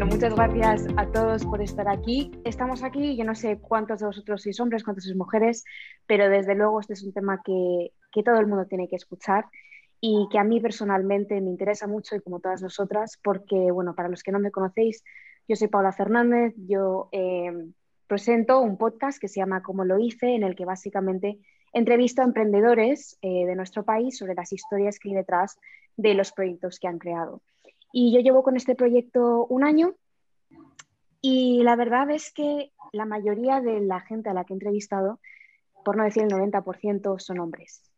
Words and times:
Bueno, 0.00 0.14
muchas 0.14 0.34
gracias 0.34 0.86
a 0.96 1.12
todos 1.12 1.44
por 1.44 1.60
estar 1.60 1.86
aquí. 1.86 2.30
Estamos 2.46 2.82
aquí, 2.82 3.18
yo 3.18 3.24
no 3.26 3.34
sé 3.34 3.58
cuántos 3.58 4.00
de 4.00 4.06
vosotros 4.06 4.40
sois 4.40 4.58
hombres, 4.58 4.82
cuántos 4.82 5.04
sois 5.04 5.14
mujeres, 5.14 5.62
pero 6.06 6.30
desde 6.30 6.54
luego 6.54 6.80
este 6.80 6.94
es 6.94 7.02
un 7.02 7.12
tema 7.12 7.42
que, 7.44 7.92
que 8.10 8.22
todo 8.22 8.40
el 8.40 8.46
mundo 8.46 8.64
tiene 8.64 8.88
que 8.88 8.96
escuchar 8.96 9.44
y 10.00 10.26
que 10.32 10.38
a 10.38 10.42
mí 10.42 10.58
personalmente 10.58 11.38
me 11.42 11.50
interesa 11.50 11.86
mucho 11.86 12.16
y 12.16 12.22
como 12.22 12.40
todas 12.40 12.62
nosotras, 12.62 13.18
porque, 13.22 13.70
bueno, 13.72 13.94
para 13.94 14.08
los 14.08 14.22
que 14.22 14.32
no 14.32 14.38
me 14.38 14.50
conocéis, 14.50 15.04
yo 15.46 15.54
soy 15.54 15.68
Paula 15.68 15.92
Fernández, 15.92 16.54
yo 16.56 17.10
eh, 17.12 17.52
presento 18.06 18.62
un 18.62 18.78
podcast 18.78 19.20
que 19.20 19.28
se 19.28 19.40
llama 19.40 19.62
Como 19.62 19.84
lo 19.84 19.98
hice, 19.98 20.34
en 20.34 20.44
el 20.44 20.56
que 20.56 20.64
básicamente 20.64 21.40
entrevisto 21.74 22.22
a 22.22 22.24
emprendedores 22.24 23.18
eh, 23.20 23.44
de 23.44 23.54
nuestro 23.54 23.84
país 23.84 24.16
sobre 24.16 24.34
las 24.34 24.50
historias 24.50 24.98
que 24.98 25.10
hay 25.10 25.16
detrás 25.16 25.58
de 25.98 26.14
los 26.14 26.32
proyectos 26.32 26.78
que 26.78 26.88
han 26.88 26.98
creado. 26.98 27.42
Y 27.92 28.12
yo 28.12 28.20
llevo 28.20 28.42
con 28.42 28.56
este 28.56 28.74
proyecto 28.74 29.46
un 29.46 29.64
año 29.64 29.94
y 31.20 31.62
la 31.62 31.76
verdad 31.76 32.10
es 32.10 32.32
que 32.32 32.72
la 32.92 33.04
mayoría 33.04 33.60
de 33.60 33.80
la 33.80 34.00
gente 34.00 34.30
a 34.30 34.34
la 34.34 34.44
que 34.44 34.54
he 34.54 34.56
entrevistado, 34.56 35.20
por 35.84 35.96
no 35.96 36.04
decir 36.04 36.22
el 36.22 36.30
90%, 36.30 37.18
son 37.18 37.40
hombres. 37.40 37.90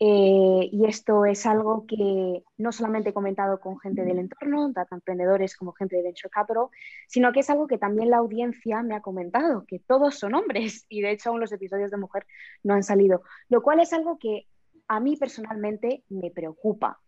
Eh, 0.00 0.68
y 0.70 0.86
esto 0.86 1.24
es 1.24 1.44
algo 1.44 1.84
que 1.86 2.44
no 2.56 2.70
solamente 2.70 3.10
he 3.10 3.14
comentado 3.14 3.58
con 3.58 3.80
gente 3.80 4.04
del 4.04 4.20
entorno, 4.20 4.72
tanto 4.72 4.94
emprendedores 4.94 5.56
como 5.56 5.72
gente 5.72 5.96
de 5.96 6.02
Venture 6.02 6.30
Capital, 6.30 6.66
sino 7.08 7.32
que 7.32 7.40
es 7.40 7.50
algo 7.50 7.66
que 7.66 7.78
también 7.78 8.10
la 8.10 8.18
audiencia 8.18 8.82
me 8.82 8.94
ha 8.94 9.00
comentado, 9.00 9.64
que 9.66 9.80
todos 9.80 10.14
son 10.16 10.34
hombres 10.34 10.86
y 10.88 11.00
de 11.00 11.10
hecho 11.10 11.30
aún 11.30 11.40
los 11.40 11.50
episodios 11.50 11.90
de 11.90 11.96
mujer 11.96 12.26
no 12.62 12.74
han 12.74 12.84
salido, 12.84 13.22
lo 13.48 13.60
cual 13.60 13.80
es 13.80 13.92
algo 13.92 14.18
que 14.18 14.46
a 14.86 15.00
mí 15.00 15.16
personalmente 15.16 16.04
me 16.08 16.30
preocupa. 16.30 17.00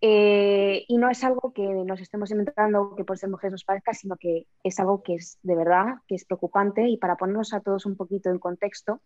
Eh, 0.00 0.84
y 0.88 0.98
no 0.98 1.08
es 1.08 1.24
algo 1.24 1.52
que 1.54 1.62
nos 1.62 2.00
estemos 2.00 2.30
inventando 2.30 2.94
que 2.94 3.04
por 3.04 3.16
ser 3.16 3.30
mujeres 3.30 3.52
nos 3.52 3.64
parezca, 3.64 3.94
sino 3.94 4.16
que 4.16 4.46
es 4.62 4.78
algo 4.78 5.02
que 5.02 5.14
es 5.14 5.38
de 5.42 5.56
verdad, 5.56 5.86
que 6.06 6.16
es 6.16 6.24
preocupante 6.26 6.86
y 6.86 6.98
para 6.98 7.16
ponernos 7.16 7.54
a 7.54 7.60
todos 7.60 7.86
un 7.86 7.96
poquito 7.96 8.28
en 8.30 8.38
contexto, 8.38 9.00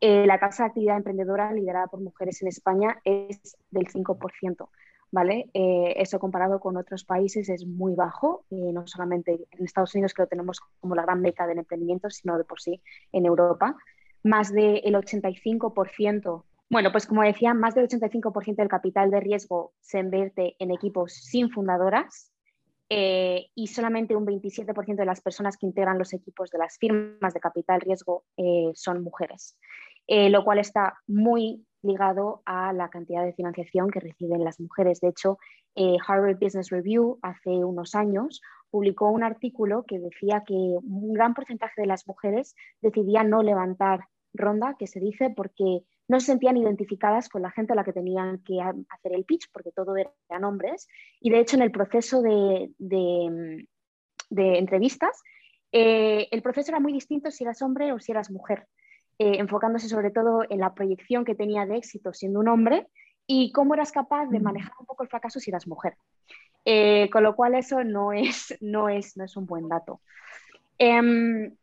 eh, 0.00 0.26
la 0.26 0.40
tasa 0.40 0.64
de 0.64 0.68
actividad 0.68 0.96
emprendedora 0.96 1.52
liderada 1.52 1.86
por 1.86 2.00
mujeres 2.00 2.42
en 2.42 2.48
España 2.48 3.00
es 3.04 3.56
del 3.70 3.86
5%. 3.86 4.68
¿Vale? 5.12 5.48
Eh, 5.54 5.94
eso 5.98 6.18
comparado 6.18 6.58
con 6.58 6.76
otros 6.76 7.04
países 7.04 7.48
es 7.48 7.64
muy 7.64 7.94
bajo, 7.94 8.46
no 8.50 8.84
solamente 8.88 9.46
en 9.52 9.64
Estados 9.64 9.94
Unidos 9.94 10.12
que 10.12 10.22
lo 10.22 10.28
tenemos 10.28 10.60
como 10.80 10.96
la 10.96 11.02
gran 11.02 11.20
meca 11.20 11.46
del 11.46 11.58
emprendimiento, 11.58 12.10
sino 12.10 12.36
de 12.36 12.42
por 12.42 12.60
sí 12.60 12.82
en 13.12 13.24
Europa. 13.24 13.76
Más 14.24 14.52
del 14.52 14.92
85% 14.92 16.42
bueno, 16.74 16.90
pues 16.90 17.06
como 17.06 17.22
decía, 17.22 17.54
más 17.54 17.76
del 17.76 17.86
85% 17.86 18.56
del 18.56 18.66
capital 18.66 19.08
de 19.08 19.20
riesgo 19.20 19.74
se 19.78 20.00
invierte 20.00 20.56
en 20.58 20.72
equipos 20.72 21.12
sin 21.12 21.48
fundadoras 21.48 22.32
eh, 22.88 23.46
y 23.54 23.68
solamente 23.68 24.16
un 24.16 24.26
27% 24.26 24.96
de 24.96 25.04
las 25.04 25.20
personas 25.20 25.56
que 25.56 25.66
integran 25.66 26.00
los 26.00 26.12
equipos 26.12 26.50
de 26.50 26.58
las 26.58 26.76
firmas 26.76 27.32
de 27.32 27.38
capital 27.38 27.80
riesgo 27.80 28.24
eh, 28.36 28.72
son 28.74 29.04
mujeres, 29.04 29.56
eh, 30.08 30.30
lo 30.30 30.42
cual 30.42 30.58
está 30.58 30.98
muy 31.06 31.64
ligado 31.82 32.42
a 32.44 32.72
la 32.72 32.88
cantidad 32.88 33.24
de 33.24 33.34
financiación 33.34 33.88
que 33.88 34.00
reciben 34.00 34.42
las 34.42 34.58
mujeres. 34.58 35.00
De 35.00 35.10
hecho, 35.10 35.38
Harvard 36.08 36.40
Business 36.40 36.70
Review 36.70 37.20
hace 37.22 37.50
unos 37.50 37.94
años 37.94 38.42
publicó 38.70 39.10
un 39.10 39.22
artículo 39.22 39.84
que 39.86 40.00
decía 40.00 40.42
que 40.44 40.54
un 40.54 41.12
gran 41.12 41.34
porcentaje 41.34 41.82
de 41.82 41.86
las 41.86 42.08
mujeres 42.08 42.56
decidían 42.80 43.30
no 43.30 43.44
levantar 43.44 44.00
ronda, 44.32 44.74
que 44.76 44.88
se 44.88 44.98
dice 44.98 45.30
porque 45.30 45.84
no 46.08 46.20
se 46.20 46.26
sentían 46.26 46.56
identificadas 46.56 47.28
con 47.28 47.42
la 47.42 47.50
gente 47.50 47.72
a 47.72 47.76
la 47.76 47.84
que 47.84 47.92
tenían 47.92 48.38
que 48.38 48.60
hacer 48.60 49.12
el 49.12 49.24
pitch, 49.24 49.50
porque 49.52 49.70
todo 49.70 49.94
eran 49.96 50.44
hombres. 50.44 50.88
Y 51.20 51.30
de 51.30 51.40
hecho, 51.40 51.56
en 51.56 51.62
el 51.62 51.70
proceso 51.70 52.20
de, 52.20 52.70
entrevistas, 54.30 55.22
eh, 55.72 56.28
el 56.30 56.42
proceso 56.42 56.70
era 56.70 56.80
muy 56.80 56.92
distinto 56.92 57.30
si 57.30 57.44
eras 57.44 57.62
hombre 57.62 57.92
o 57.92 57.98
si 57.98 58.12
eras 58.12 58.30
mujer, 58.30 58.66
eh, 59.18 59.38
enfocándose 59.38 59.88
sobre 59.88 60.10
todo 60.10 60.42
en 60.48 60.60
la 60.60 60.74
proyección 60.74 61.24
que 61.24 61.34
tenía 61.34 61.66
de 61.66 61.76
éxito 61.76 62.12
siendo 62.12 62.40
un 62.40 62.48
hombre 62.48 62.86
y 63.26 63.52
cómo 63.52 63.74
eras 63.74 63.90
capaz 63.90 64.26
de 64.26 64.40
mm. 64.40 64.42
manejar 64.42 64.72
un 64.78 64.86
poco 64.86 65.02
el 65.02 65.08
fracaso 65.08 65.40
si 65.40 65.50
eras 65.50 65.66
mujer. 65.66 65.94
Eh, 66.66 67.10
con 67.10 67.22
lo 67.22 67.36
cual 67.36 67.54
eso 67.54 67.84
no 67.84 68.12
es, 68.12 68.56
no 68.60 68.88
es, 68.88 69.16
no 69.16 69.24
es 69.24 69.36
un 69.36 69.46
buen 69.46 69.68
dato. 69.68 70.00
Em, 70.78 71.54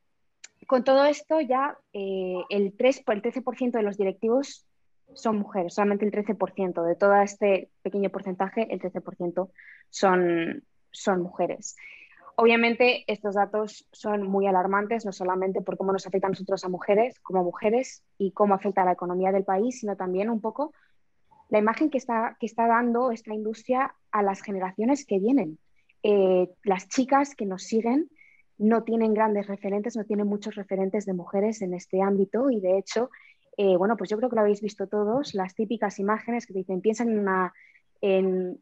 con 0.71 0.85
todo 0.85 1.03
esto 1.03 1.41
ya 1.41 1.77
eh, 1.91 2.37
el, 2.49 2.73
3, 2.77 3.03
el 3.05 3.21
13% 3.21 3.71
de 3.71 3.83
los 3.83 3.97
directivos 3.97 4.65
son 5.13 5.35
mujeres, 5.35 5.73
solamente 5.73 6.05
el 6.05 6.13
13% 6.13 6.85
de 6.85 6.95
todo 6.95 7.13
este 7.15 7.69
pequeño 7.81 8.09
porcentaje, 8.09 8.73
el 8.73 8.79
13% 8.79 9.49
son, 9.89 10.63
son 10.89 11.21
mujeres. 11.21 11.75
Obviamente 12.37 13.03
estos 13.07 13.35
datos 13.35 13.85
son 13.91 14.23
muy 14.23 14.47
alarmantes, 14.47 15.05
no 15.05 15.11
solamente 15.11 15.59
por 15.59 15.75
cómo 15.75 15.91
nos 15.91 16.07
afecta 16.07 16.27
a 16.27 16.29
nosotros 16.29 16.63
a 16.63 16.69
mujeres, 16.69 17.19
como 17.19 17.43
mujeres, 17.43 18.05
y 18.17 18.31
cómo 18.31 18.53
afecta 18.53 18.83
a 18.83 18.85
la 18.85 18.93
economía 18.93 19.33
del 19.33 19.43
país, 19.43 19.81
sino 19.81 19.97
también 19.97 20.29
un 20.29 20.39
poco 20.39 20.71
la 21.49 21.59
imagen 21.59 21.89
que 21.89 21.97
está, 21.97 22.37
que 22.39 22.45
está 22.45 22.65
dando 22.65 23.11
esta 23.11 23.33
industria 23.33 23.93
a 24.09 24.23
las 24.23 24.41
generaciones 24.41 25.05
que 25.05 25.19
vienen. 25.19 25.59
Eh, 26.01 26.49
las 26.63 26.87
chicas 26.87 27.35
que 27.35 27.45
nos 27.45 27.63
siguen 27.63 28.09
no 28.61 28.83
tienen 28.83 29.13
grandes 29.15 29.47
referentes, 29.47 29.97
no 29.97 30.05
tienen 30.05 30.27
muchos 30.27 30.53
referentes 30.53 31.05
de 31.05 31.13
mujeres 31.13 31.63
en 31.63 31.73
este 31.73 32.01
ámbito 32.01 32.51
y 32.51 32.59
de 32.59 32.77
hecho, 32.77 33.09
eh, 33.57 33.75
bueno, 33.75 33.97
pues 33.97 34.09
yo 34.09 34.17
creo 34.17 34.29
que 34.29 34.35
lo 34.35 34.41
habéis 34.41 34.61
visto 34.61 34.87
todos, 34.87 35.33
las 35.33 35.55
típicas 35.55 35.97
imágenes 35.97 36.45
que 36.45 36.53
dicen, 36.53 36.79
piensan 36.79 37.09
en, 37.09 37.19
una, 37.19 37.53
en 38.01 38.61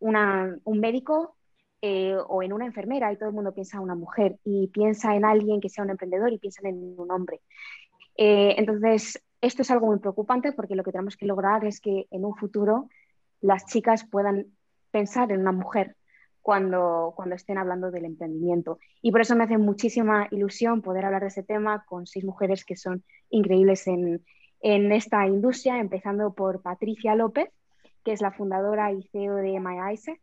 un 0.00 0.80
médico 0.80 1.36
eh, 1.82 2.16
o 2.26 2.42
en 2.42 2.54
una 2.54 2.64
enfermera 2.64 3.12
y 3.12 3.18
todo 3.18 3.28
el 3.28 3.34
mundo 3.34 3.52
piensa 3.52 3.76
en 3.76 3.82
una 3.82 3.94
mujer 3.94 4.38
y 4.44 4.68
piensa 4.68 5.14
en 5.14 5.26
alguien 5.26 5.60
que 5.60 5.68
sea 5.68 5.84
un 5.84 5.90
emprendedor 5.90 6.32
y 6.32 6.38
piensan 6.38 6.66
en 6.66 6.98
un 6.98 7.10
hombre. 7.10 7.42
Eh, 8.16 8.54
entonces, 8.56 9.22
esto 9.42 9.60
es 9.60 9.70
algo 9.70 9.88
muy 9.88 9.98
preocupante 9.98 10.52
porque 10.52 10.74
lo 10.74 10.84
que 10.84 10.92
tenemos 10.92 11.18
que 11.18 11.26
lograr 11.26 11.66
es 11.66 11.82
que 11.82 12.06
en 12.10 12.24
un 12.24 12.34
futuro 12.34 12.88
las 13.42 13.66
chicas 13.66 14.06
puedan 14.10 14.46
pensar 14.90 15.30
en 15.32 15.40
una 15.40 15.52
mujer 15.52 15.96
cuando, 16.44 17.14
cuando 17.16 17.36
estén 17.36 17.56
hablando 17.56 17.90
del 17.90 18.04
emprendimiento. 18.04 18.78
Y 19.00 19.12
por 19.12 19.22
eso 19.22 19.34
me 19.34 19.44
hace 19.44 19.56
muchísima 19.56 20.28
ilusión 20.30 20.82
poder 20.82 21.06
hablar 21.06 21.22
de 21.22 21.28
ese 21.28 21.42
tema 21.42 21.86
con 21.86 22.06
seis 22.06 22.22
mujeres 22.22 22.66
que 22.66 22.76
son 22.76 23.02
increíbles 23.30 23.86
en, 23.86 24.22
en 24.60 24.92
esta 24.92 25.26
industria, 25.26 25.80
empezando 25.80 26.34
por 26.34 26.60
Patricia 26.60 27.14
López, 27.14 27.48
que 28.04 28.12
es 28.12 28.20
la 28.20 28.30
fundadora 28.30 28.92
y 28.92 29.04
CEO 29.04 29.36
de 29.36 29.58
MyISEC, 29.58 30.20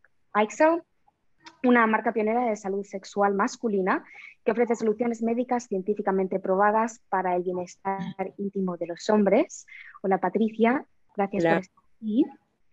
una 1.64 1.88
marca 1.88 2.14
pionera 2.14 2.46
de 2.46 2.56
salud 2.56 2.84
sexual 2.84 3.34
masculina 3.34 4.06
que 4.46 4.52
ofrece 4.52 4.76
soluciones 4.76 5.24
médicas 5.24 5.66
científicamente 5.66 6.40
probadas 6.40 7.02
para 7.10 7.36
el 7.36 7.42
bienestar 7.42 7.98
íntimo 8.38 8.78
de 8.78 8.86
los 8.86 9.10
hombres. 9.10 9.66
Hola 10.04 10.20
Patricia, 10.20 10.86
gracias 11.16 11.44
por 11.44 11.62
estar 11.64 11.84
aquí. 11.96 12.26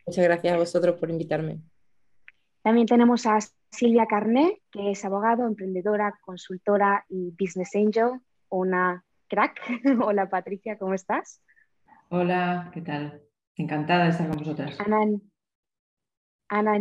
Muchas 0.06 0.24
gracias 0.24 0.52
a 0.54 0.58
vosotros 0.58 1.00
por 1.00 1.08
invitarme. 1.08 1.62
También 2.68 2.86
tenemos 2.86 3.24
a 3.24 3.38
Silvia 3.70 4.04
Carné, 4.04 4.60
que 4.70 4.90
es 4.90 5.02
abogado, 5.02 5.46
emprendedora, 5.46 6.18
consultora 6.20 7.02
y 7.08 7.30
business 7.30 7.74
angel, 7.74 8.20
una 8.50 9.02
crack. 9.26 9.58
Hola 10.04 10.28
Patricia, 10.28 10.76
¿cómo 10.76 10.92
estás? 10.92 11.40
Hola, 12.10 12.70
¿qué 12.74 12.82
tal? 12.82 13.22
Encantada 13.56 14.04
de 14.04 14.10
estar 14.10 14.28
con 14.28 14.40
vosotras. 14.40 14.78
Ana, 14.80 15.18
Ana 16.50 16.78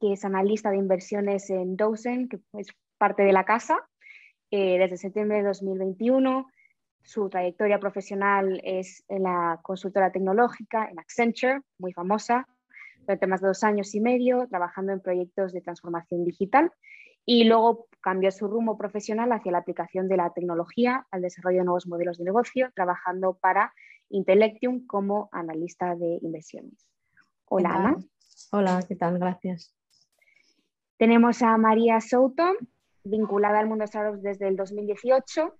que 0.00 0.12
es 0.12 0.24
analista 0.24 0.70
de 0.70 0.78
inversiones 0.78 1.50
en 1.50 1.76
Dozen, 1.76 2.28
que 2.28 2.40
es 2.54 2.66
parte 2.98 3.22
de 3.22 3.32
la 3.32 3.44
casa 3.44 3.78
eh, 4.50 4.76
desde 4.76 4.96
septiembre 4.96 5.36
de 5.36 5.44
2021. 5.44 6.48
Su 7.04 7.28
trayectoria 7.28 7.78
profesional 7.78 8.60
es 8.64 9.04
en 9.06 9.22
la 9.22 9.60
consultora 9.62 10.10
tecnológica, 10.10 10.88
en 10.90 10.98
Accenture, 10.98 11.60
muy 11.78 11.92
famosa 11.92 12.48
durante 13.06 13.26
más 13.26 13.40
de 13.40 13.48
dos 13.48 13.62
años 13.62 13.94
y 13.94 14.00
medio 14.00 14.46
trabajando 14.48 14.92
en 14.92 15.00
proyectos 15.00 15.52
de 15.52 15.60
transformación 15.60 16.24
digital 16.24 16.72
y 17.24 17.44
luego 17.44 17.86
cambió 18.00 18.30
su 18.30 18.46
rumbo 18.48 18.76
profesional 18.76 19.32
hacia 19.32 19.52
la 19.52 19.58
aplicación 19.58 20.08
de 20.08 20.16
la 20.16 20.30
tecnología 20.30 21.06
al 21.10 21.22
desarrollo 21.22 21.58
de 21.58 21.64
nuevos 21.64 21.86
modelos 21.86 22.18
de 22.18 22.24
negocio, 22.24 22.70
trabajando 22.74 23.34
para 23.34 23.72
Intellectium 24.08 24.86
como 24.86 25.28
analista 25.32 25.96
de 25.96 26.18
inversiones. 26.22 26.88
Hola, 27.46 27.70
Ana. 27.70 27.96
Hola, 28.52 28.84
¿qué 28.86 28.94
tal? 28.94 29.18
Gracias. 29.18 29.74
Tenemos 30.96 31.42
a 31.42 31.56
María 31.58 32.00
Souto, 32.00 32.44
vinculada 33.02 33.58
al 33.58 33.66
mundo 33.66 33.82
de 33.82 33.88
startups 33.88 34.22
desde 34.22 34.48
el 34.48 34.56
2018, 34.56 35.56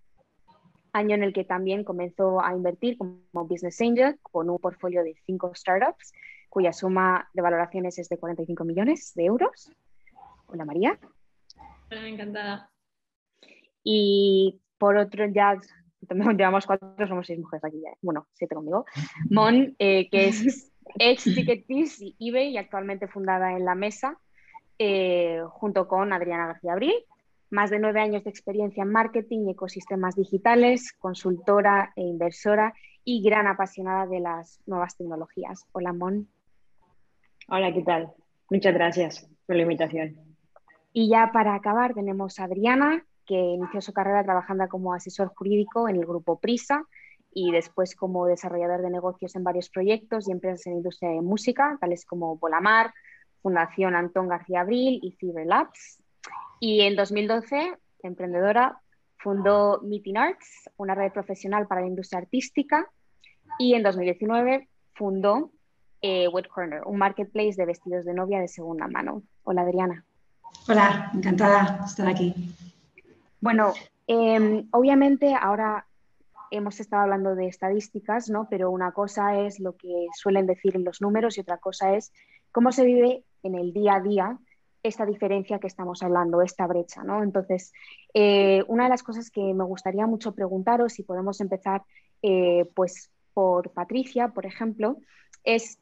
año 0.96 1.14
en 1.14 1.22
el 1.22 1.32
que 1.32 1.44
también 1.44 1.84
comenzó 1.84 2.40
a 2.40 2.54
invertir 2.54 2.96
como 2.96 3.20
business 3.32 3.80
angel 3.80 4.18
con 4.22 4.48
un 4.48 4.58
portfolio 4.58 5.04
de 5.04 5.14
cinco 5.26 5.52
startups 5.54 6.12
cuya 6.48 6.72
suma 6.72 7.28
de 7.34 7.42
valoraciones 7.42 7.98
es 7.98 8.08
de 8.08 8.18
45 8.18 8.64
millones 8.64 9.12
de 9.14 9.26
euros. 9.26 9.70
Hola 10.46 10.64
María. 10.64 10.98
Hola, 11.90 12.08
encantada. 12.08 12.70
Y 13.84 14.58
por 14.78 14.96
otro, 14.96 15.26
ya 15.26 15.60
llevamos 16.10 16.66
cuatro, 16.66 17.06
somos 17.06 17.26
seis 17.26 17.38
mujeres 17.38 17.64
aquí 17.64 17.80
ya. 17.82 17.90
Bueno, 18.00 18.26
siete 18.32 18.54
conmigo. 18.54 18.86
Mon, 19.28 19.76
eh, 19.78 20.08
que 20.08 20.28
es 20.28 20.72
ex 20.98 21.24
Ticketpiece 21.24 22.14
y 22.18 22.30
eBay 22.30 22.52
y 22.52 22.56
actualmente 22.56 23.06
fundada 23.06 23.52
en 23.52 23.66
La 23.66 23.74
Mesa, 23.74 24.18
eh, 24.78 25.42
junto 25.50 25.86
con 25.86 26.14
Adriana 26.14 26.46
García 26.46 26.72
Abril, 26.72 26.94
más 27.50 27.70
de 27.70 27.78
nueve 27.78 28.00
años 28.00 28.24
de 28.24 28.30
experiencia 28.30 28.82
en 28.82 28.90
marketing 28.90 29.46
y 29.46 29.50
ecosistemas 29.52 30.16
digitales, 30.16 30.92
consultora 30.98 31.92
e 31.96 32.02
inversora 32.02 32.74
y 33.04 33.22
gran 33.22 33.46
apasionada 33.46 34.06
de 34.06 34.20
las 34.20 34.60
nuevas 34.66 34.96
tecnologías. 34.96 35.64
Hola, 35.72 35.92
Mon. 35.92 36.28
Hola, 37.48 37.72
¿qué 37.72 37.82
tal? 37.82 38.12
Muchas 38.50 38.74
gracias 38.74 39.28
por 39.46 39.56
la 39.56 39.62
invitación. 39.62 40.16
Y 40.92 41.08
ya 41.08 41.30
para 41.32 41.54
acabar 41.54 41.94
tenemos 41.94 42.38
a 42.40 42.44
Adriana, 42.44 43.04
que 43.24 43.34
inició 43.34 43.80
su 43.80 43.92
carrera 43.92 44.24
trabajando 44.24 44.66
como 44.68 44.94
asesor 44.94 45.28
jurídico 45.28 45.88
en 45.88 45.96
el 45.96 46.06
grupo 46.06 46.38
Prisa 46.38 46.84
y 47.32 47.52
después 47.52 47.94
como 47.94 48.26
desarrollador 48.26 48.82
de 48.82 48.90
negocios 48.90 49.36
en 49.36 49.44
varios 49.44 49.68
proyectos 49.68 50.26
y 50.26 50.32
empresas 50.32 50.66
en 50.66 50.74
industria 50.74 51.10
de 51.10 51.20
música, 51.20 51.76
tales 51.80 52.06
como 52.06 52.36
Volamar, 52.38 52.94
Fundación 53.42 53.94
Antón 53.94 54.28
García 54.28 54.62
Abril 54.62 55.00
y 55.02 55.12
Fiber 55.12 55.46
Labs. 55.46 56.02
Y 56.60 56.80
en 56.82 56.96
2012, 56.96 57.74
emprendedora, 58.02 58.80
fundó 59.18 59.80
Meeting 59.82 60.16
Arts, 60.16 60.70
una 60.76 60.94
red 60.94 61.12
profesional 61.12 61.66
para 61.66 61.82
la 61.82 61.88
industria 61.88 62.20
artística, 62.20 62.88
y 63.58 63.74
en 63.74 63.82
2019 63.82 64.68
fundó 64.94 65.50
eh, 66.02 66.28
Corner, 66.54 66.82
un 66.86 66.98
marketplace 66.98 67.54
de 67.56 67.66
vestidos 67.66 68.04
de 68.04 68.14
novia 68.14 68.40
de 68.40 68.48
segunda 68.48 68.86
mano. 68.86 69.22
Hola, 69.44 69.62
Adriana. 69.62 70.04
Hola, 70.68 71.10
encantada 71.14 71.78
de 71.78 71.84
estar 71.86 72.06
aquí. 72.06 72.34
Bueno, 73.40 73.72
em, 74.06 74.68
obviamente 74.72 75.34
ahora 75.34 75.86
hemos 76.50 76.80
estado 76.80 77.02
hablando 77.02 77.34
de 77.34 77.48
estadísticas, 77.48 78.30
¿no? 78.30 78.48
Pero 78.48 78.70
una 78.70 78.92
cosa 78.92 79.38
es 79.40 79.58
lo 79.58 79.76
que 79.76 80.06
suelen 80.14 80.46
decir 80.46 80.76
los 80.76 81.00
números 81.00 81.36
y 81.36 81.40
otra 81.40 81.58
cosa 81.58 81.94
es 81.94 82.12
cómo 82.52 82.72
se 82.72 82.84
vive 82.84 83.24
en 83.42 83.54
el 83.54 83.72
día 83.72 83.96
a 83.96 84.00
día 84.00 84.38
esta 84.86 85.06
diferencia 85.06 85.58
que 85.58 85.66
estamos 85.66 86.02
hablando, 86.02 86.42
esta 86.42 86.66
brecha. 86.66 87.02
¿no? 87.02 87.22
Entonces, 87.22 87.72
eh, 88.14 88.64
una 88.68 88.84
de 88.84 88.90
las 88.90 89.02
cosas 89.02 89.30
que 89.30 89.42
me 89.54 89.64
gustaría 89.64 90.06
mucho 90.06 90.34
preguntaros, 90.34 90.94
si 90.94 91.02
podemos 91.02 91.40
empezar 91.40 91.82
eh, 92.22 92.68
pues 92.74 93.10
por 93.34 93.70
Patricia, 93.72 94.28
por 94.28 94.46
ejemplo, 94.46 94.98
es 95.44 95.78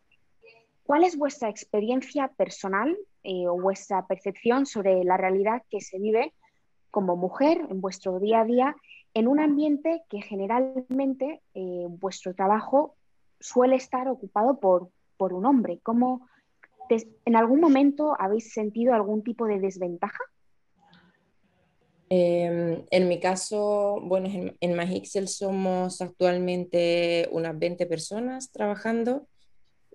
¿cuál 0.82 1.04
es 1.04 1.16
vuestra 1.16 1.48
experiencia 1.48 2.28
personal 2.28 2.96
eh, 3.22 3.46
o 3.48 3.60
vuestra 3.60 4.06
percepción 4.06 4.66
sobre 4.66 5.04
la 5.04 5.16
realidad 5.16 5.62
que 5.70 5.80
se 5.80 5.98
vive 5.98 6.32
como 6.90 7.16
mujer 7.16 7.66
en 7.70 7.80
vuestro 7.80 8.18
día 8.20 8.40
a 8.40 8.44
día 8.44 8.76
en 9.14 9.28
un 9.28 9.40
ambiente 9.40 10.02
que 10.08 10.22
generalmente 10.22 11.40
vuestro 11.88 12.34
trabajo 12.34 12.96
suele 13.38 13.76
estar 13.76 14.08
ocupado 14.08 14.58
por, 14.58 14.88
por 15.16 15.32
un 15.32 15.46
hombre? 15.46 15.78
¿Cómo, 15.82 16.26
¿En 16.88 17.36
algún 17.36 17.60
momento 17.60 18.16
habéis 18.19 18.52
sentido 18.52 18.94
algún 18.94 19.22
tipo 19.22 19.46
de 19.46 19.60
desventaja? 19.60 20.22
Em, 22.10 22.84
en 22.90 23.08
mi 23.08 23.19
caso, 23.19 23.98
bueno, 24.02 24.28
en, 24.28 24.56
en 24.60 24.75
Magixel 24.75 25.26
somos 25.26 26.00
actualmente 26.00 27.28
unas 27.32 27.58
20 27.58 27.86
personas 27.86 28.52
trabajando. 28.52 29.26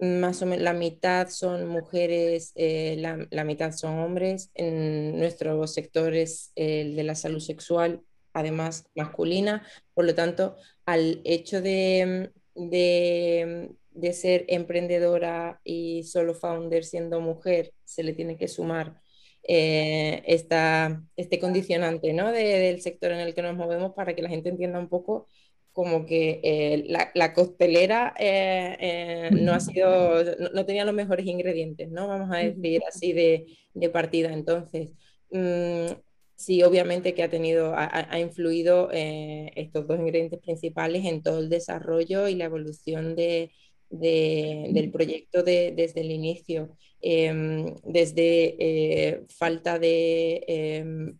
Más 0.01 0.41
o 0.41 0.45
menos 0.45 0.63
la 0.63 0.73
mitad 0.73 1.27
son 1.27 1.67
mujeres, 1.67 2.53
eh, 2.55 2.95
la, 2.97 3.43
mitad 3.43 3.73
son 3.73 3.99
hombres. 3.99 4.49
En 4.53 5.17
nuestro 5.17 5.67
sector 5.67 6.13
es 6.13 6.51
el 6.55 6.95
de 6.95 7.03
la 7.03 7.15
salud 7.15 7.39
sexual, 7.39 8.01
además 8.33 8.85
masculina. 8.95 9.65
Por 9.93 10.05
lo 10.05 10.15
tanto, 10.15 10.55
al 10.85 11.21
hecho 11.25 11.61
de, 11.61 12.31
de 12.55 13.75
de 13.91 14.13
ser 14.13 14.45
emprendedora 14.47 15.59
y 15.63 16.03
solo 16.03 16.33
founder 16.33 16.83
siendo 16.83 17.19
mujer, 17.21 17.73
se 17.83 18.03
le 18.03 18.13
tiene 18.13 18.37
que 18.37 18.47
sumar 18.47 19.01
eh, 19.43 20.21
este 20.25 21.39
condicionante 21.39 22.13
¿no? 22.13 22.31
del 22.31 22.81
sector 22.81 23.11
en 23.11 23.19
el 23.19 23.33
que 23.33 23.41
nos 23.41 23.55
movemos 23.55 23.93
para 23.93 24.13
que 24.13 24.21
la 24.21 24.29
gente 24.29 24.49
entienda 24.49 24.79
un 24.79 24.89
poco 24.89 25.27
como 25.71 26.05
que 26.05 26.39
eh, 26.43 26.85
la, 27.13 27.33
costelera 27.33 28.13
eh, 28.19 29.29
no 29.31 29.53
ha 29.53 29.59
sido, 29.59 30.23
no, 30.53 30.65
tenía 30.65 30.83
los 30.83 30.93
mejores 30.93 31.25
ingredientes, 31.25 31.89
¿no? 31.89 32.07
Vamos 32.07 32.29
a 32.31 32.39
decir 32.39 32.81
así 32.87 33.13
de, 33.13 33.45
de 33.73 33.89
partida. 33.89 34.33
Entonces, 34.33 34.91
mm, 35.31 35.93
sí, 36.35 36.63
obviamente 36.63 37.13
que 37.13 37.23
ha 37.23 37.29
tenido, 37.29 37.73
ha, 37.75 38.19
influido 38.19 38.89
estos 38.91 39.87
dos 39.87 39.99
ingredientes 39.99 40.39
principales 40.41 41.05
en 41.05 41.23
todo 41.23 41.39
el 41.39 41.49
desarrollo 41.49 42.27
y 42.27 42.35
la 42.35 42.45
evolución 42.45 43.15
de, 43.15 43.51
del 43.89 44.91
proyecto 44.91 45.43
desde 45.43 46.01
el 46.01 46.11
inicio, 46.11 46.77
em, 47.01 47.75
desde 47.83 48.55
eh, 48.59 49.25
falta 49.29 49.79
de, 49.79 50.43
em, 50.47 51.17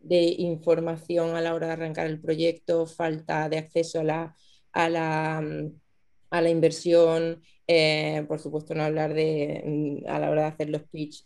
de, 0.00 0.22
información 0.38 1.36
a 1.36 1.40
la 1.40 1.54
hora 1.54 1.68
de 1.68 1.72
arrancar 1.74 2.06
el 2.06 2.20
proyecto, 2.20 2.86
falta 2.86 3.48
de 3.48 3.58
acceso 3.58 4.00
a 4.00 4.04
la, 4.04 4.36
a 4.72 4.88
la, 4.88 5.38
a 6.30 6.40
la 6.40 6.50
inversión, 6.50 7.42
eh, 7.66 8.24
por 8.28 8.40
supuesto 8.40 8.74
no 8.74 8.82
hablar 8.82 9.14
de 9.14 10.02
a 10.06 10.18
la 10.18 10.30
hora 10.30 10.42
de 10.42 10.48
hacer 10.48 10.70
los 10.70 10.82
pitch 10.84 11.24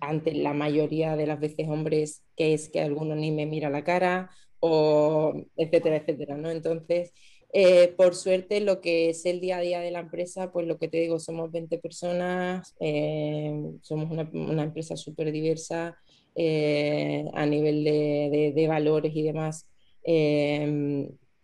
ante 0.00 0.34
la 0.34 0.52
mayoría 0.52 1.16
de 1.16 1.26
las 1.26 1.40
veces 1.40 1.68
hombres, 1.68 2.22
que 2.36 2.54
es 2.54 2.68
que 2.68 2.80
alguno 2.80 3.14
ni 3.16 3.30
me 3.32 3.46
mira 3.46 3.70
la 3.70 3.84
cara, 3.84 4.30
o 4.60 5.34
etcétera, 5.56 5.96
etcétera, 5.96 6.36
¿no? 6.36 6.50
Entonces, 6.50 7.12
eh, 7.52 7.94
por 7.96 8.14
suerte, 8.14 8.60
lo 8.60 8.80
que 8.80 9.10
es 9.10 9.24
el 9.26 9.40
día 9.40 9.58
a 9.58 9.60
día 9.60 9.80
de 9.80 9.90
la 9.90 10.00
empresa, 10.00 10.52
pues 10.52 10.66
lo 10.66 10.78
que 10.78 10.88
te 10.88 10.98
digo, 10.98 11.18
somos 11.18 11.50
20 11.52 11.78
personas, 11.78 12.74
eh, 12.80 13.54
somos 13.82 14.10
una, 14.10 14.62
empresa 14.62 14.96
súper 14.96 15.32
diversa 15.32 15.96
eh, 16.34 17.24
a 17.34 17.46
nivel 17.46 17.84
de, 17.84 18.66
valores 18.68 19.12
y 19.14 19.22
demás. 19.22 19.66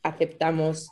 aceptamos 0.03 0.89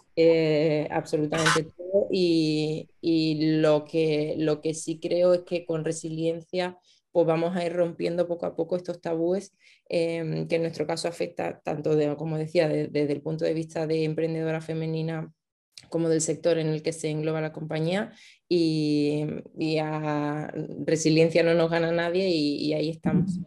absolutamente 0.90 1.64
todo 1.64 2.06
y, 2.10 2.88
y, 3.00 3.58
lo, 3.60 3.84
que, 3.84 4.34
lo 4.38 4.60
que 4.60 4.74
sí 4.74 5.00
creo 5.00 5.34
es 5.34 5.42
que 5.42 5.64
con 5.64 5.84
resiliencia 5.84 6.78
pues 7.12 7.26
vamos 7.26 7.56
a 7.56 7.64
ir 7.64 7.72
rompiendo 7.72 8.26
poco 8.26 8.46
a 8.46 8.54
poco 8.54 8.76
estos 8.76 9.00
tabúes 9.00 9.56
em, 9.88 10.46
que 10.46 10.56
en 10.56 10.62
nuestro 10.62 10.86
caso 10.86 11.08
afecta 11.08 11.60
tanto, 11.60 11.96
de, 11.96 12.16
como 12.16 12.38
decía, 12.38 12.68
desde 12.68 13.12
el 13.12 13.22
punto 13.22 13.44
de 13.44 13.54
vista 13.54 13.86
de 13.86 14.04
emprendedora 14.04 14.60
femenina 14.60 15.32
como 15.88 16.08
del 16.08 16.20
sector 16.20 16.58
en 16.58 16.68
el 16.68 16.82
que 16.82 16.92
se 16.92 17.08
engloba 17.08 17.40
la 17.40 17.52
compañía 17.52 18.12
y, 18.48 19.26
a 19.82 20.52
resiliencia 20.84 21.42
no 21.42 21.54
nos 21.54 21.70
gana 21.70 21.90
nadie 21.92 22.28
y, 22.28 22.72
ahí 22.74 22.90
estamos. 22.90 23.40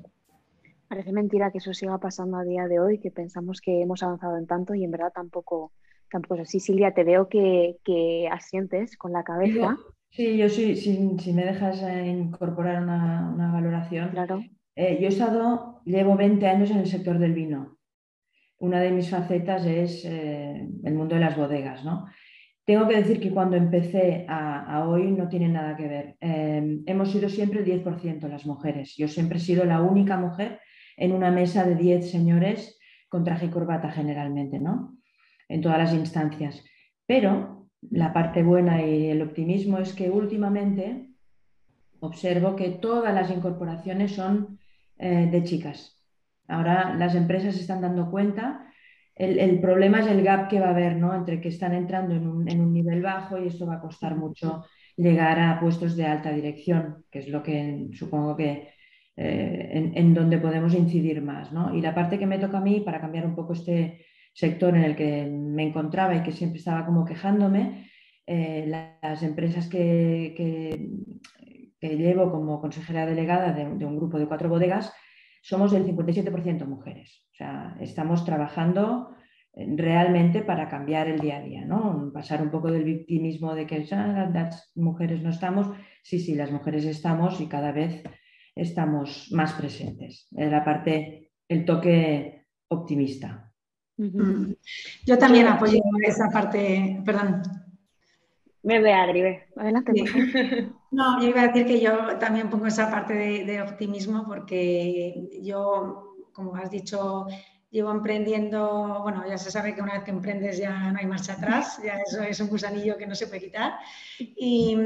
Parece 0.88 1.12
mentira 1.12 1.52
que 1.52 1.58
eso 1.58 1.74
siga 1.74 1.98
pasando 1.98 2.38
a 2.38 2.44
día 2.44 2.68
de 2.68 2.80
hoy, 2.80 3.00
que 3.00 3.12
pensamos 3.12 3.62
que 3.62 3.82
hemos 3.82 4.04
avanzado 4.04 4.38
en 4.38 4.48
tanto 4.48 4.76
y 4.76 4.84
en 4.84 4.92
verdad 4.92 5.12
tampoco, 5.14 5.72
tampoco 6.12 6.36
es 6.36 6.42
así. 6.42 6.60
Silvia, 6.60 6.94
te 6.94 7.04
veo 7.04 7.30
que, 7.30 7.78
que 7.84 8.28
asientes 8.32 8.98
con 8.98 9.12
la 9.12 9.24
cabeza. 9.24 9.78
Sí, 10.16 10.38
yo 10.38 10.48
sí, 10.48 10.76
si, 10.76 11.34
me 11.34 11.44
dejas 11.44 11.82
eh, 11.82 12.06
incorporar 12.08 12.84
una, 12.84 13.52
valoración. 13.52 14.12
Claro. 14.12 14.44
Eh, 14.76 15.00
yo 15.02 15.08
he 15.08 15.10
estado, 15.10 15.82
llevo 15.86 16.16
20 16.16 16.48
años 16.48 16.70
en 16.70 16.78
el 16.78 16.86
sector 16.86 17.18
del 17.18 17.34
vino. 17.34 17.80
Una 18.60 18.80
de 18.80 18.92
mis 18.92 19.10
facetas 19.10 19.66
es 19.66 20.06
eh, 20.06 20.70
el 20.84 20.94
mundo 20.94 21.16
de 21.16 21.22
las 21.22 21.36
bodegas, 21.36 21.84
¿no? 21.84 22.06
Tengo 22.64 22.88
que 22.88 22.98
decir 22.98 23.20
que 23.20 23.32
cuando 23.32 23.58
empecé 23.58 24.28
a, 24.30 24.88
hoy 24.88 25.12
no 25.12 25.28
tiene 25.28 25.50
nada 25.50 25.76
que 25.76 25.88
ver. 25.88 26.16
hemos 26.22 27.12
sido 27.12 27.28
siempre 27.28 27.60
el 27.60 27.66
10% 27.66 28.30
las 28.30 28.46
mujeres. 28.46 28.96
Yo 28.96 29.10
siempre 29.10 29.40
he 29.40 29.42
sido 29.42 29.66
la 29.66 29.82
única 29.82 30.16
mujer 30.16 30.62
en 30.96 31.12
una 31.12 31.30
mesa 31.30 31.66
de 31.66 31.76
10 31.76 32.10
señores 32.10 32.80
con 33.10 33.26
traje 33.26 33.48
y 33.48 33.50
corbata 33.50 33.92
generalmente, 33.92 34.60
¿no? 34.60 34.96
En 35.50 35.60
todas 35.60 35.80
las 35.80 35.94
instancias. 35.94 36.64
Pero 37.06 37.63
la 37.92 38.14
parte 38.14 38.44
buena 38.44 38.82
y 38.82 39.08
el 39.08 39.22
optimismo 39.22 39.78
es 39.78 39.94
que 39.94 40.10
últimamente 40.10 41.10
observo 42.00 42.56
que 42.56 42.70
todas 42.70 43.14
las 43.14 43.32
incorporaciones 43.32 44.14
son 44.14 44.60
eh, 44.98 45.28
de 45.32 45.44
chicas. 45.44 46.00
Ahora 46.48 46.94
las 46.96 47.16
empresas 47.16 47.56
se 47.56 47.62
están 47.62 47.82
dando 47.82 48.12
cuenta. 48.12 48.68
El, 49.16 49.60
problema 49.60 50.00
es 50.00 50.08
el 50.08 50.24
gap 50.24 50.50
que 50.50 50.60
va 50.60 50.68
a 50.68 50.72
haber 50.72 50.96
¿no? 50.98 51.14
entre 51.14 51.40
que 51.40 51.50
están 51.50 51.74
entrando 51.74 52.16
en 52.16 52.28
un, 52.28 52.74
nivel 52.74 53.02
bajo 53.02 53.38
y 53.38 53.48
esto 53.48 53.68
va 53.68 53.76
a 53.76 53.80
costar 53.80 54.16
mucho 54.16 54.66
llegar 54.98 55.40
a 55.40 55.60
puestos 55.60 55.96
de 55.96 56.06
alta 56.06 56.32
dirección, 56.32 57.06
que 57.12 57.20
es 57.20 57.28
lo 57.30 57.44
que 57.44 57.90
supongo 57.94 58.36
que 58.36 58.70
eh, 59.16 59.70
en, 59.72 59.96
en, 59.96 60.14
donde 60.16 60.40
podemos 60.40 60.74
incidir 60.74 61.22
más. 61.22 61.52
¿no? 61.52 61.76
Y 61.76 61.82
la 61.82 61.94
parte 61.94 62.18
que 62.18 62.26
me 62.26 62.40
toca 62.40 62.58
a 62.58 62.62
mí, 62.62 62.80
para 62.80 63.00
cambiar 63.00 63.26
un 63.26 63.36
poco 63.36 63.54
este, 63.54 64.04
sector 64.34 64.76
en 64.76 64.84
el 64.84 64.96
que 64.96 65.26
me 65.26 65.64
encontraba 65.64 66.16
y 66.16 66.24
que 66.24 66.32
siempre 66.32 66.60
estaba 66.60 66.86
como 66.86 67.06
quejándome, 67.06 67.90
eh, 68.26 68.66
las 69.02 69.22
empresas 69.24 69.68
que, 69.68 70.34
que, 70.36 71.98
llevo 71.98 72.32
como 72.32 72.62
consejera 72.62 73.06
delegada 73.06 73.52
de, 73.52 73.66
un 73.66 73.98
grupo 73.98 74.18
de 74.18 74.28
cuatro 74.28 74.50
bodegas, 74.50 74.94
somos 75.42 75.72
del 75.72 75.86
57% 75.86 76.66
mujeres. 76.66 77.26
O 77.34 77.36
sea, 77.36 77.76
estamos 77.82 78.24
trabajando 78.24 79.10
realmente 79.54 80.42
para 80.42 80.70
cambiar 80.70 81.08
el 81.08 81.20
día 81.20 81.38
a 81.38 81.42
día, 81.42 81.66
¿no? 81.66 82.12
Pasar 82.14 82.42
un 82.42 82.50
poco 82.50 82.72
del 82.72 82.86
victimismo 82.86 83.54
de 83.54 83.68
que 83.68 83.86
ah, 83.92 84.30
las 84.34 84.72
mujeres 84.76 85.22
no 85.22 85.30
estamos. 85.30 85.68
Sí, 86.02 86.20
sí, 86.20 86.36
las 86.36 86.52
mujeres 86.52 86.86
estamos 86.86 87.40
y 87.42 87.48
cada 87.48 87.72
vez 87.72 88.02
estamos 88.56 89.28
más 89.32 89.54
presentes. 89.54 90.28
En 90.32 90.52
la 90.52 90.64
parte 90.64 91.32
el 91.48 91.66
toque 91.66 92.46
optimista. 92.70 93.53
Mm. 93.98 94.54
Yo 95.06 95.18
también 95.18 95.48
apoyo 95.48 95.80
esa 96.06 96.30
parte, 96.30 97.02
perdón. 97.06 97.44
Me 98.64 98.80
ve, 98.80 98.94
Adri, 98.94 99.22
ve. 99.22 99.44
Adelante. 99.56 99.94
No, 100.94 101.20
yo 101.20 101.30
iba 101.30 101.42
a 101.42 101.48
decir 101.48 101.66
que 101.66 101.80
yo 101.82 102.20
también 102.20 102.52
pongo 102.52 102.68
esa 102.68 102.92
parte 102.92 103.16
de, 103.16 103.62
optimismo 103.64 104.26
porque 104.28 105.28
yo, 105.42 106.18
como 106.32 106.56
has 106.56 106.70
dicho, 106.70 107.26
llevo 107.72 107.90
emprendiendo, 107.90 109.00
bueno, 109.02 109.28
ya 109.28 109.40
se 109.40 109.50
sabe 109.50 109.74
que 109.74 109.82
una 109.82 109.94
vez 109.94 110.04
que 110.04 110.12
emprendes 110.12 110.60
ya 110.60 110.92
no 110.92 111.00
hay 111.00 111.08
marcha 111.08 111.34
atrás, 111.34 111.82
ya 111.84 111.96
eso 111.96 112.22
es 112.22 112.40
un 112.40 112.48
gusanillo 112.48 112.96
que 112.96 113.08
no 113.08 113.16
se 113.16 113.26
puede 113.26 113.42
quitar. 113.42 113.74
Y, 114.20 114.78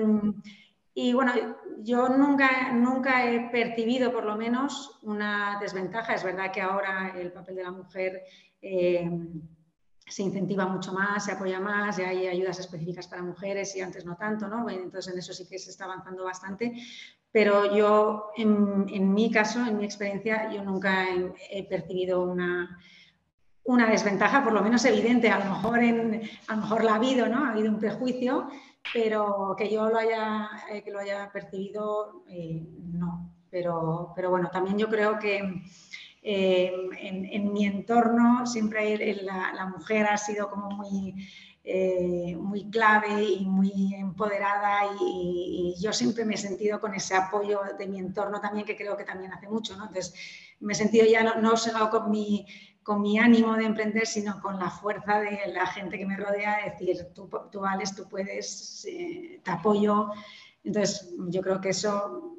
y 0.93 1.11
bueno, 1.11 1.33
yo 1.79 2.07
nunca, 2.07 2.71
nunca 2.71 3.29
he 3.29 3.49
percibido 3.49 4.13
por 4.13 4.23
lo 4.23 4.37
menos 4.37 4.97
una 5.03 5.57
desventaja. 5.59 6.15
Es 6.15 6.23
verdad 6.23 6.53
que 6.53 6.61
ahora 6.61 7.13
el 7.19 7.33
papel 7.33 7.57
de 7.57 7.63
la 7.63 7.71
mujer 7.71 8.23
eh, 8.69 9.09
se 10.05 10.24
incentiva 10.24 10.65
mucho 10.65 10.93
más, 10.93 11.25
se 11.25 11.31
apoya 11.31 11.59
más, 11.59 11.97
ya 11.97 12.09
hay 12.09 12.27
ayudas 12.27 12.59
específicas 12.59 13.07
para 13.07 13.21
mujeres 13.21 13.75
y 13.75 13.81
antes 13.81 14.05
no 14.05 14.15
tanto, 14.15 14.47
¿no? 14.47 14.69
Entonces 14.69 15.13
en 15.13 15.19
eso 15.19 15.33
sí 15.33 15.47
que 15.47 15.59
se 15.59 15.69
está 15.69 15.86
avanzando 15.86 16.24
bastante. 16.24 16.74
Pero 17.31 17.75
yo, 17.75 18.31
en, 18.38 19.13
mi 19.13 19.29
caso, 19.29 19.59
en 19.65 19.77
mi 19.77 19.86
experiencia, 19.86 20.51
yo 20.51 20.63
nunca 20.63 21.05
he, 21.50 21.63
percibido 21.65 22.24
una, 22.24 22.79
una 23.63 23.89
desventaja, 23.89 24.43
por 24.43 24.53
lo 24.53 24.62
menos 24.62 24.83
evidente. 24.86 25.29
A 25.29 25.39
lo 25.39 25.53
mejor, 25.53 25.79
en, 25.83 26.21
a 26.47 26.55
lo 26.55 26.62
mejor 26.62 26.83
la 26.83 26.93
ha 26.93 26.95
habido, 26.95 27.27
¿no? 27.27 27.45
Ha 27.45 27.51
habido 27.51 27.69
un 27.69 27.79
prejuicio, 27.79 28.50
pero 28.93 29.55
que 29.57 29.69
yo 29.69 29.89
lo 29.89 29.97
haya, 29.97 30.50
eh, 30.71 30.81
que 30.83 30.91
lo 30.91 31.00
haya 31.00 31.29
percibido, 31.31 32.24
eh, 32.29 32.65
no. 32.93 33.33
Pero, 33.50 34.13
pero 34.15 34.29
bueno, 34.29 34.50
también 34.50 34.77
yo 34.77 34.88
creo 34.88 35.19
que 35.19 35.62
eh, 36.29 36.74
en, 37.00 37.53
mi 37.53 37.65
entorno 37.65 38.46
siempre 38.46 38.98
la, 39.24 39.65
mujer 39.67 40.07
ha 40.07 40.17
sido 40.17 40.50
como 40.50 40.69
muy, 40.72 41.15
muy 42.38 42.69
clave 42.69 43.24
y 43.24 43.46
muy 43.46 43.93
empoderada 43.96 44.91
y, 45.00 45.75
yo 45.79 45.93
siempre 45.93 46.25
me 46.25 46.36
he 46.36 46.38
sentido 46.38 46.81
con 46.81 46.93
ese 46.93 47.15
apoyo 47.15 47.62
de 47.77 47.88
mi 47.88 48.00
entorno 48.00 48.41
también, 48.41 48.65
que 48.65 48.75
creo 48.75 48.98
que 48.98 49.03
también 49.03 49.31
hace 49.31 49.48
mucho. 49.48 49.74
Entonces, 49.74 50.13
me 50.60 50.74
he 50.74 50.75
sentido 50.75 51.05
ya 51.05 51.24
no, 51.24 51.36
no 51.41 51.55
solo 51.55 51.89
con 51.89 52.10
mi 52.10 52.46
con 52.88 53.01
mi 53.01 53.19
ánimo 53.19 53.57
de 53.57 53.65
emprender, 53.65 54.07
sino 54.07 54.41
con 54.41 54.57
la 54.57 54.69
fuerza 54.69 55.19
de 55.19 55.51
la 55.53 55.67
gente 55.67 55.98
que 55.98 56.05
me 56.05 56.15
rodea, 56.15 56.60
decir, 56.63 57.10
tú, 57.13 57.29
tú 57.51 57.60
vales, 57.60 57.93
tú 57.93 58.07
puedes, 58.07 58.86
eh, 58.89 59.41
te 59.43 59.51
apoyo. 59.51 60.12
Entonces, 60.63 61.13
yo 61.27 61.41
creo 61.41 61.60
que 61.60 61.72
eso, 61.72 62.37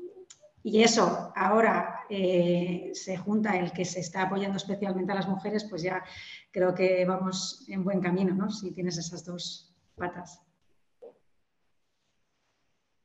y 0.71 0.83
eso 0.83 1.33
ahora 1.35 2.01
eh, 2.11 2.91
se 2.93 3.17
junta 3.17 3.59
el 3.59 3.73
que 3.73 3.85
se 3.85 4.01
está 4.01 4.23
apoyando 4.23 4.57
especialmente 4.57 5.13
a 5.13 5.17
las 5.17 5.29
mujeres, 5.29 5.65
pues 5.65 5.83
ya 5.83 6.05
creo 6.51 6.75
que 6.75 7.05
vamos 7.05 7.65
en 7.69 7.85
buen 7.85 8.01
camino, 8.01 8.35
¿no? 8.35 8.51
Si 8.51 8.73
tienes 8.73 8.99
esas 8.99 9.25
dos 9.25 9.75
patas. 9.97 10.43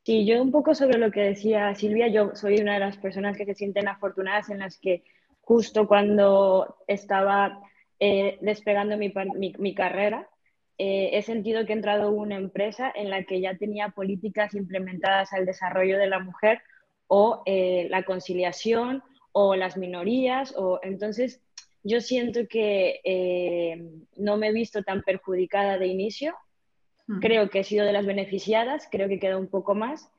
Sí, 0.05 0.25
yo 0.25 0.41
un 0.41 0.51
poco 0.51 0.75
sobre 0.75 0.98
lo 0.98 1.12
que 1.12 1.22
decía 1.22 1.74
Silvia, 1.75 2.10
yo 2.10 2.36
soy 2.36 2.60
una 2.60 2.74
de 2.74 2.82
las 2.82 2.98
personas 2.98 3.38
que 3.38 3.46
se 3.46 3.55
sienten 3.55 3.88
afortunadas 3.88 4.50
en 4.50 4.60
las 4.60 4.77
que 4.77 5.03
justo 5.39 5.88
cuando 5.88 6.77
estaba 6.88 7.62
eh, 8.00 8.38
despegando 8.41 8.98
mi, 8.98 9.75
carrera, 9.75 10.27
eh, 10.77 11.12
he 11.13 11.22
sentido 11.22 11.65
que 11.65 11.72
he 11.72 11.75
entrado 11.75 12.10
en 12.10 12.20
una 12.20 12.36
empresa 12.36 12.91
en 12.93 13.10
la 13.10 13.24
que 13.24 13.39
ya 13.39 13.55
tenía 13.58 13.89
políticas 13.89 14.53
implementadas 14.55 15.32
al 15.32 15.46
desarrollo 15.46 15.98
de 15.98 16.08
la 16.08 16.20
mujer 16.20 16.62
o 17.13 17.43
eh, 17.46 17.88
la 17.91 18.03
conciliación 18.03 19.03
o 19.32 19.55
las 19.55 19.77
minorías. 19.77 20.55
O, 20.58 20.79
entonces, 20.82 21.41
yo 21.84 22.01
siento 22.01 22.48
que 22.50 23.79
no 24.17 24.38
me 24.38 24.48
he 24.48 24.53
visto 24.53 24.84
tan 24.84 25.03
perjudicada 25.03 25.77
de 25.77 25.88
inicio. 25.88 26.34
Mm. 27.08 27.20
Creo 27.20 27.50
que 27.50 27.60
he 27.60 27.63
sido 27.63 27.86
de 27.86 27.93
las 27.93 28.05
beneficiadas, 28.05 28.88
creo 28.89 29.08
que 29.10 29.20
queda 29.20 29.38
un 29.38 29.48
poco 29.48 29.75
más. 29.75 30.10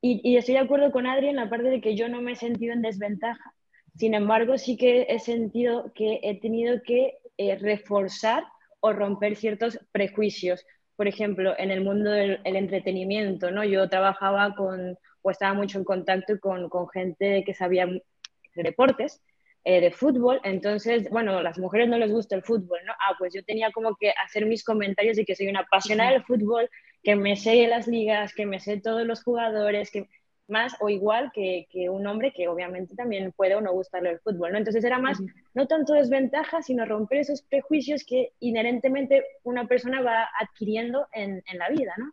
Y, 0.00 0.20
y, 0.22 0.36
estoy 0.36 0.54
de 0.54 0.60
acuerdo 0.60 0.92
con 0.92 1.06
Adri 1.06 1.28
en 1.28 1.36
la 1.36 1.50
parte 1.50 1.68
de 1.68 1.80
que 1.80 1.96
yo 1.96 2.08
no 2.08 2.20
me 2.20 2.32
he 2.32 2.36
sentido 2.36 2.72
en 2.72 2.82
desventaja 2.82 3.54
sin 3.96 4.14
embargo, 4.14 4.58
sí 4.58 4.76
que 4.76 5.06
he 5.08 5.18
sentido 5.20 5.92
que 5.94 6.20
he 6.22 6.40
tenido 6.40 6.82
que 6.82 7.18
eh, 7.38 7.56
reforzar 7.56 8.44
o 8.80 8.92
romper 8.92 9.36
ciertos 9.36 9.78
prejuicios. 9.92 10.66
Por 10.96 11.06
ejemplo, 11.06 11.54
en 11.58 11.70
el 11.70 11.82
mundo 11.82 12.10
del 12.10 12.40
entretenimiento, 12.44 13.50
¿no? 13.50 13.64
Yo 13.64 13.88
trabajaba 13.88 14.54
con, 14.56 14.98
o 15.24 15.30
estaba 15.30 15.54
mucho 15.54 15.78
en 15.78 15.84
contacto 15.84 16.38
con, 16.38 16.68
con 16.68 16.88
gente 16.88 17.42
que 17.44 17.54
sabía 17.54 17.86
de 17.86 18.62
deportes, 18.62 19.22
eh, 19.64 19.80
de 19.80 19.90
fútbol, 19.90 20.40
entonces, 20.44 21.08
bueno, 21.08 21.38
a 21.38 21.42
las 21.42 21.58
mujeres 21.58 21.88
no 21.88 21.96
les 21.96 22.12
gusta 22.12 22.36
el 22.36 22.42
fútbol, 22.42 22.78
¿no? 22.84 22.92
Ah, 22.92 23.14
pues 23.18 23.32
yo 23.32 23.42
tenía 23.42 23.72
como 23.72 23.96
que 23.96 24.12
hacer 24.22 24.44
mis 24.44 24.62
comentarios 24.62 25.16
de 25.16 25.24
que 25.24 25.34
soy 25.34 25.48
una 25.48 25.60
apasionada 25.60 26.12
del 26.12 26.24
fútbol, 26.24 26.68
que 27.02 27.16
me 27.16 27.34
sé 27.34 27.66
las 27.66 27.88
ligas, 27.88 28.34
que 28.34 28.44
me 28.44 28.60
sé 28.60 28.78
todos 28.78 29.06
los 29.06 29.24
jugadores, 29.24 29.90
que 29.90 30.06
más 30.48 30.76
o 30.80 30.90
igual 30.90 31.32
que, 31.32 31.66
un 31.88 32.06
hombre 32.06 32.32
que 32.34 32.48
obviamente 32.48 32.94
también 32.94 33.32
puede 33.32 33.54
o 33.54 33.62
no 33.62 33.72
gustarle 33.72 34.10
el 34.10 34.20
fútbol, 34.20 34.52
¿no? 34.52 34.58
Entonces 34.58 34.84
era 34.84 34.98
más, 34.98 35.18
no 35.54 35.66
tanto 35.66 35.94
desventaja, 35.94 36.60
sino 36.60 36.84
romper 36.84 37.20
esos 37.20 37.40
prejuicios 37.40 38.04
que 38.04 38.32
inherentemente 38.40 39.24
una 39.42 39.66
persona 39.66 40.02
va 40.02 40.28
adquiriendo 40.38 41.06
en, 41.12 41.42
la 41.54 41.68
vida, 41.70 41.94
¿no? 41.96 42.12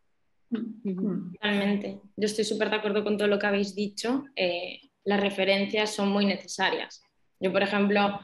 Totalmente. 0.52 2.02
Yo 2.18 2.26
estoy 2.26 2.44
súper 2.44 2.70
de 2.70 2.76
acuerdo 2.78 3.04
con 3.04 3.18
todo 3.18 3.28
lo 3.28 3.40
que 3.40 3.48
habéis 3.48 3.76
dicho. 3.76 4.26
Eh, 4.36 4.82
las 5.04 5.20
referencias 5.20 5.94
son 5.94 6.10
muy 6.10 6.26
necesarias. 6.26 7.02
Yo, 7.40 7.52
por 7.52 7.64
ejemplo, 7.64 8.20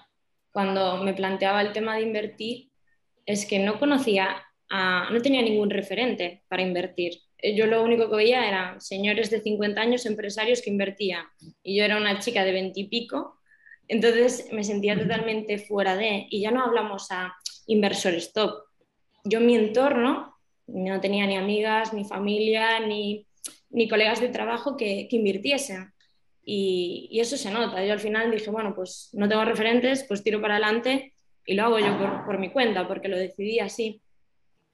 cuando 0.52 1.04
me 1.04 1.14
planteaba 1.14 1.62
el 1.62 1.72
tema 1.72 1.96
de 1.96 2.04
invertir, 2.04 2.72
es 3.26 3.46
que 3.46 3.60
no 3.60 3.80
conocía, 3.80 4.44
no 4.70 5.22
tenía 5.22 5.42
ningún 5.42 5.70
referente 5.70 6.44
para 6.48 6.62
invertir. 6.62 7.14
Eh, 7.38 7.56
yo 7.56 7.68
lo 7.68 7.84
único 7.84 8.10
que 8.10 8.16
veía 8.16 8.48
eran 8.48 8.82
señores 8.82 9.30
de 9.30 9.42
50 9.42 9.80
años, 9.80 10.06
empresarios 10.06 10.62
que 10.62 10.70
invertían, 10.70 11.26
y 11.62 11.78
yo 11.78 11.84
era 11.84 11.98
una 11.98 12.20
chica 12.20 12.44
de 12.44 12.52
20 12.52 12.80
y 12.80 12.88
pico, 12.88 13.40
entonces 13.88 14.50
me 14.52 14.64
sentía 14.64 14.98
totalmente 14.98 15.60
fuera 15.60 15.96
de, 15.96 16.28
y 16.30 16.42
ya 16.42 16.52
no 16.52 16.64
hablamos 16.64 17.12
a 17.12 17.36
inversores 17.68 18.34
top. 18.34 18.64
Yo 19.24 19.40
mi 19.40 19.56
entorno 19.56 20.37
no 20.68 21.00
tenía 21.02 21.26
ni 21.26 21.38
amigas, 21.38 21.94
ni 21.94 22.06
familia, 22.06 22.80
ni, 22.80 23.26
ni 23.70 23.88
colegas 23.88 24.20
de 24.22 24.30
trabajo 24.30 24.78
que, 24.78 25.08
que 25.10 25.16
invirtiesen. 25.16 25.92
Y, 26.44 27.10
y, 27.12 27.20
eso 27.20 27.36
se 27.36 27.52
nota. 27.52 27.84
Yo 27.84 27.94
al 27.94 28.00
final 28.00 28.32
dije, 28.32 28.50
bueno, 28.50 28.74
pues 28.74 29.10
no 29.14 29.28
tengo 29.28 29.44
referentes, 29.44 30.06
pues 30.08 30.24
tiro 30.24 30.42
para 30.42 30.56
adelante 30.56 31.14
y 31.46 31.56
lo 31.56 31.64
hago 31.64 31.80
yo 31.80 31.98
por, 31.98 32.26
por 32.26 32.40
mi 32.40 32.52
cuenta, 32.52 32.88
porque 32.88 33.08
lo 33.08 33.18
decidí 33.18 33.60
así. 33.60 34.02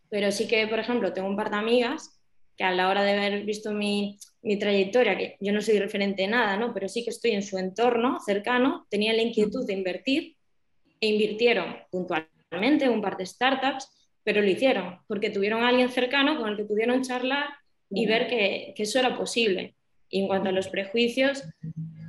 Pero 0.09 0.31
sí 0.31 0.47
que, 0.47 0.67
por 0.67 0.79
ejemplo, 0.79 1.13
tengo 1.13 1.27
un 1.27 1.35
par 1.35 1.49
de 1.49 1.57
amigas 1.57 2.19
que 2.57 2.63
a 2.63 2.71
la 2.71 2.89
hora 2.89 3.03
de 3.03 3.11
haber 3.11 3.43
visto 3.45 3.71
mi, 3.71 4.17
mi, 4.41 4.57
trayectoria, 4.59 5.17
que 5.17 5.37
yo 5.39 5.53
no 5.53 5.61
soy 5.61 5.79
referente 5.79 6.23
de 6.23 6.27
nada, 6.27 6.57
¿no? 6.57 6.73
pero 6.73 6.87
sí 6.87 7.03
que 7.03 7.09
estoy 7.09 7.31
en 7.31 7.43
su 7.43 7.57
entorno 7.57 8.19
cercano, 8.19 8.85
tenían 8.89 9.15
la 9.15 9.23
inquietud 9.23 9.65
de 9.65 9.73
invertir 9.73 10.35
e 10.99 11.07
invirtieron 11.07 11.75
puntualmente 11.89 12.89
un 12.89 13.01
par 13.01 13.17
de 13.17 13.25
startups, 13.25 13.89
pero 14.23 14.41
lo 14.41 14.47
hicieron 14.47 14.99
porque 15.07 15.29
tuvieron 15.29 15.63
a 15.63 15.69
alguien 15.69 15.89
cercano 15.89 16.37
con 16.37 16.49
el 16.49 16.57
que 16.57 16.63
pudieron 16.65 17.01
charlar 17.01 17.45
y 17.89 18.05
ver 18.05 18.27
que, 18.27 18.73
que 18.75 18.83
eso 18.83 18.99
era 18.99 19.17
posible. 19.17 19.75
Y 20.09 20.21
en 20.21 20.27
cuanto 20.27 20.49
a 20.49 20.51
los 20.51 20.67
prejuicios, 20.67 21.43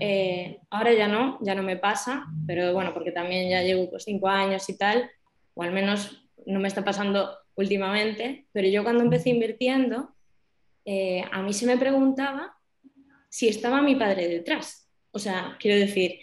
eh, 0.01 0.61
ahora 0.71 0.93
ya 0.93 1.09
no, 1.09 1.39
ya 1.43 1.55
no 1.55 1.63
me 1.63 1.77
pasa, 1.77 2.27
pero 2.47 2.73
bueno, 2.73 2.93
porque 2.93 3.13
también 3.13 3.49
ya 3.49 3.63
llevo 3.63 3.89
pues, 3.91 4.05
cinco 4.05 4.29
años 4.29 4.69
y 4.69 4.77
tal, 4.77 5.11
o 5.55 5.63
al 5.63 5.73
menos 5.73 6.29
no 6.47 6.61
me 6.61 6.69
está 6.69 6.85
pasando 6.85 7.31
últimamente, 7.55 8.47
pero 8.53 8.69
yo 8.69 8.83
cuando 8.83 9.03
empecé 9.03 9.31
invirtiendo, 9.31 10.15
eh, 10.85 11.25
a 11.33 11.43
mí 11.43 11.53
se 11.53 11.67
me 11.67 11.79
preguntaba 11.79 12.55
si 13.29 13.49
estaba 13.49 13.81
mi 13.81 13.97
padre 13.97 14.29
detrás. 14.29 14.91
O 15.11 15.19
sea, 15.19 15.57
quiero 15.59 15.79
decir, 15.79 16.19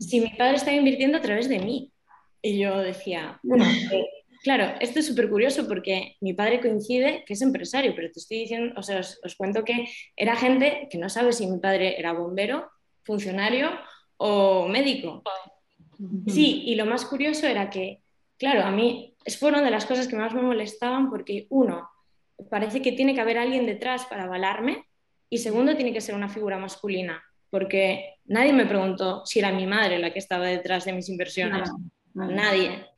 si 0.00 0.20
mi 0.20 0.30
padre 0.30 0.56
estaba 0.56 0.76
invirtiendo 0.76 1.18
a 1.18 1.22
través 1.22 1.48
de 1.48 1.58
mí. 1.58 1.92
Y 2.40 2.58
yo 2.58 2.78
decía, 2.78 3.38
bueno, 3.42 3.64
eh, 3.64 4.06
claro, 4.42 4.74
esto 4.80 4.98
es 4.98 5.06
súper 5.06 5.30
curioso 5.30 5.66
porque 5.66 6.16
mi 6.20 6.34
padre 6.34 6.60
coincide 6.60 7.24
que 7.26 7.34
es 7.34 7.42
empresario, 7.42 7.94
pero 7.94 8.10
te 8.10 8.18
estoy 8.18 8.40
diciendo, 8.40 8.74
o 8.76 8.82
sea, 8.82 9.00
os, 9.00 9.20
os, 9.24 9.34
cuento 9.36 9.64
que 9.64 9.88
era 10.16 10.36
gente 10.36 10.88
que 10.90 10.98
no 10.98 11.08
sabe 11.08 11.32
si 11.32 11.46
mi 11.46 11.58
padre 11.58 11.98
era 11.98 12.12
bombero, 12.12 12.70
funcionario 13.04 13.70
o 14.16 14.68
médico. 14.68 15.22
Sí, 16.26 16.64
y 16.66 16.74
lo 16.74 16.86
más 16.86 17.04
curioso 17.04 17.46
era 17.46 17.70
que, 17.70 18.00
claro, 18.36 18.62
a 18.62 18.70
mí 18.70 19.14
es 19.24 19.38
fue 19.38 19.50
una 19.50 19.62
de 19.62 19.70
las 19.70 19.86
cosas 19.86 20.08
que 20.08 20.16
más 20.16 20.34
me 20.34 20.42
molestaban 20.42 21.10
porque, 21.10 21.46
uno, 21.50 21.88
parece 22.50 22.82
que 22.82 22.92
tiene 22.92 23.14
que 23.14 23.20
haber 23.20 23.38
alguien 23.38 23.66
detrás 23.66 24.04
para 24.06 24.24
avalarme 24.24 24.84
y 25.28 25.38
segundo, 25.38 25.76
tiene 25.76 25.92
que 25.92 26.00
ser 26.00 26.14
una 26.14 26.28
figura 26.28 26.58
masculina, 26.58 27.22
porque 27.50 28.16
nadie 28.24 28.52
me 28.52 28.66
preguntó 28.66 29.24
si 29.24 29.38
era 29.38 29.52
mi 29.52 29.66
madre 29.66 29.98
la 29.98 30.12
que 30.12 30.18
estaba 30.18 30.46
detrás 30.46 30.84
de 30.84 30.92
mis 30.92 31.08
inversiones. 31.08 31.70
Nadie. 32.14 32.91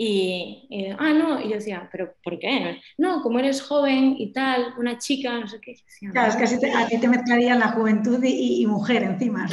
Y, 0.00 0.68
ah, 0.96 1.12
no, 1.12 1.40
y 1.40 1.48
yo 1.48 1.56
decía, 1.56 1.88
¿pero 1.90 2.14
por 2.22 2.38
qué? 2.38 2.80
No, 2.96 3.20
como 3.20 3.40
eres 3.40 3.60
joven 3.60 4.14
y 4.16 4.32
tal, 4.32 4.74
una 4.78 4.96
chica, 4.96 5.40
no 5.40 5.48
sé 5.48 5.60
qué. 5.60 5.74
claro, 6.12 6.28
es 6.28 6.36
que 6.36 6.44
así 6.44 6.60
te, 6.60 6.70
a 6.70 6.86
te 6.86 7.54
la 7.56 7.72
juventud 7.72 8.22
y, 8.22 8.64
mujer 8.64 9.02
encima. 9.02 9.48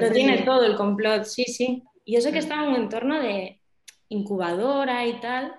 Lo 0.00 0.10
tiene 0.10 0.38
todo 0.44 0.64
el 0.64 0.76
complot, 0.76 1.24
sí, 1.24 1.44
sí. 1.44 1.82
Y 2.06 2.16
eso 2.16 2.32
que 2.32 2.38
estaba 2.38 2.62
en 2.62 2.70
un 2.70 2.76
entorno 2.76 3.20
de 3.20 3.60
incubadora 4.08 5.06
y 5.06 5.20
tal, 5.20 5.54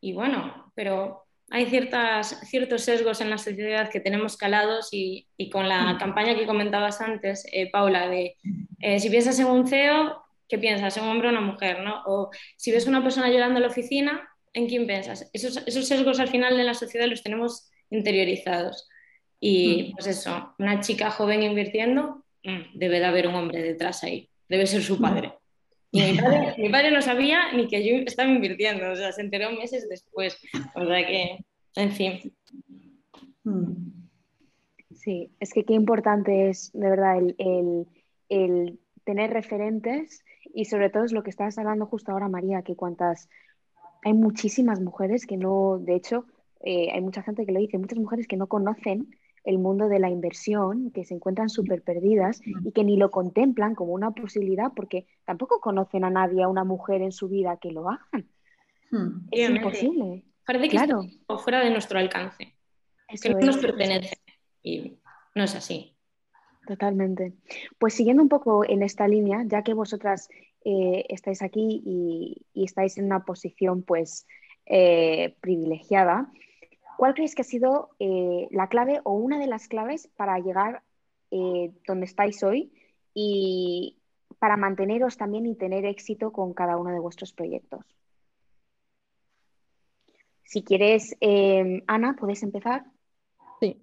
y 0.00 0.12
bueno, 0.12 0.72
pero 0.74 1.22
hay 1.48 1.66
ciertas, 1.66 2.40
ciertos 2.48 2.82
sesgos 2.82 3.20
en 3.20 3.30
la 3.30 3.38
sociedad 3.38 3.90
que 3.90 4.00
tenemos 4.00 4.36
calados 4.36 4.88
y, 4.90 5.28
con 5.52 5.68
la 5.68 5.98
campaña 6.00 6.34
que 6.34 6.46
comentabas 6.46 7.00
antes, 7.00 7.46
eh, 7.52 7.70
Paula, 7.70 8.08
de 8.08 8.36
eh, 8.80 8.98
si 8.98 9.08
piensas 9.08 9.38
en 9.38 9.46
un 9.46 9.68
CEO, 9.68 10.20
¿qué 10.52 10.58
piensas? 10.58 10.94
¿En 10.98 11.04
un 11.04 11.08
hombre 11.08 11.28
o 11.28 11.30
una 11.30 11.40
mujer? 11.40 11.80
¿no? 11.80 12.02
O 12.04 12.30
si 12.58 12.72
ves 12.72 12.86
una 12.86 13.02
persona 13.02 13.30
llorando 13.30 13.56
en 13.56 13.62
la 13.62 13.68
oficina, 13.70 14.28
¿en 14.52 14.68
quién 14.68 14.86
piensas? 14.86 15.30
Esos, 15.32 15.66
esos 15.66 15.88
sesgos 15.88 16.20
al 16.20 16.28
final 16.28 16.60
en 16.60 16.66
la 16.66 16.74
sociedad 16.74 17.06
los 17.06 17.22
tenemos 17.22 17.70
interiorizados. 17.88 18.86
Y 19.40 19.84
mm. 19.84 19.92
pues 19.92 20.08
eso, 20.08 20.54
una 20.58 20.80
chica 20.80 21.10
joven 21.10 21.42
invirtiendo, 21.42 22.26
mm, 22.44 22.78
debe 22.78 22.98
de 22.98 23.06
haber 23.06 23.28
un 23.28 23.34
hombre 23.36 23.62
detrás 23.62 24.04
ahí, 24.04 24.28
debe 24.46 24.66
ser 24.66 24.82
su 24.82 25.00
padre. 25.00 25.32
Y 25.90 26.02
mi 26.58 26.68
padre, 26.68 26.90
no 26.90 27.00
sabía 27.00 27.50
ni 27.54 27.66
que 27.66 27.82
yo 27.82 27.96
estaba 28.04 28.28
invirtiendo, 28.28 28.90
o 28.90 28.96
sea, 28.96 29.10
se 29.10 29.22
enteró 29.22 29.52
meses 29.52 29.88
después. 29.88 30.36
O 30.74 30.84
sea 30.84 31.06
que, 31.06 31.38
en 31.76 31.92
fin. 31.92 32.34
Mm. 33.44 33.72
Sí, 34.96 35.30
es 35.40 35.54
que 35.54 35.64
qué 35.64 35.72
importante 35.72 36.50
es, 36.50 36.70
de 36.74 36.90
verdad, 36.90 37.16
el, 37.38 37.86
el, 38.28 38.78
tener 39.04 39.30
referentes 39.30 40.22
y 40.54 40.66
sobre 40.66 40.90
todo 40.90 41.04
es 41.04 41.12
lo 41.12 41.22
que 41.22 41.30
estabas 41.30 41.58
hablando 41.58 41.86
justo 41.86 42.12
ahora, 42.12 42.28
María, 42.28 42.62
que 42.62 42.76
cuantas... 42.76 43.28
Hay 44.04 44.14
muchísimas 44.14 44.80
mujeres 44.80 45.26
que 45.26 45.36
no, 45.36 45.78
de 45.78 45.94
hecho, 45.94 46.26
eh, 46.60 46.90
hay 46.92 47.00
mucha 47.00 47.22
gente 47.22 47.46
que 47.46 47.52
lo 47.52 47.60
dice, 47.60 47.78
muchas 47.78 47.98
mujeres 47.98 48.26
que 48.26 48.36
no 48.36 48.48
conocen 48.48 49.16
el 49.44 49.58
mundo 49.58 49.88
de 49.88 49.98
la 49.98 50.10
inversión, 50.10 50.90
que 50.90 51.04
se 51.04 51.14
encuentran 51.14 51.48
súper 51.48 51.82
perdidas 51.82 52.40
y 52.64 52.72
que 52.72 52.84
ni 52.84 52.96
lo 52.96 53.10
contemplan 53.10 53.74
como 53.74 53.92
una 53.92 54.12
posibilidad 54.12 54.72
porque 54.74 55.06
tampoco 55.24 55.60
conocen 55.60 56.04
a 56.04 56.10
nadie, 56.10 56.42
a 56.42 56.48
una 56.48 56.64
mujer 56.64 57.02
en 57.02 57.12
su 57.12 57.28
vida 57.28 57.58
que 57.60 57.72
lo 57.72 57.88
hagan. 57.88 58.28
Hmm. 58.90 59.26
Es 59.30 59.50
imposible. 59.50 60.24
Parece 60.46 60.68
que 60.68 60.76
claro. 60.76 61.02
está 61.02 61.38
fuera 61.38 61.60
de 61.60 61.70
nuestro 61.70 61.98
alcance, 61.98 62.54
que 63.20 63.30
no 63.30 63.40
nos 63.40 63.58
pertenece 63.58 64.16
y 64.62 64.98
no 65.34 65.44
es 65.44 65.54
así. 65.54 65.91
Totalmente. 66.66 67.32
Pues 67.78 67.94
siguiendo 67.94 68.22
un 68.22 68.28
poco 68.28 68.64
en 68.64 68.82
esta 68.82 69.08
línea, 69.08 69.42
ya 69.46 69.62
que 69.62 69.74
vosotras 69.74 70.28
eh, 70.64 71.06
estáis 71.08 71.42
aquí 71.42 71.82
y, 71.84 72.64
estáis 72.64 72.98
en 72.98 73.06
una 73.06 73.24
posición 73.24 73.82
pues 73.82 74.26
eh, 74.66 75.36
privilegiada, 75.40 76.30
¿Cuál 76.98 77.14
crees 77.14 77.34
que 77.34 77.42
ha 77.42 77.44
sido 77.44 77.96
eh, 77.98 78.46
la 78.52 78.68
clave 78.68 79.00
o 79.02 79.12
una 79.14 79.40
de 79.40 79.48
las 79.48 79.66
claves 79.66 80.08
para 80.14 80.38
llegar 80.38 80.82
donde 81.30 82.04
estáis 82.04 82.42
hoy 82.44 82.70
y 83.12 83.98
para 84.38 84.58
manteneros 84.58 85.16
también 85.16 85.46
y 85.46 85.56
tener 85.56 85.84
éxito 85.84 86.30
con 86.30 86.52
cada 86.52 86.76
uno 86.76 86.90
de 86.90 87.00
vuestros 87.00 87.32
proyectos? 87.32 87.84
Si 90.44 90.62
quieres, 90.62 91.16
Ana, 91.88 92.14
puedes 92.14 92.44
empezar. 92.44 92.84
Sí. 93.58 93.80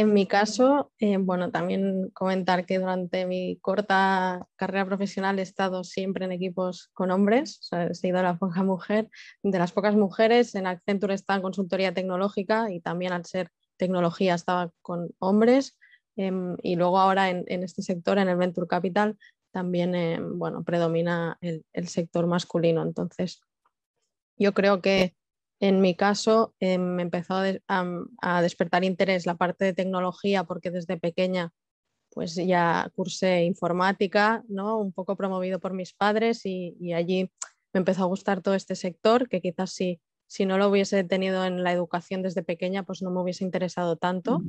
En 0.00 0.14
mi 0.14 0.24
caso, 0.24 0.90
eh, 0.98 1.18
bueno, 1.18 1.50
también 1.50 2.08
comentar 2.14 2.64
que 2.64 2.78
durante 2.78 3.26
mi 3.26 3.58
corta 3.60 4.46
carrera 4.56 4.86
profesional 4.86 5.38
he 5.38 5.42
estado 5.42 5.84
siempre 5.84 6.24
en 6.24 6.32
equipos 6.32 6.88
con 6.94 7.10
hombres, 7.10 7.58
o 7.60 7.62
sea, 7.64 7.84
he 7.84 7.94
sido 7.94 8.22
la 8.22 8.38
poca 8.38 8.62
mujer, 8.62 9.10
de 9.42 9.58
las 9.58 9.72
pocas 9.72 9.94
mujeres, 9.94 10.54
en 10.54 10.66
Accenture 10.66 11.12
estaba 11.12 11.36
en 11.36 11.42
consultoría 11.42 11.92
tecnológica 11.92 12.72
y 12.72 12.80
también 12.80 13.12
al 13.12 13.26
ser 13.26 13.50
tecnología 13.76 14.34
estaba 14.34 14.72
con 14.80 15.10
hombres 15.18 15.76
em, 16.16 16.56
y 16.62 16.76
luego 16.76 16.98
ahora 16.98 17.28
en, 17.28 17.44
este 17.62 17.82
sector, 17.82 18.16
en 18.16 18.30
el 18.30 18.38
Venture 18.38 18.66
Capital, 18.66 19.18
también, 19.50 19.94
em, 19.94 20.38
bueno, 20.38 20.64
predomina 20.64 21.36
el 21.42 21.88
sector 21.88 22.26
masculino. 22.26 22.82
Entonces, 22.82 23.42
yo 24.38 24.54
creo 24.54 24.80
que 24.80 25.14
en 25.60 25.82
mi 25.82 25.94
caso, 25.94 26.54
eh, 26.58 26.78
me 26.78 27.02
empezó 27.02 27.34
a, 27.68 28.42
despertar 28.42 28.82
interés 28.82 29.26
la 29.26 29.36
parte 29.36 29.66
de 29.66 29.74
tecnología 29.74 30.44
porque 30.44 30.70
desde 30.70 30.96
pequeña 30.96 31.52
pues 32.12 32.34
ya 32.34 32.90
cursé 32.96 33.44
informática, 33.44 34.42
¿no? 34.48 34.78
un 34.78 34.92
poco 34.92 35.16
promovido 35.16 35.60
por 35.60 35.74
mis 35.74 35.92
padres 35.92 36.44
y, 36.44 36.92
allí 36.92 37.30
me 37.72 37.78
empezó 37.78 38.02
a 38.02 38.06
gustar 38.06 38.40
todo 38.40 38.54
este 38.54 38.74
sector 38.74 39.28
que 39.28 39.40
quizás 39.40 39.70
si, 39.72 40.00
si 40.26 40.44
no 40.44 40.58
lo 40.58 40.68
hubiese 40.68 41.04
tenido 41.04 41.44
en 41.44 41.62
la 41.62 41.72
educación 41.72 42.22
desde 42.22 42.42
pequeña 42.42 42.82
pues 42.82 43.02
no 43.02 43.10
me 43.10 43.20
hubiese 43.20 43.44
interesado 43.44 43.96
tanto. 43.96 44.42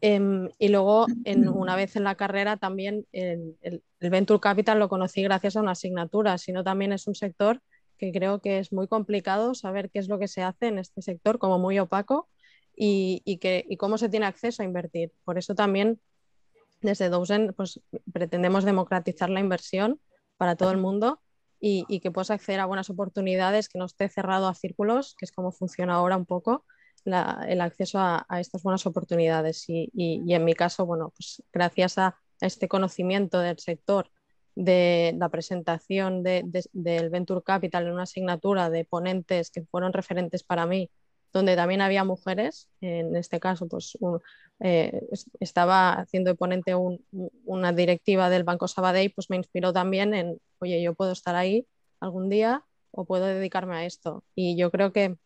Em, 0.00 0.50
y 0.58 0.68
luego, 0.68 1.06
en, 1.24 1.48
una 1.48 1.76
vez 1.76 1.94
en 1.94 2.02
la 2.02 2.16
carrera, 2.16 2.56
también 2.56 3.06
el, 3.12 3.56
el, 3.62 4.10
Venture 4.10 4.40
Capital 4.40 4.80
lo 4.80 4.88
conocí 4.88 5.22
gracias 5.22 5.54
a 5.54 5.60
una 5.60 5.70
asignatura, 5.70 6.36
sino 6.38 6.64
también 6.64 6.92
es 6.92 7.06
un 7.06 7.14
sector 7.14 7.62
que 8.02 8.10
creo 8.10 8.40
que 8.40 8.58
es 8.58 8.72
muy 8.72 8.88
complicado 8.88 9.54
saber 9.54 9.88
qué 9.88 10.00
es 10.00 10.08
lo 10.08 10.18
que 10.18 10.26
se 10.26 10.42
hace 10.42 10.66
en 10.66 10.80
este 10.80 11.02
sector, 11.02 11.38
como 11.38 11.60
muy 11.60 11.78
opaco, 11.78 12.28
y, 12.74 13.38
que, 13.40 13.64
cómo 13.78 13.96
se 13.96 14.08
tiene 14.08 14.26
acceso 14.26 14.62
a 14.62 14.64
invertir. 14.64 15.12
Por 15.24 15.38
eso 15.38 15.54
también 15.54 16.00
desde 16.80 17.10
Dozen 17.10 17.54
pues, 17.56 17.80
pretendemos 18.12 18.64
democratizar 18.64 19.30
la 19.30 19.38
inversión 19.38 20.00
para 20.36 20.56
todo 20.56 20.72
el 20.72 20.78
mundo 20.78 21.20
y, 21.60 22.00
que 22.00 22.10
puedas 22.10 22.32
acceder 22.32 22.58
a 22.58 22.66
buenas 22.66 22.90
oportunidades, 22.90 23.68
que 23.68 23.78
no 23.78 23.84
esté 23.84 24.08
cerrado 24.08 24.48
a 24.48 24.54
círculos, 24.54 25.14
que 25.16 25.26
es 25.26 25.30
como 25.30 25.52
funciona 25.52 25.94
ahora 25.94 26.16
un 26.16 26.26
poco 26.26 26.64
el 27.04 27.60
acceso 27.60 28.00
a, 28.00 28.26
estas 28.40 28.64
buenas 28.64 28.84
oportunidades. 28.84 29.64
Y, 29.68 29.90
en 30.34 30.44
mi 30.44 30.54
caso, 30.54 30.86
bueno, 30.86 31.12
pues 31.16 31.40
gracias 31.52 31.98
a 31.98 32.18
este 32.40 32.66
conocimiento 32.66 33.38
del 33.38 33.60
sector 33.60 34.10
de 34.54 35.14
la 35.18 35.28
presentación 35.28 36.22
de, 36.22 36.44
del 36.72 37.10
Venture 37.10 37.42
Capital 37.42 37.86
en 37.86 37.92
una 37.92 38.02
asignatura 38.02 38.70
de 38.70 38.84
ponentes 38.84 39.50
que 39.50 39.64
fueron 39.64 39.92
referentes 39.92 40.42
para 40.42 40.66
mí, 40.66 40.90
donde 41.32 41.56
también 41.56 41.80
había 41.80 42.04
mujeres, 42.04 42.68
en 42.80 43.16
este 43.16 43.40
caso 43.40 43.66
pues 43.66 43.96
eh, 44.60 45.00
estaba 45.40 45.94
haciendo 45.94 46.30
de 46.30 46.36
ponente 46.36 46.74
una 47.44 47.72
directiva 47.72 48.28
del 48.28 48.44
Banco 48.44 48.68
Sabadell, 48.68 49.12
pues 49.14 49.30
me 49.30 49.36
inspiró 49.36 49.72
también 49.72 50.12
en, 50.14 50.38
oye, 50.58 50.82
yo 50.82 50.94
puedo 50.94 51.12
estar 51.12 51.34
ahí 51.34 51.66
algún 52.00 52.28
día 52.28 52.64
o 52.90 53.06
puedo 53.06 53.24
dedicarme 53.24 53.76
a 53.76 53.84
esto. 53.86 54.24
Y 54.34 54.56
yo 54.56 54.70
creo 54.70 54.92
que 54.92 55.16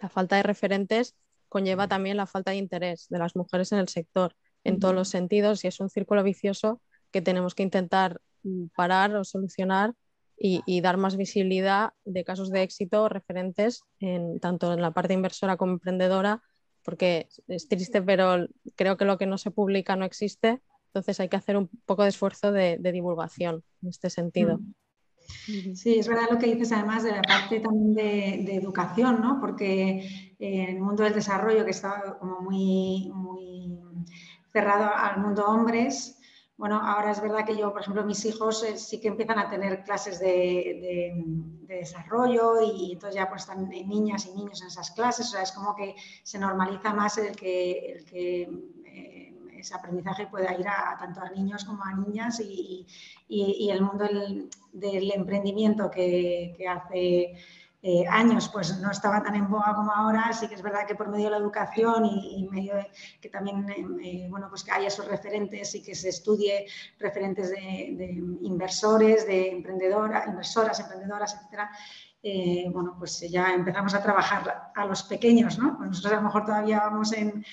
la 0.00 0.08
falta 0.08 0.36
de 0.36 0.42
referentes 0.42 1.14
conlleva 1.48 1.88
también 1.88 2.16
la 2.16 2.26
falta 2.26 2.52
de 2.52 2.56
interés 2.56 3.06
de 3.08 3.18
las 3.18 3.36
mujeres 3.36 3.72
en 3.72 3.78
el 3.78 3.88
sector, 3.88 4.34
en 4.64 4.80
todos 4.80 4.94
los 4.94 5.08
sentidos, 5.08 5.64
y 5.64 5.68
es 5.68 5.80
un 5.80 5.90
círculo 5.90 6.22
vicioso 6.22 6.80
que 7.10 7.22
tenemos 7.22 7.54
que 7.54 7.62
intentar 7.62 8.20
parar 8.74 9.14
o 9.16 9.24
solucionar 9.24 9.94
y, 10.40 10.80
dar 10.80 10.96
más 10.96 11.16
visibilidad 11.16 11.90
de 12.04 12.24
casos 12.24 12.50
de 12.50 12.62
éxito 12.62 13.08
referentes 13.08 13.82
en, 13.98 14.38
tanto 14.38 14.72
en 14.72 14.80
la 14.80 14.92
parte 14.92 15.14
inversora 15.14 15.56
como 15.56 15.72
emprendedora, 15.72 16.42
porque 16.84 17.28
es 17.48 17.68
triste, 17.68 18.02
pero 18.02 18.46
creo 18.76 18.96
que 18.96 19.04
lo 19.04 19.18
que 19.18 19.26
no 19.26 19.36
se 19.36 19.50
publica 19.50 19.96
no 19.96 20.04
existe, 20.04 20.62
entonces 20.86 21.20
hay 21.20 21.28
que 21.28 21.36
hacer 21.36 21.56
un 21.56 21.68
poco 21.84 22.04
de 22.04 22.10
esfuerzo 22.10 22.52
de, 22.52 22.78
divulgación 22.78 23.64
en 23.82 23.88
este 23.88 24.10
sentido. 24.10 24.58
Mm. 24.58 25.74
Sí, 25.74 25.98
es 25.98 26.08
verdad 26.08 26.28
lo 26.30 26.38
que 26.38 26.46
dices 26.46 26.72
además 26.72 27.02
de 27.02 27.10
la 27.10 27.22
parte 27.22 27.60
también 27.60 27.94
de, 28.44 28.56
educación, 28.56 29.20
¿no? 29.20 29.38
porque 29.40 30.36
en 30.38 30.76
el 30.76 30.80
mundo 30.80 31.02
del 31.02 31.14
desarrollo 31.14 31.64
que 31.64 31.72
está 31.72 32.16
como 32.18 32.40
muy, 32.40 33.10
muy 33.12 33.78
cerrado 34.52 34.90
al 34.94 35.20
mundo 35.20 35.44
hombres, 35.46 36.17
bueno, 36.58 36.80
ahora 36.82 37.12
es 37.12 37.20
verdad 37.20 37.46
que 37.46 37.56
yo, 37.56 37.72
por 37.72 37.82
ejemplo, 37.82 38.04
mis 38.04 38.24
hijos 38.24 38.64
eh, 38.64 38.76
sí 38.76 39.00
que 39.00 39.06
empiezan 39.06 39.38
a 39.38 39.48
tener 39.48 39.84
clases 39.84 40.18
de, 40.18 41.14
desarrollo 41.68 42.60
y 42.62 42.92
entonces 42.92 43.14
ya 43.14 43.28
pues 43.28 43.42
están 43.42 43.68
niñas 43.68 44.26
y 44.26 44.32
niños 44.32 44.60
en 44.62 44.66
esas 44.66 44.90
clases, 44.90 45.26
o 45.28 45.30
sea, 45.30 45.42
es 45.42 45.52
como 45.52 45.76
que 45.76 45.94
se 46.24 46.38
normaliza 46.38 46.92
más 46.92 47.16
el 47.18 47.36
que, 47.36 48.02
eh, 48.12 49.34
ese 49.56 49.74
aprendizaje 49.74 50.26
pueda 50.26 50.58
ir 50.58 50.66
a, 50.66 50.96
tanto 50.98 51.20
a 51.20 51.30
niños 51.30 51.64
como 51.64 51.84
a 51.84 51.94
niñas 51.94 52.40
y, 52.40 52.86
el 53.28 53.82
mundo 53.82 54.06
del, 54.72 55.12
emprendimiento 55.12 55.90
que 55.90 56.56
hace 56.68 57.36
eh, 57.80 58.04
años 58.10 58.48
pues 58.52 58.76
no 58.80 58.90
estaba 58.90 59.22
tan 59.22 59.36
en 59.36 59.48
boga 59.48 59.72
como 59.72 59.92
ahora, 59.92 60.32
sí 60.32 60.48
que 60.48 60.56
es 60.56 60.62
verdad 60.62 60.84
que 60.84 60.96
por 60.96 61.08
medio 61.08 61.26
de 61.26 61.30
la 61.30 61.36
educación 61.36 62.04
y, 62.06 62.48
medio 62.50 62.74
de 62.74 62.90
que 63.20 63.28
también 63.28 63.68
eh, 64.02 64.26
bueno, 64.28 64.48
pues 64.48 64.64
que 64.64 64.72
haya 64.72 64.88
esos 64.88 65.06
referentes 65.06 65.76
y 65.76 65.82
que 65.82 65.94
se 65.94 66.08
estudie 66.08 66.66
referentes 66.98 67.50
de, 67.50 68.20
inversores, 68.42 69.28
de 69.28 69.52
emprendedoras, 69.52 70.26
inversoras, 70.26 70.80
emprendedoras, 70.80 71.34
etcétera, 71.34 71.70
eh, 72.20 72.68
bueno, 72.72 72.96
pues 72.98 73.20
ya 73.30 73.54
empezamos 73.54 73.94
a 73.94 74.02
trabajar 74.02 74.72
a 74.74 74.84
los 74.84 75.04
pequeños, 75.04 75.56
¿no? 75.60 75.76
Pues 75.76 75.90
nosotros 75.90 76.14
a 76.14 76.16
lo 76.16 76.22
mejor 76.22 76.46
todavía 76.46 76.80
vamos 76.80 77.12
en, 77.12 77.44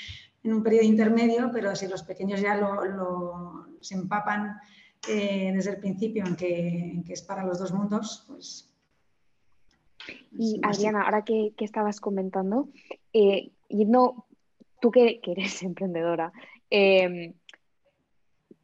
un 0.44 0.64
periodo 0.64 0.86
intermedio, 0.86 1.52
pero 1.52 1.76
si 1.76 1.88
los 1.88 2.04
pequeños 2.04 2.40
ya 2.40 2.56
lo, 2.56 3.68
se 3.82 3.96
empapan 3.96 4.60
desde 5.08 5.72
el 5.72 5.78
principio 5.78 6.24
en 6.26 6.36
que, 6.36 6.68
en 6.70 7.04
que 7.04 7.14
es 7.14 7.22
para 7.24 7.44
los 7.44 7.58
dos 7.58 7.72
mundos, 7.72 8.26
pues 8.28 8.75
y 10.32 10.60
Adriana, 10.63 11.04
ahora 11.04 11.24
que, 11.24 11.54
estabas 11.60 12.00
comentando, 12.00 12.70
eh, 13.13 13.52
tú 14.82 14.91
que, 14.91 15.20
eres 15.24 15.63
emprendedora, 15.63 16.32
em, 16.70 17.34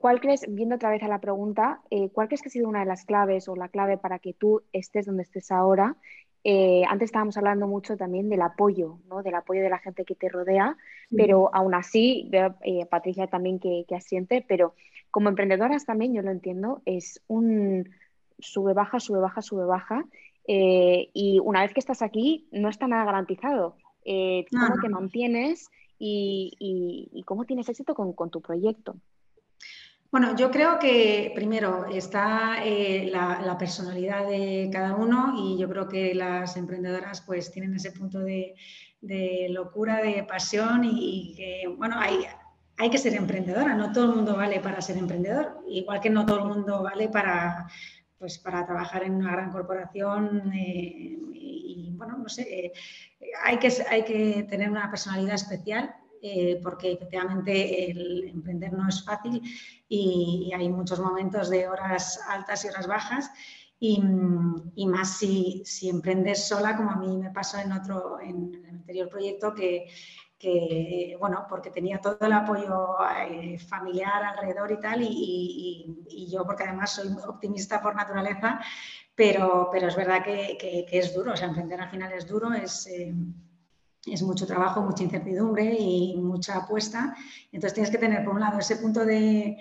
¿Cuál 0.01 0.19
crees, 0.19 0.43
viendo 0.49 0.75
otra 0.75 0.89
vez 0.89 1.03
a 1.03 1.07
la 1.07 1.21
pregunta, 1.21 1.79
eh, 1.91 2.09
cuál 2.09 2.27
crees 2.27 2.41
que 2.41 2.49
ha 2.49 2.51
sido 2.51 2.67
una 2.67 2.79
de 2.79 2.87
las 2.87 3.05
claves 3.05 3.47
o 3.47 3.55
la 3.55 3.69
clave 3.69 3.99
para 3.99 4.17
que 4.17 4.33
tú 4.33 4.63
estés 4.73 5.05
donde 5.05 5.21
estés 5.21 5.51
ahora? 5.51 5.95
Eh, 6.43 6.81
antes 6.89 7.09
estábamos 7.09 7.37
hablando 7.37 7.67
mucho 7.67 7.95
también 7.95 8.27
del 8.27 8.41
apoyo, 8.41 8.97
¿no? 9.07 9.21
del 9.21 9.35
apoyo 9.35 9.61
de 9.61 9.69
la 9.69 9.77
gente 9.77 10.03
que 10.03 10.15
te 10.15 10.27
rodea, 10.27 10.75
pero 11.15 11.53
aún 11.53 11.75
así, 11.75 12.27
veo 12.31 12.55
Patricia 12.89 13.27
también 13.27 13.59
que, 13.59 13.85
que, 13.87 13.93
asiente, 13.93 14.43
pero 14.47 14.73
como 15.11 15.29
emprendedoras 15.29 15.85
también, 15.85 16.15
yo 16.15 16.23
lo 16.23 16.31
entiendo, 16.31 16.81
es 16.85 17.21
un 17.27 17.87
sube, 18.39 18.73
baja, 18.73 18.99
sube, 18.99 19.19
baja, 19.19 19.43
sube, 19.43 19.65
baja, 19.65 20.03
y 20.47 21.39
una 21.43 21.61
vez 21.61 21.73
que 21.73 21.79
estás 21.79 22.01
aquí, 22.01 22.47
no 22.51 22.69
está 22.69 22.87
nada 22.87 23.05
garantizado. 23.05 23.75
¿Cómo 24.03 24.81
te 24.81 24.89
mantienes 24.89 25.69
y, 25.99 27.09
y, 27.11 27.23
cómo 27.23 27.45
tienes 27.45 27.69
éxito 27.69 27.93
con, 27.93 28.13
con 28.13 28.29
tu 28.31 28.41
proyecto? 28.41 28.95
Bueno, 30.11 30.35
yo 30.35 30.51
creo 30.51 30.77
que 30.77 31.31
primero 31.33 31.85
está 31.85 32.65
eh, 32.65 33.09
la, 33.09 33.57
personalidad 33.57 34.27
de 34.27 34.69
cada 34.69 34.93
uno 34.93 35.33
y 35.37 35.57
yo 35.57 35.69
creo 35.69 35.87
que 35.87 36.13
las 36.13 36.57
emprendedoras 36.57 37.21
pues 37.21 37.49
tienen 37.49 37.75
ese 37.75 37.93
punto 37.93 38.19
de, 38.19 38.53
locura, 39.51 40.01
de 40.01 40.25
pasión 40.25 40.81
y, 40.83 41.33
que, 41.37 41.63
bueno, 41.77 41.95
hay, 41.97 42.25
hay 42.77 42.89
que 42.89 42.97
ser 42.97 43.13
emprendedora, 43.15 43.73
no 43.73 43.93
todo 43.93 44.09
el 44.09 44.15
mundo 44.17 44.35
vale 44.35 44.59
para 44.59 44.81
ser 44.81 44.97
emprendedor, 44.97 45.61
igual 45.69 46.01
que 46.01 46.09
no 46.09 46.25
todo 46.25 46.39
el 46.39 46.55
mundo 46.55 46.83
vale 46.83 47.07
para, 47.07 47.69
pues, 48.21 48.37
para 48.37 48.63
trabajar 48.67 49.03
en 49.03 49.15
una 49.15 49.31
gran 49.31 49.51
corporación 49.51 50.53
eh, 50.53 51.17
y, 51.33 51.91
bueno, 51.97 52.19
no 52.19 52.29
sé, 52.29 52.43
eh, 52.43 52.71
hay, 53.43 53.57
que, 53.57 53.73
hay 53.89 54.03
que 54.03 54.43
tener 54.47 54.69
una 54.69 54.91
personalidad 54.91 55.33
especial 55.33 55.95
eh, 56.21 56.59
porque 56.61 56.91
efectivamente 56.91 57.89
el 57.89 58.25
emprender 58.25 58.73
no 58.73 58.87
es 58.87 59.03
fácil 59.03 59.41
y, 59.89 60.51
hay 60.55 60.69
muchos 60.69 60.99
momentos 60.99 61.49
de 61.49 61.67
horas 61.67 62.19
altas 62.29 62.63
y 62.63 62.67
horas 62.67 62.85
bajas. 62.85 63.31
Y, 63.79 63.99
más 64.85 65.17
si, 65.17 65.63
si, 65.65 65.89
emprendes 65.89 66.47
sola, 66.47 66.77
como 66.77 66.91
a 66.91 66.97
mí 66.97 67.17
me 67.17 67.31
pasó 67.31 67.57
en 67.57 67.71
otro, 67.71 68.19
en 68.21 68.53
el 68.53 68.65
anterior 68.69 69.09
proyecto, 69.09 69.55
que, 69.55 69.87
que 70.41 71.15
bueno, 71.19 71.45
porque 71.47 71.69
tenía 71.69 72.01
todo 72.01 72.17
el 72.19 72.33
apoyo 72.33 72.97
eh, 73.29 73.59
familiar 73.59 74.23
alrededor 74.23 74.71
y 74.71 74.79
tal, 74.79 75.01
y, 75.03 76.05
y, 76.09 76.31
yo, 76.31 76.43
porque 76.45 76.63
además 76.63 76.91
soy 76.91 77.09
optimista 77.27 77.79
por 77.79 77.95
naturaleza, 77.95 78.59
pero, 79.13 79.69
pero 79.71 79.87
es 79.87 79.95
verdad 79.95 80.23
que, 80.23 80.57
que, 80.59 80.87
es 80.97 81.13
duro, 81.13 81.33
emprender 81.35 81.79
al 81.79 81.91
final 81.91 82.11
es 82.13 82.27
duro, 82.27 82.51
es... 82.53 82.87
Eh, 82.87 83.13
es 84.07 84.23
mucho 84.23 84.47
trabajo, 84.47 84.81
mucha 84.81 85.03
incertidumbre 85.03 85.75
y 85.77 86.15
mucha 86.17 86.57
apuesta. 86.57 87.15
Entonces 87.51 87.75
tienes 87.75 87.91
que 87.91 87.99
tener, 87.99 88.25
por 88.25 88.33
un 88.33 88.39
lado, 88.39 88.57
ese 88.57 88.77
punto 88.77 89.05
de, 89.05 89.57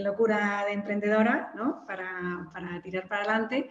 locura 0.00 0.64
de 0.66 0.72
emprendedora 0.72 1.52
¿no? 1.54 1.84
para, 1.86 2.80
tirar 2.82 3.06
para 3.06 3.24
adelante. 3.24 3.68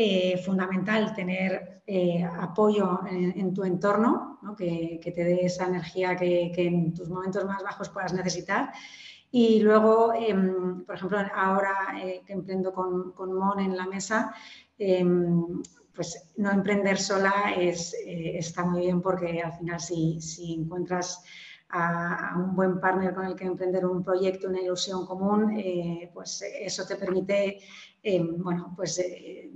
Eh, 0.00 0.38
fundamental 0.38 1.12
tener 1.12 1.82
eh, 1.84 2.22
apoyo 2.22 3.00
en, 3.10 3.52
tu 3.52 3.64
entorno, 3.64 4.38
que, 4.56 5.00
te 5.02 5.24
dé 5.24 5.44
esa 5.44 5.66
energía 5.66 6.14
que, 6.14 6.52
en 6.56 6.94
tus 6.94 7.08
momentos 7.08 7.44
más 7.44 7.64
bajos 7.64 7.88
puedas 7.88 8.12
necesitar. 8.12 8.70
Y 9.32 9.58
luego, 9.58 10.14
em, 10.14 10.84
por 10.84 10.94
ejemplo, 10.94 11.18
ahora 11.34 11.74
eh, 12.00 12.22
que 12.24 12.32
emprendo 12.32 12.72
con, 12.72 13.12
Mon 13.16 13.58
en 13.58 13.76
la 13.76 13.86
mesa, 13.86 14.32
em, 14.78 15.64
pues 15.92 16.32
no 16.36 16.52
emprender 16.52 16.96
sola 16.96 17.54
eh, 17.56 17.74
está 18.38 18.64
muy 18.64 18.82
bien 18.82 19.02
porque 19.02 19.42
al 19.42 19.54
final 19.54 19.80
si, 19.80 20.20
encuentras 20.60 21.24
a, 21.70 22.36
un 22.36 22.54
buen 22.54 22.78
partner 22.78 23.12
con 23.12 23.26
el 23.26 23.34
que 23.34 23.46
emprender 23.46 23.84
un 23.84 24.04
proyecto, 24.04 24.46
una 24.46 24.60
ilusión 24.60 25.04
común, 25.06 25.60
pues 26.14 26.44
eso 26.60 26.86
te 26.86 26.94
permite 26.94 27.58
eh, 28.16 28.26
bueno, 28.38 28.72
pues, 28.76 29.00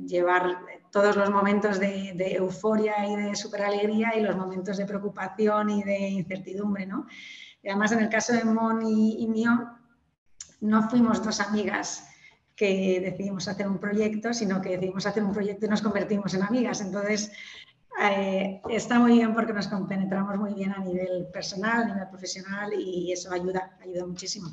llevar 0.07 0.59
todos 0.91 1.17
los 1.17 1.31
momentos 1.31 1.79
de, 1.79 2.15
euforia 2.37 3.07
y 3.07 3.17
de 3.17 3.35
super 3.35 3.63
alegría 3.63 4.17
y 4.17 4.21
los 4.23 4.37
momentos 4.37 4.77
de 4.77 4.87
preocupación 4.87 5.71
y 5.71 5.83
de 5.83 5.99
incertidumbre. 6.09 6.87
¿no? 6.87 7.07
Y 7.63 7.69
además 7.69 7.93
en 7.93 8.01
el 8.01 8.09
caso 8.09 8.33
de 8.33 8.45
Mon 8.45 8.83
y 8.87 9.27
mío, 9.27 9.53
no 10.61 10.89
fuimos 10.89 11.25
dos 11.25 11.41
amigas 11.41 12.09
que 12.55 13.01
decidimos 13.01 13.49
hacer 13.49 13.67
un 13.67 13.79
proyecto, 13.79 14.33
sino 14.33 14.61
que 14.61 14.71
decidimos 14.71 15.07
hacer 15.07 15.25
un 15.25 15.33
proyecto 15.33 15.67
y 15.67 15.69
nos 15.69 15.83
convertimos 15.83 16.35
en 16.35 16.43
amigas. 16.43 16.81
Entonces, 16.81 17.33
eh, 18.01 18.61
está 18.69 18.99
muy 18.99 19.15
bien 19.15 19.35
porque 19.35 19.53
nos 19.53 19.69
compenetramos 19.69 20.37
muy 20.37 20.55
bien 20.55 20.73
a 20.73 20.79
nivel 20.79 21.27
personal, 21.33 21.83
a 21.83 21.87
nivel 21.87 22.09
profesional 22.09 22.73
y 22.75 23.13
eso 23.13 23.33
ayuda, 23.33 23.77
ayuda 23.81 24.07
muchísimo. 24.07 24.49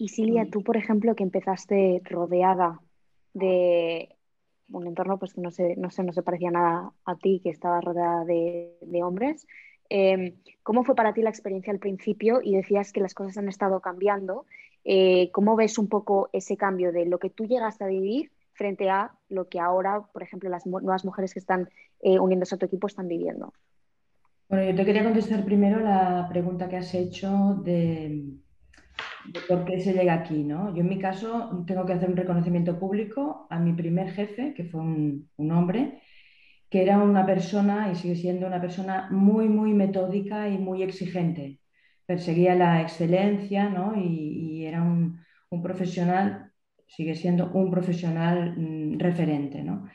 Y 0.00 0.08
Silvia, 0.08 0.48
tú, 0.50 0.62
por 0.62 0.78
ejemplo, 0.78 1.14
que 1.14 1.24
empezaste 1.24 2.00
rodeada 2.06 2.80
de 3.34 4.08
un 4.70 4.86
entorno 4.86 5.18
pues 5.18 5.34
que 5.34 5.42
no 5.42 5.50
se, 5.50 5.76
no 5.76 5.90
no 6.02 6.12
se 6.14 6.22
parecía 6.22 6.50
nada 6.50 6.90
a 7.04 7.16
ti, 7.16 7.42
que 7.44 7.50
estaba 7.50 7.82
rodeada 7.82 8.24
de, 8.24 9.02
hombres, 9.04 9.46
eh, 9.90 10.36
¿cómo 10.62 10.84
fue 10.84 10.94
para 10.94 11.12
ti 11.12 11.20
la 11.20 11.28
experiencia 11.28 11.70
al 11.70 11.80
principio? 11.80 12.40
Y 12.42 12.56
decías 12.56 12.92
que 12.92 13.02
las 13.02 13.12
cosas 13.12 13.36
han 13.36 13.50
estado 13.50 13.80
cambiando 13.80 14.46
eh, 14.84 15.30
¿Cómo 15.34 15.54
ves 15.54 15.76
un 15.76 15.88
poco 15.88 16.30
ese 16.32 16.56
cambio 16.56 16.92
de 16.92 17.04
lo 17.04 17.18
que 17.18 17.28
tú 17.28 17.44
llegaste 17.44 17.84
a 17.84 17.88
vivir 17.88 18.32
frente 18.54 18.88
a 18.88 19.12
lo 19.28 19.50
que 19.50 19.60
ahora, 19.60 20.00
por 20.14 20.22
ejemplo, 20.22 20.48
las 20.48 20.64
nuevas 20.64 21.04
mujeres 21.04 21.34
que 21.34 21.40
están 21.40 21.68
eh, 22.00 22.18
uniéndose 22.18 22.54
a 22.54 22.58
tu 22.58 22.64
equipo 22.64 22.86
están 22.86 23.06
viviendo? 23.06 23.52
Bueno, 24.48 24.64
yo 24.70 24.74
te 24.74 24.86
quería 24.86 25.04
contestar 25.04 25.44
primero 25.44 25.78
la 25.80 26.26
pregunta 26.30 26.70
que 26.70 26.78
has 26.78 26.94
hecho 26.94 27.60
de, 27.62 28.40
por 29.48 29.64
qué 29.64 29.80
se 29.80 29.92
llega 29.92 30.14
aquí, 30.14 30.44
¿no? 30.44 30.74
Yo 30.74 30.82
en 30.82 30.88
mi 30.88 30.98
caso 30.98 31.64
tengo 31.66 31.86
que 31.86 31.92
hacer 31.94 32.08
un 32.10 32.16
reconocimiento 32.16 32.78
público 32.78 33.46
a 33.50 33.58
mi 33.58 33.72
primer 33.72 34.10
jefe, 34.12 34.54
que 34.54 34.64
fue 34.64 34.80
un, 34.80 35.28
un 35.36 35.52
hombre, 35.52 36.00
que 36.70 36.82
era 36.82 36.98
una 36.98 37.26
persona 37.26 37.90
y 37.92 37.96
sigue 37.96 38.16
siendo 38.16 38.46
una 38.46 38.60
persona 38.60 39.08
muy, 39.10 39.48
muy 39.48 39.74
metódica 39.74 40.48
y 40.48 40.58
muy 40.58 40.82
exigente 40.82 41.60
perseguía 42.10 42.56
la 42.56 42.82
excelencia 42.82 43.68
¿no? 43.68 43.94
y, 43.96 44.66
era 44.66 44.82
un, 44.82 45.20
profesional, 45.62 46.50
sigue 46.86 47.14
siendo 47.14 47.52
un 47.52 47.70
profesional 47.70 48.54
mm, 48.56 48.98
referente. 48.98 49.62
¿no? 49.62 49.86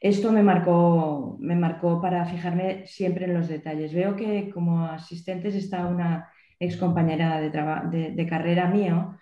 Esto 0.00 0.32
me 0.32 0.42
marcó, 0.42 1.36
me 1.40 1.56
marcó 1.56 2.00
para 2.00 2.24
fijarme 2.24 2.86
siempre 2.86 3.26
en 3.26 3.34
los 3.34 3.48
detalles. 3.48 3.92
Veo 3.92 4.16
que 4.16 4.48
como 4.48 4.86
asistentes 4.86 5.54
está 5.54 5.86
una 5.86 6.30
ex 6.60 6.76
compañera 6.76 7.40
de, 7.40 8.10
de, 8.12 8.26
carrera 8.26 8.68
mío, 8.68 9.16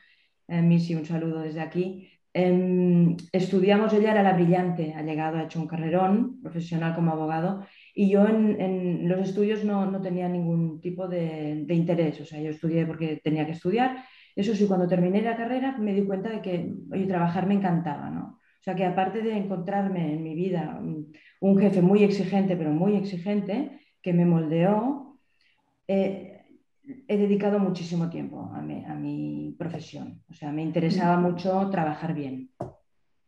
eh, 0.48 0.62
Missy, 0.62 0.94
un 0.94 1.06
saludo 1.06 1.40
desde 1.40 1.60
aquí. 1.60 2.10
Em, 2.32 3.16
estudiamos, 3.32 3.92
ella 3.94 4.12
era 4.12 4.22
la 4.22 4.34
brillante, 4.34 4.92
ha 4.94 5.02
llegado, 5.02 5.38
ha 5.38 5.44
hecho 5.44 5.58
un 5.60 5.66
carrerón 5.66 6.40
profesional 6.42 6.94
como 6.94 7.12
abogado 7.12 7.66
y 7.94 8.10
yo 8.10 8.26
en, 8.28 9.08
los 9.08 9.20
estudios 9.20 9.64
no, 9.64 9.90
no, 9.90 10.02
tenía 10.02 10.28
ningún 10.28 10.80
tipo 10.82 11.08
de, 11.08 11.64
interés, 11.70 12.20
o 12.20 12.26
sea, 12.26 12.38
yo 12.40 12.50
estudié 12.50 12.84
porque 12.84 13.20
tenía 13.24 13.46
que 13.46 13.52
estudiar. 13.52 14.04
Eso 14.34 14.54
sí, 14.54 14.66
cuando 14.66 14.86
terminé 14.86 15.22
la 15.22 15.36
carrera 15.36 15.78
me 15.78 15.94
di 15.94 16.04
cuenta 16.04 16.28
de 16.28 16.42
que, 16.42 16.74
oye, 16.92 17.06
trabajar 17.06 17.46
me 17.46 17.54
encantaba, 17.54 18.10
¿no? 18.10 18.38
O 18.60 18.62
sea, 18.62 18.74
que 18.74 18.84
aparte 18.84 19.22
de 19.22 19.34
encontrarme 19.36 20.12
en 20.12 20.22
mi 20.22 20.34
vida 20.34 20.78
un, 21.40 21.58
jefe 21.58 21.80
muy 21.80 22.04
exigente, 22.04 22.56
pero 22.56 22.70
muy 22.70 22.96
exigente, 22.96 23.80
que 24.02 24.12
me 24.12 24.26
moldeó, 24.26 25.18
eh, 25.88 26.35
he 27.08 27.16
dedicado 27.16 27.58
muchísimo 27.58 28.08
tiempo 28.10 28.50
a 28.54 28.60
mi, 28.60 28.84
a 28.84 28.94
mi, 28.94 29.54
profesión. 29.58 30.22
O 30.30 30.34
sea, 30.34 30.52
me 30.52 30.62
interesaba 30.62 31.16
mucho 31.18 31.68
trabajar 31.70 32.14
bien. 32.14 32.50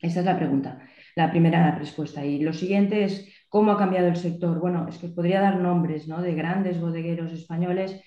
Esa 0.00 0.20
es 0.20 0.26
la 0.26 0.36
pregunta, 0.36 0.80
la 1.16 1.30
primera 1.30 1.76
respuesta. 1.76 2.24
Y 2.24 2.40
lo 2.40 2.52
siguiente 2.52 3.04
es 3.04 3.28
¿Cómo 3.48 3.72
ha 3.72 3.78
cambiado 3.78 4.08
el 4.08 4.16
sector? 4.16 4.60
Bueno, 4.60 4.86
es 4.88 4.98
que 4.98 5.08
podría 5.08 5.40
dar 5.40 5.58
nombres 5.58 6.06
¿no? 6.06 6.20
de 6.20 6.34
grandes 6.34 6.80
bodegueros 6.80 7.32
españoles. 7.32 8.02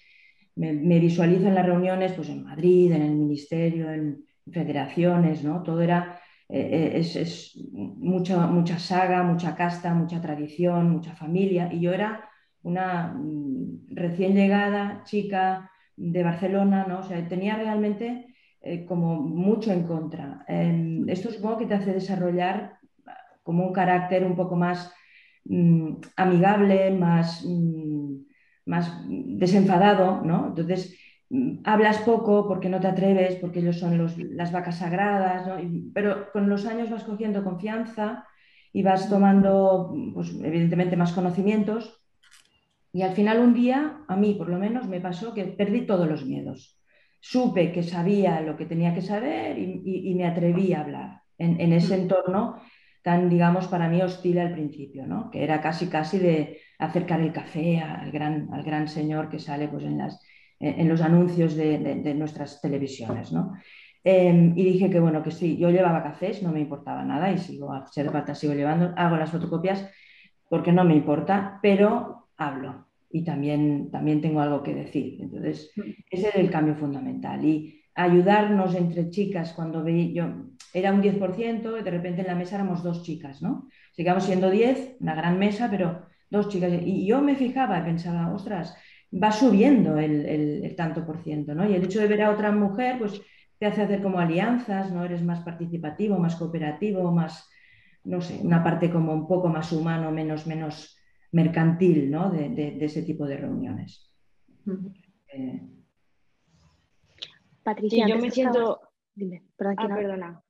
Me, 0.56 1.00
visualizo 1.00 1.48
en 1.48 1.56
las 1.56 1.66
reuniones 1.66 2.12
pues, 2.14 2.30
en 2.30 2.44
Madrid, 2.44 2.92
en 2.92 3.02
el 3.02 3.16
ministerio, 3.16 3.90
en 3.92 4.26
federaciones, 4.52 5.44
¿no? 5.44 5.64
Todo 5.64 5.82
era, 5.82 6.20
eh, 6.48 6.92
eh, 6.94 7.00
es, 7.00 7.58
mucha, 7.72 8.46
mucha 8.48 8.78
saga, 8.78 9.24
mucha 9.24 9.56
casta, 9.56 9.94
mucha 9.96 10.22
tradición, 10.22 10.92
mucha 10.92 11.16
familia. 11.16 11.70
Y 11.72 11.80
yo 11.80 11.92
era 11.92 12.30
una 12.64 13.14
mm, 13.16 13.88
recién 13.96 14.34
llegada 14.36 15.04
chica 15.06 15.72
de 15.96 16.24
Barcelona, 16.24 16.86
¿no? 16.88 17.00
O 17.00 17.04
sea, 17.04 17.28
tenía 17.28 17.56
realmente 17.58 18.36
eh, 18.62 18.86
como 18.86 19.20
mucho 19.22 19.72
en 19.72 19.84
contra. 19.88 20.46
Em, 20.48 21.08
esto 21.10 21.32
supongo 21.32 21.58
que 21.60 21.66
te 21.68 21.76
hace 21.76 21.94
desarrollar 21.94 22.78
como 23.44 23.66
un 23.68 23.74
carácter 23.74 24.24
un 24.26 24.36
poco 24.36 24.56
más 24.56 24.92
Mm, 25.46 25.96
amigable, 26.18 26.92
más, 26.92 27.44
mm, 27.46 28.16
más 28.66 28.92
desenfadado, 29.08 30.22
¿no? 30.24 30.48
Entonces, 30.48 30.98
mm, 31.30 31.60
hablas 31.64 32.00
poco 32.00 32.48
porque 32.48 32.70
no 32.70 32.80
te 32.80 32.88
atreves, 32.88 33.36
porque 33.38 33.60
ellos 33.60 33.80
son 33.80 33.98
las 34.38 34.52
vacas 34.52 34.78
sagradas, 34.80 35.50
pero 35.94 36.32
con 36.32 36.50
los 36.50 36.66
años 36.66 36.90
vas 36.90 37.04
cogiendo 37.04 37.44
confianza 37.44 38.26
y 38.74 38.84
vas 38.84 39.10
tomando, 39.10 39.94
pues, 40.14 40.34
evidentemente, 40.44 40.96
más 40.98 41.14
conocimientos. 41.14 42.01
Y 42.94 43.04
al 43.04 43.14
final 43.14 43.40
un 43.40 43.54
día, 43.54 44.04
a 44.08 44.16
mí 44.16 44.36
por 44.36 44.50
lo 44.50 44.60
menos, 44.60 44.88
me 44.88 45.02
pasó 45.02 45.34
que 45.34 45.46
perdí 45.46 45.86
todos 45.86 46.08
los 46.08 46.26
miedos. 46.26 46.78
supe 47.20 47.72
que 47.72 47.84
sabía 47.84 48.42
lo 48.42 48.58
que 48.58 48.66
tenía 48.66 48.94
que 48.96 49.02
saber 49.02 49.58
y, 49.60 50.14
me 50.16 50.26
atreví 50.26 50.74
a 50.74 50.82
hablar 50.82 51.22
en, 51.38 51.72
ese 51.72 51.96
mm. 51.96 52.02
entorno 52.02 52.62
tan, 53.04 53.30
digamos, 53.30 53.68
para 53.68 53.88
mí 53.90 54.02
hostil 54.02 54.40
al 54.40 54.52
principio, 54.54 55.06
¿no? 55.06 55.30
que 55.32 55.44
era 55.44 55.62
casi, 55.62 55.88
casi 55.88 56.20
de 56.20 56.60
acercar 56.80 57.22
el 57.22 57.32
café 57.32 57.80
al 57.80 58.12
gran, 58.12 58.50
al 58.54 58.64
gran 58.64 58.88
señor 58.88 59.30
que 59.30 59.40
sale 59.40 59.68
pues, 59.68 59.84
en, 59.84 59.98
las, 59.98 60.20
en 60.60 60.88
los 60.90 61.02
anuncios 61.02 61.56
de, 61.56 62.14
nuestras 62.16 62.62
televisiones. 62.62 63.32
¿no? 63.32 63.54
Em, 64.04 64.54
y 64.58 64.64
dije 64.64 64.90
que 64.90 65.00
bueno, 65.00 65.22
que 65.24 65.32
sí, 65.32 65.58
yo 65.58 65.70
llevaba 65.70 66.04
cafés, 66.04 66.42
no 66.42 66.52
me 66.52 66.60
importaba 66.60 67.04
nada 67.04 67.32
y 67.32 67.38
sigo 67.38 67.72
a 67.72 67.86
ser 67.88 68.10
falta, 68.12 68.34
sigo 68.36 68.54
llevando, 68.54 68.94
hago 68.98 69.18
las 69.18 69.32
fotocopias 69.32 69.88
porque 70.50 70.72
no 70.72 70.84
me 70.84 70.96
importa, 70.96 71.60
pero 71.62 72.21
hablo 72.48 72.88
y 73.10 73.24
también, 73.24 73.92
también 73.92 74.22
tengo 74.22 74.42
algo 74.42 74.64
que 74.64 74.74
decir. 74.74 75.18
Entonces, 75.22 75.72
mm. 75.76 75.82
ese 76.10 76.30
es 76.30 76.36
el 76.36 76.50
cambio 76.50 76.76
fundamental. 76.76 77.44
Y 77.44 77.82
ayudarnos 77.96 78.76
entre 78.76 79.10
chicas 79.10 79.54
cuando 79.54 79.84
veía, 79.84 80.12
yo 80.14 80.34
era 80.74 80.94
un 80.94 81.02
10% 81.02 81.80
y 81.80 81.84
de 81.84 81.92
repente 81.92 82.22
en 82.22 82.28
la 82.28 82.36
mesa 82.36 82.56
éramos 82.56 82.84
dos 82.84 83.04
chicas, 83.04 83.42
¿no? 83.42 83.68
Sigamos 83.92 84.24
siendo 84.24 84.50
10, 84.50 84.98
una 85.02 85.16
gran 85.16 85.38
mesa, 85.38 85.70
pero 85.70 86.06
dos 86.30 86.48
chicas. 86.48 86.72
Y 86.84 87.06
yo 87.06 87.22
me 87.22 87.36
fijaba 87.36 87.80
y 87.80 87.84
pensaba, 87.84 88.34
ostras, 88.34 88.76
va 89.12 89.32
subiendo 89.32 89.98
el, 89.98 90.26
el, 90.26 90.76
tanto 90.76 91.06
por 91.06 91.22
ciento, 91.22 91.54
¿no? 91.54 91.70
Y 91.70 91.74
el 91.74 91.84
hecho 91.84 92.00
de 92.00 92.08
ver 92.08 92.22
a 92.22 92.32
otra 92.32 92.52
mujer, 92.52 92.98
pues 93.00 93.22
te 93.58 93.66
hace 93.66 93.82
hacer 93.82 94.02
como 94.02 94.20
alianzas, 94.20 94.92
¿no? 94.92 95.04
Eres 95.04 95.22
más 95.22 95.42
participativo, 95.42 96.18
más 96.18 96.38
cooperativo, 96.38 97.12
más, 97.12 97.50
no 98.06 98.22
sé, 98.22 98.40
una 98.42 98.64
parte 98.64 98.90
como 98.90 99.14
un 99.14 99.28
poco 99.28 99.50
más 99.50 99.74
humano, 99.74 100.12
menos, 100.12 100.48
menos 100.48 100.98
mercantil, 101.32 102.12
¿no? 102.12 102.30
De, 102.32 102.78
ese 102.82 103.04
tipo 103.04 103.26
de 103.26 103.38
reuniones. 103.38 104.12
Eh, 105.34 105.62
Patricia, 107.64 108.08
yo 108.08 108.18
me 108.18 108.32
siento... 108.32 108.82
Dime, 109.14 109.44
perdón, 109.58 109.76
ah, 109.78 109.96
perdona. 109.96 110.44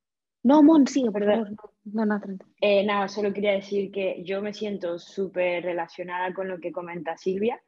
No, 0.44 0.62
Mon, 0.62 0.86
sí, 0.86 1.04
perdón. 1.12 1.56
No, 1.84 2.06
no, 2.06 2.20
eh, 2.60 2.84
nada, 2.84 3.08
solo 3.08 3.32
quería 3.32 3.52
decir 3.52 3.90
que 3.90 4.22
yo 4.24 4.40
me 4.40 4.52
siento 4.52 4.98
súper 4.98 5.64
relacionada 5.64 6.32
con 6.32 6.48
lo 6.48 6.58
que 6.60 6.72
comenta 6.72 7.16
Silvia. 7.16 7.60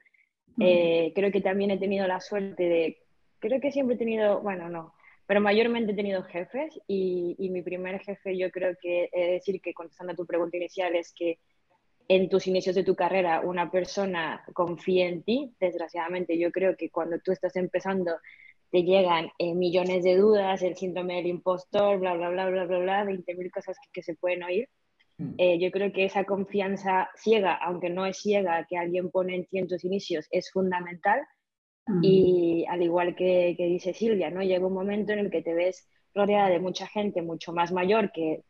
Eh, 0.58 1.12
creo 1.14 1.32
que 1.32 1.40
también 1.40 1.72
he 1.72 1.78
tenido 1.78 2.06
la 2.06 2.20
suerte 2.20 2.62
de, 2.62 2.98
creo 3.40 3.60
que 3.60 3.72
siempre 3.72 3.96
he 3.96 3.98
tenido, 3.98 4.40
bueno, 4.40 4.68
no, 4.68 4.94
pero 5.26 5.40
mayormente 5.40 5.92
he 5.92 5.96
tenido 5.96 6.22
jefes 6.22 6.78
y, 6.86 7.34
y 7.38 7.50
mi 7.50 7.62
primer 7.62 8.00
jefe 8.00 8.38
yo 8.38 8.50
creo 8.52 8.76
que, 8.80 9.08
es 9.12 9.30
decir, 9.32 9.60
que 9.60 9.74
contestando 9.74 10.12
a 10.12 10.16
tu 10.16 10.26
pregunta 10.26 10.56
inicial 10.56 10.94
es 10.94 11.12
que 11.12 11.40
en 12.08 12.28
tus 12.28 12.46
inicios 12.46 12.74
de 12.74 12.84
tu 12.84 12.94
carrera 12.94 13.40
una 13.40 13.70
persona 13.70 14.44
confía 14.52 15.08
en 15.08 15.22
ti, 15.22 15.54
desgraciadamente 15.58 16.38
yo 16.38 16.52
creo 16.52 16.76
que 16.76 16.90
cuando 16.90 17.18
tú 17.20 17.32
estás 17.32 17.56
empezando 17.56 18.12
te 18.70 18.82
llegan 18.82 19.28
eh, 19.38 19.54
millones 19.54 20.02
de 20.02 20.16
dudas, 20.16 20.60
el 20.62 20.76
síndrome 20.76 21.14
del 21.14 21.26
impostor, 21.26 22.00
bla, 22.00 22.14
bla, 22.14 22.30
bla, 22.30 22.50
bla, 22.50 22.64
bla, 22.64 22.78
bla, 22.78 23.04
20.000 23.04 23.50
cosas 23.52 23.76
que, 23.92 24.02
se 24.02 24.16
pueden 24.16 24.42
oír. 24.42 24.68
Mm. 25.16 25.34
Eh, 25.38 25.58
yo 25.60 25.70
creo 25.70 25.92
que 25.92 26.04
esa 26.04 26.24
confianza 26.24 27.08
ciega, 27.14 27.54
aunque 27.54 27.88
no 27.88 28.04
es 28.04 28.18
ciega, 28.18 28.66
que 28.68 28.76
alguien 28.76 29.12
pone 29.12 29.36
en 29.36 29.46
ti 29.46 29.58
en 29.58 29.68
tus 29.68 29.84
inicios, 29.84 30.26
es 30.32 30.50
fundamental. 30.50 31.20
Mm. 31.86 32.00
Y 32.02 32.66
al 32.68 32.82
igual 32.82 33.14
que, 33.14 33.54
que, 33.56 33.66
dice 33.66 33.94
Silvia, 33.94 34.30
¿no? 34.30 34.42
llega 34.42 34.66
un 34.66 34.74
momento 34.74 35.12
en 35.12 35.20
el 35.20 35.30
que 35.30 35.42
te 35.42 35.54
ves 35.54 35.88
rodeada 36.12 36.48
de 36.48 36.58
mucha 36.58 36.88
gente 36.88 37.22
mucho 37.22 37.52
más 37.52 37.70
mayor 37.70 38.10
que, 38.10 38.42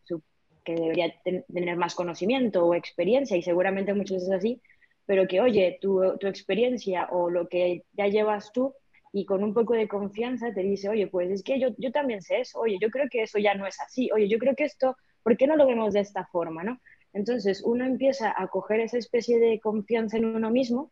que 0.65 0.75
debería 0.75 1.15
tener 1.23 1.77
más 1.77 1.95
conocimiento 1.95 2.65
o 2.65 2.75
experiencia, 2.75 3.37
y 3.37 3.43
seguramente 3.43 3.95
muchas 3.95 4.17
veces 4.17 4.29
es 4.29 4.35
así, 4.35 4.63
pero 5.07 5.27
que, 5.29 5.41
oye, 5.41 5.79
tu, 5.81 6.17
tu 6.19 6.27
experiencia 6.27 7.09
o 7.11 7.31
lo 7.31 7.49
que 7.49 7.85
ya 7.93 8.07
llevas 8.07 8.53
tú 8.53 8.75
y 9.13 9.27
con 9.27 9.45
un 9.45 9.55
poco 9.55 9.75
de 9.75 9.87
confianza 9.87 10.53
te 10.53 10.63
dice, 10.63 10.89
oye, 10.89 11.07
pues 11.07 11.31
es 11.31 11.43
que 11.43 11.61
yo, 11.61 11.69
yo 11.79 11.93
también 11.93 12.23
sé 12.23 12.41
eso, 12.41 12.59
oye, 12.61 12.79
yo 12.81 12.91
creo 12.91 13.07
que 13.09 13.23
eso 13.23 13.39
ya 13.39 13.55
no 13.55 13.67
es 13.67 13.79
así, 13.81 14.11
oye, 14.13 14.29
yo 14.29 14.39
creo 14.39 14.57
que 14.57 14.65
esto, 14.65 14.97
¿por 15.23 15.37
qué 15.37 15.47
no 15.47 15.57
lo 15.57 15.67
vemos 15.67 15.93
de 15.93 16.01
esta 16.01 16.25
forma, 16.27 16.65
no? 16.65 16.81
Entonces 17.13 17.63
uno 17.65 17.85
empieza 17.85 18.35
a 18.37 18.49
coger 18.49 18.81
esa 18.81 18.99
especie 18.99 19.39
de 19.39 19.61
confianza 19.61 20.17
en 20.17 20.25
uno 20.25 20.51
mismo 20.51 20.91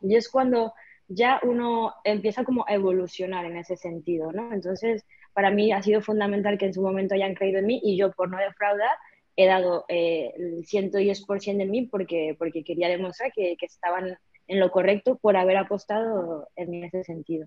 y 0.00 0.16
es 0.16 0.30
cuando 0.30 0.72
ya 1.06 1.40
uno 1.42 1.92
empieza 2.04 2.44
como 2.44 2.64
a 2.66 2.72
evolucionar 2.72 3.44
en 3.44 3.56
ese 3.56 3.76
sentido, 3.76 4.32
¿no? 4.32 4.52
Entonces, 4.54 5.04
para 5.32 5.50
mí 5.50 5.72
ha 5.72 5.82
sido 5.82 6.00
fundamental 6.00 6.58
que 6.58 6.66
en 6.66 6.74
su 6.74 6.82
momento 6.82 7.14
hayan 7.14 7.34
creído 7.34 7.58
en 7.58 7.66
mí 7.66 7.80
y 7.82 7.96
yo, 7.96 8.12
por 8.12 8.30
no 8.30 8.38
defraudar, 8.38 8.90
he 9.36 9.46
dado 9.46 9.84
eh, 9.88 10.32
el 10.36 10.66
110% 10.66 11.56
de 11.56 11.66
mí 11.66 11.86
porque, 11.86 12.34
porque 12.38 12.64
quería 12.64 12.88
demostrar 12.88 13.32
que, 13.32 13.56
que 13.58 13.66
estaban 13.66 14.18
en 14.48 14.60
lo 14.60 14.70
correcto 14.70 15.16
por 15.16 15.36
haber 15.36 15.56
apostado 15.56 16.48
en 16.56 16.84
ese 16.84 17.04
sentido. 17.04 17.46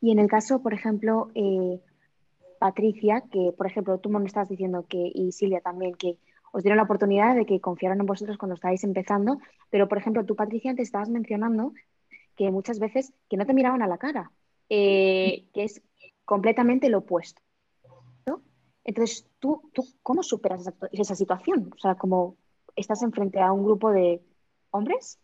Y 0.00 0.12
en 0.12 0.18
el 0.18 0.28
caso, 0.28 0.62
por 0.62 0.74
ejemplo, 0.74 1.30
eh, 1.34 1.80
Patricia, 2.58 3.24
que 3.32 3.52
por 3.56 3.66
ejemplo 3.66 3.98
tú 3.98 4.10
me 4.10 4.24
estás 4.26 4.48
diciendo 4.48 4.84
que, 4.88 5.10
y 5.14 5.32
Silvia 5.32 5.60
también, 5.60 5.94
que 5.94 6.18
os 6.52 6.62
dieron 6.62 6.76
la 6.76 6.84
oportunidad 6.84 7.34
de 7.34 7.46
que 7.46 7.60
confiaran 7.60 8.00
en 8.00 8.06
vosotros 8.06 8.36
cuando 8.36 8.54
estáis 8.54 8.84
empezando, 8.84 9.38
pero 9.70 9.88
por 9.88 9.98
ejemplo 9.98 10.24
tú, 10.24 10.36
Patricia, 10.36 10.74
te 10.74 10.82
estabas 10.82 11.08
mencionando 11.08 11.72
que 12.36 12.50
muchas 12.50 12.78
veces 12.78 13.12
que 13.28 13.36
no 13.36 13.46
te 13.46 13.54
miraban 13.54 13.82
a 13.82 13.88
la 13.88 13.98
cara, 13.98 14.30
eh, 14.68 15.46
que 15.52 15.64
es 15.64 15.82
completamente 16.24 16.88
lo 16.88 16.98
opuesto. 16.98 17.42
Entonces, 18.84 19.28
¿tú, 19.38 19.70
¿tú 19.72 19.86
cómo 20.02 20.24
superas 20.24 20.62
esa, 20.62 20.74
esa 20.90 21.14
situación? 21.14 21.70
O 21.72 21.78
sea, 21.78 21.94
como 21.94 22.36
estás 22.74 23.02
enfrente 23.02 23.40
a 23.40 23.52
un 23.52 23.64
grupo 23.64 23.92
de 23.92 24.20
hombres, 24.70 25.20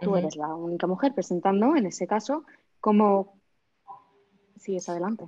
tú 0.00 0.16
eres 0.16 0.36
la 0.36 0.54
única 0.54 0.86
mujer 0.86 1.14
presentando, 1.14 1.76
en 1.76 1.86
ese 1.86 2.06
caso, 2.06 2.44
¿cómo 2.80 3.38
sigues 4.58 4.88
adelante? 4.88 5.26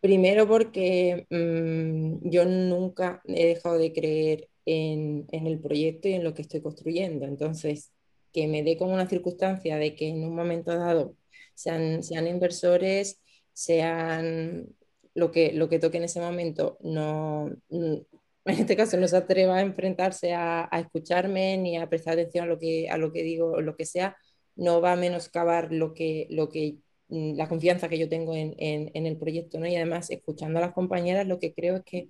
Primero 0.00 0.46
porque 0.46 1.26
mm, 1.30 2.28
yo 2.28 2.44
nunca 2.44 3.20
he 3.24 3.46
dejado 3.46 3.78
de 3.78 3.92
creer 3.92 4.48
en, 4.66 5.26
el 5.30 5.58
proyecto 5.58 6.08
y 6.08 6.12
en 6.12 6.24
lo 6.24 6.34
que 6.34 6.42
estoy 6.42 6.60
construyendo. 6.60 7.24
Entonces, 7.24 7.92
que 8.32 8.46
me 8.46 8.62
dé 8.62 8.76
como 8.76 8.92
una 8.92 9.08
circunstancia 9.08 9.76
de 9.76 9.94
que 9.94 10.08
en 10.08 10.24
un 10.24 10.34
momento 10.34 10.76
dado 10.76 11.14
sean, 11.56 12.02
sean 12.04 12.28
inversores, 12.28 13.20
sean 13.52 14.68
lo 15.14 15.32
que, 15.32 15.52
lo 15.52 15.68
que 15.68 15.78
toque 15.78 15.96
en 15.96 16.04
ese 16.04 16.20
momento, 16.20 16.78
no, 16.82 17.50
en 17.70 18.06
este 18.46 18.76
caso 18.76 18.96
no 18.98 19.08
se 19.08 19.16
atreva 19.16 19.56
a 19.56 19.62
enfrentarse 19.62 20.34
a, 20.34 20.68
escucharme 20.72 21.56
ni 21.56 21.76
a 21.76 21.88
prestar 21.88 22.14
atención 22.14 22.44
a 22.44 22.46
lo 22.48 22.58
que, 22.58 22.88
a 22.88 22.98
lo 22.98 23.12
que 23.12 23.22
digo 23.22 23.52
o 23.52 23.60
lo 23.62 23.76
que 23.76 23.86
sea, 23.86 24.16
no 24.54 24.80
va 24.80 24.92
a 24.92 24.96
menoscabar 24.96 25.72
lo 25.72 25.94
que, 25.94 26.26
lo 26.30 26.48
que, 26.48 26.76
mm, 27.08 27.36
la 27.36 27.48
confianza 27.48 27.88
que 27.88 27.98
yo 27.98 28.08
tengo 28.08 28.34
en, 28.34 28.54
en, 28.58 29.06
el 29.06 29.16
proyecto. 29.18 29.58
¿no? 29.58 29.66
Y 29.66 29.76
además, 29.76 30.10
escuchando 30.10 30.58
a 30.58 30.62
las 30.62 30.72
compañeras, 30.74 31.26
lo 31.26 31.38
que 31.38 31.54
creo 31.54 31.76
es 31.76 31.84
que 31.84 32.08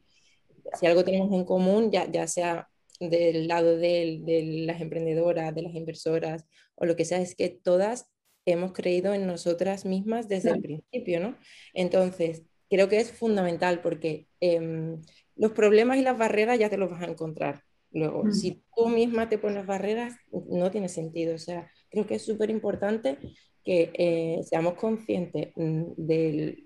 si 0.75 0.87
algo 0.87 1.05
tenemos 1.05 1.33
en 1.33 1.45
común, 1.45 1.91
ya, 1.91 2.11
ya 2.11 2.27
sea 2.27 2.69
del 3.01 3.49
lado 3.49 3.77
de, 3.77 4.21
de 4.25 4.43
las 4.67 4.81
emprendedoras, 4.81 5.55
de 5.55 5.63
las 5.63 5.75
inversoras 5.75 6.45
o 6.77 6.87
lo 6.87 6.97
que 6.97 7.05
sea, 7.05 7.21
es 7.21 7.35
que 7.35 7.49
todas 7.51 8.09
hemos 8.47 8.73
creído 8.73 9.13
en 9.13 9.27
nosotras 9.27 9.85
mismas 9.85 10.29
desde 10.29 10.51
el 10.51 10.63
principio, 10.63 11.21
¿no? 11.21 11.37
Entonces, 11.75 12.45
creo 12.71 12.89
que 12.89 12.99
es 12.99 13.13
fundamental 13.13 13.81
porque 13.83 14.29
em, 14.41 15.03
los 15.35 15.53
problemas 15.53 15.99
y 15.99 16.03
las 16.03 16.17
barreras 16.17 16.59
ya 16.59 16.71
te 16.71 16.79
los 16.79 16.91
vas 16.91 17.03
a 17.03 17.11
encontrar. 17.11 17.63
Luego, 17.91 18.25
mm. 18.25 18.33
si 18.33 18.63
tú 18.75 18.89
misma 18.89 19.29
te 19.29 19.39
pones 19.39 19.67
barreras, 19.67 20.15
no 20.31 20.71
tiene 20.71 20.89
sentido. 20.89 21.35
O 21.35 21.39
sea, 21.39 21.71
creo 21.91 22.07
que 22.07 22.15
es 22.15 22.23
súper 22.23 22.51
importante 22.51 23.19
que 23.65 23.91
eh, 23.95 24.41
seamos 24.45 24.75
conscientes 24.75 25.49
mm, 25.57 25.83
de, 25.97 26.57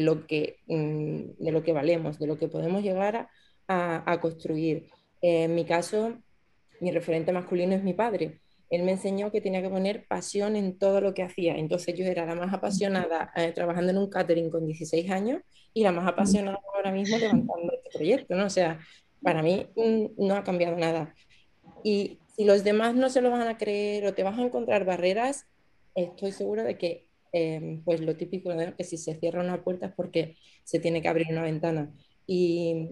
lo 0.00 0.26
que, 0.26 0.56
mm, 0.66 1.20
de 1.38 1.52
lo 1.52 1.62
que 1.62 1.72
valemos, 1.72 2.18
de 2.18 2.26
lo 2.26 2.36
que 2.36 2.48
podemos 2.48 2.82
llegar 2.82 3.28
a, 3.68 4.12
a 4.12 4.20
construir. 4.20 4.86
en 5.20 5.54
mi 5.54 5.64
caso, 5.64 6.18
mi 6.80 6.90
referente 6.90 7.32
masculino 7.32 7.74
es 7.74 7.82
mi 7.82 7.92
padre 7.92 8.40
él 8.70 8.82
me 8.82 8.92
enseñó 8.92 9.30
que 9.30 9.40
tenía 9.40 9.62
que 9.62 9.70
poner 9.70 10.06
pasión 10.06 10.56
en 10.56 10.78
todo 10.78 11.00
lo 11.00 11.14
que 11.14 11.22
hacía. 11.22 11.56
Entonces 11.56 11.94
yo 11.94 12.04
era 12.04 12.26
la 12.26 12.34
más 12.34 12.52
apasionada 12.52 13.32
eh, 13.36 13.52
trabajando 13.52 13.90
en 13.90 13.98
un 13.98 14.10
catering 14.10 14.50
con 14.50 14.66
16 14.66 15.10
años 15.10 15.42
y 15.72 15.82
la 15.82 15.92
más 15.92 16.06
apasionada 16.06 16.58
ahora 16.74 16.92
mismo 16.92 17.16
levantando 17.18 17.72
este 17.72 17.90
proyecto, 17.96 18.34
¿no? 18.34 18.46
O 18.46 18.50
sea, 18.50 18.80
para 19.22 19.42
mí 19.42 19.66
mm, 19.74 20.26
no 20.26 20.36
ha 20.36 20.44
cambiado 20.44 20.76
nada. 20.76 21.14
Y 21.82 22.18
si 22.36 22.44
los 22.44 22.64
demás 22.64 22.94
no 22.94 23.08
se 23.10 23.22
lo 23.22 23.30
van 23.30 23.48
a 23.48 23.56
creer 23.58 24.06
o 24.06 24.14
te 24.14 24.22
vas 24.22 24.38
a 24.38 24.42
encontrar 24.42 24.84
barreras, 24.84 25.46
estoy 25.94 26.32
segura 26.32 26.62
de 26.64 26.76
que, 26.76 27.06
em, 27.32 27.82
pues 27.84 28.00
lo 28.00 28.16
típico, 28.16 28.50
de 28.50 28.74
que 28.74 28.84
si 28.84 28.96
se 28.98 29.14
cierra 29.18 29.42
una 29.42 29.62
puerta 29.64 29.86
es 29.86 29.92
porque 29.94 30.36
se 30.64 30.78
tiene 30.78 31.02
que 31.02 31.08
abrir 31.08 31.28
una 31.30 31.42
ventana. 31.42 31.92
Y, 32.26 32.88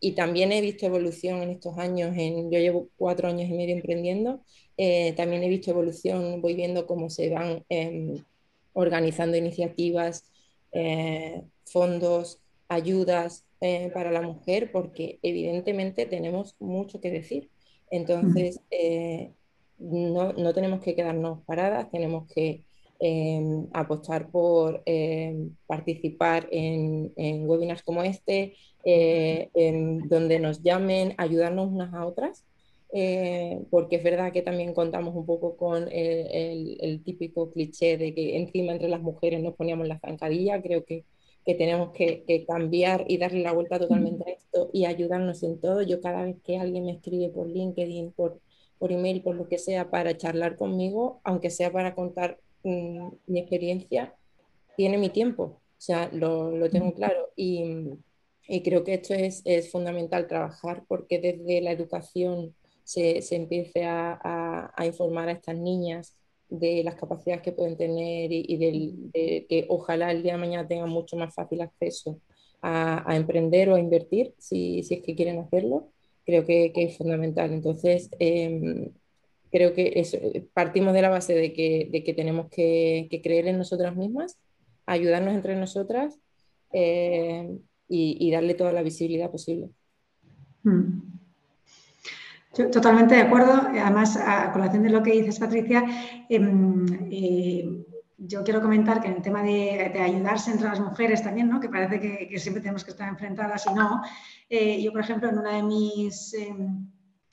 y 0.00 0.12
también 0.12 0.50
he 0.50 0.60
visto 0.60 0.86
evolución 0.86 1.42
en 1.42 1.50
estos 1.50 1.78
años. 1.78 2.16
En, 2.16 2.50
yo 2.50 2.58
llevo 2.58 2.88
cuatro 2.96 3.28
años 3.28 3.48
y 3.48 3.54
medio 3.54 3.74
emprendiendo 3.76 4.42
eh, 4.76 5.12
también 5.16 5.42
he 5.42 5.48
visto 5.48 5.70
evolución, 5.70 6.40
voy 6.40 6.54
viendo 6.54 6.86
cómo 6.86 7.10
se 7.10 7.30
van 7.30 7.64
em, 7.68 8.16
organizando 8.72 9.36
iniciativas, 9.36 10.24
eh, 10.72 11.42
fondos, 11.64 12.40
ayudas 12.68 13.44
eh, 13.60 13.90
para 13.92 14.10
la 14.10 14.22
mujer, 14.22 14.72
porque 14.72 15.18
evidentemente 15.22 16.06
tenemos 16.06 16.56
mucho 16.58 17.00
que 17.00 17.10
decir. 17.10 17.50
Entonces, 17.90 18.60
no, 19.78 20.32
no, 20.32 20.54
tenemos 20.54 20.80
que 20.80 20.94
quedarnos 20.94 21.44
paradas, 21.44 21.90
tenemos 21.90 22.26
que 22.32 22.64
em, 23.00 23.66
apostar 23.74 24.30
por 24.30 24.82
em, 24.86 25.54
participar 25.66 26.48
en, 26.50 27.12
webinars 27.46 27.82
como 27.82 28.02
este, 28.02 28.54
en 28.84 30.08
donde 30.08 30.38
nos 30.38 30.62
llamen, 30.62 31.14
ayudarnos 31.18 31.68
unas 31.68 31.92
a 31.92 32.06
otras. 32.06 32.46
Eh, 32.94 33.64
porque 33.70 33.96
es 33.96 34.04
verdad 34.04 34.32
que 34.32 34.42
también 34.42 34.74
contamos 34.74 35.14
un 35.14 35.24
poco 35.24 35.56
con 35.56 35.88
el, 35.90 36.76
el, 36.80 37.02
típico 37.02 37.50
cliché 37.50 37.96
de 37.96 38.14
que 38.14 38.36
encima 38.36 38.72
entre 38.72 38.88
las 38.88 39.00
mujeres 39.00 39.42
nos 39.42 39.54
poníamos 39.54 39.88
la 39.88 39.98
zancadilla, 39.98 40.60
creo 40.60 40.84
que 40.84 41.04
que 41.44 41.54
tenemos 41.54 41.90
que, 41.92 42.44
cambiar 42.46 43.04
y 43.08 43.18
darle 43.18 43.42
la 43.42 43.52
vuelta 43.52 43.78
totalmente 43.78 44.30
a 44.30 44.32
esto 44.32 44.70
y 44.72 44.84
ayudarnos 44.84 45.42
en 45.42 45.60
todo. 45.60 45.82
Yo 45.82 46.00
cada 46.00 46.24
vez 46.24 46.36
que 46.42 46.58
alguien 46.58 46.84
me 46.84 46.92
escribe 46.92 47.28
por 47.30 47.48
LinkedIn, 47.48 48.12
por, 48.12 48.40
por 48.78 48.92
email, 48.92 49.22
por 49.22 49.34
lo 49.34 49.48
que 49.48 49.58
sea, 49.58 49.90
para 49.90 50.16
charlar 50.16 50.56
conmigo, 50.56 51.20
aunque 51.24 51.50
sea 51.50 51.72
para 51.72 51.94
contar 51.94 52.38
mm, 52.62 53.08
mi 53.26 53.40
experiencia, 53.40 54.14
tiene 54.76 54.98
mi 54.98 55.10
tiempo. 55.10 55.42
O 55.42 55.84
sea, 55.84 56.10
lo, 56.12 56.52
lo 56.52 56.70
tengo 56.70 56.94
claro. 56.94 57.30
Y, 57.34 57.64
y, 58.46 58.62
creo 58.62 58.84
que 58.84 58.94
esto 58.94 59.14
es, 59.14 59.42
es, 59.44 59.70
fundamental 59.70 60.28
trabajar 60.28 60.84
porque 60.86 61.18
desde 61.18 61.60
la 61.60 61.72
educación 61.72 62.54
se, 62.84 63.22
se 63.22 63.36
empiece 63.36 63.84
a, 63.84 64.18
a, 64.22 64.72
a 64.76 64.86
informar 64.86 65.28
a 65.28 65.32
estas 65.32 65.56
niñas 65.56 66.16
de 66.52 66.84
las 66.84 66.96
capacidades 66.96 67.42
que 67.42 67.52
pueden 67.52 67.76
tener 67.78 68.30
y, 68.30 69.10
de 69.12 69.46
que 69.48 69.64
ojalá 69.68 70.10
el 70.10 70.22
día 70.22 70.32
de 70.32 70.38
mañana 70.38 70.68
tengan 70.68 70.90
mucho 70.90 71.16
más 71.16 71.34
fácil 71.34 71.62
acceso 71.62 72.20
a, 72.60 73.16
emprender 73.16 73.70
o 73.70 73.74
a 73.74 73.80
invertir, 73.80 74.34
si, 74.38 74.82
si, 74.82 74.94
es 74.94 75.02
que 75.02 75.16
quieren 75.16 75.38
hacerlo, 75.38 75.90
creo 76.24 76.44
que, 76.44 76.72
que 76.72 76.84
es 76.84 76.96
fundamental. 76.98 77.52
Entonces, 77.52 78.10
em, 78.18 78.92
creo 79.50 79.72
que 79.72 80.46
partimos 80.52 80.92
de 80.92 81.02
la 81.02 81.08
base 81.08 81.34
de 81.34 81.52
que, 81.54 81.88
de 81.90 82.04
que 82.04 82.14
tenemos 82.14 82.48
que, 82.50 83.08
que, 83.10 83.22
creer 83.22 83.48
en 83.48 83.58
nosotras 83.58 83.96
mismas, 83.96 84.38
ayudarnos 84.86 85.34
entre 85.34 85.56
nosotras 85.56 86.18
eh, 86.72 87.48
y, 87.88 88.16
y, 88.20 88.30
darle 88.30 88.54
toda 88.54 88.72
la 88.72 88.82
visibilidad 88.82 89.30
posible. 89.30 89.70
Mm 90.64 91.21
totalmente 92.52 93.14
de 93.14 93.22
acuerdo. 93.22 93.52
Además, 93.68 94.16
a 94.16 94.52
colación 94.52 94.82
de 94.82 94.90
lo 94.90 95.02
que 95.02 95.12
dices, 95.12 95.38
Patricia, 95.38 95.84
em, 96.28 96.86
eh, 97.10 97.84
yo 98.18 98.44
quiero 98.44 98.60
comentar 98.60 99.00
que 99.00 99.08
en 99.08 99.14
el 99.14 99.22
tema 99.22 99.42
de, 99.42 99.92
ayudarse 100.00 100.50
entre 100.52 100.68
las 100.68 100.80
mujeres 100.80 101.22
también, 101.22 101.48
¿no? 101.48 101.58
que 101.60 101.68
parece 101.68 101.98
que, 101.98 102.38
siempre 102.38 102.60
tenemos 102.60 102.84
que 102.84 102.92
estar 102.92 103.08
enfrentadas 103.08 103.66
y 103.66 103.74
no. 103.74 104.02
Eh, 104.48 104.82
yo, 104.82 104.92
por 104.92 105.00
ejemplo, 105.00 105.28
en 105.28 105.38
una 105.38 105.56
de 105.56 105.62
mis, 105.62 106.34
em, 106.34 106.86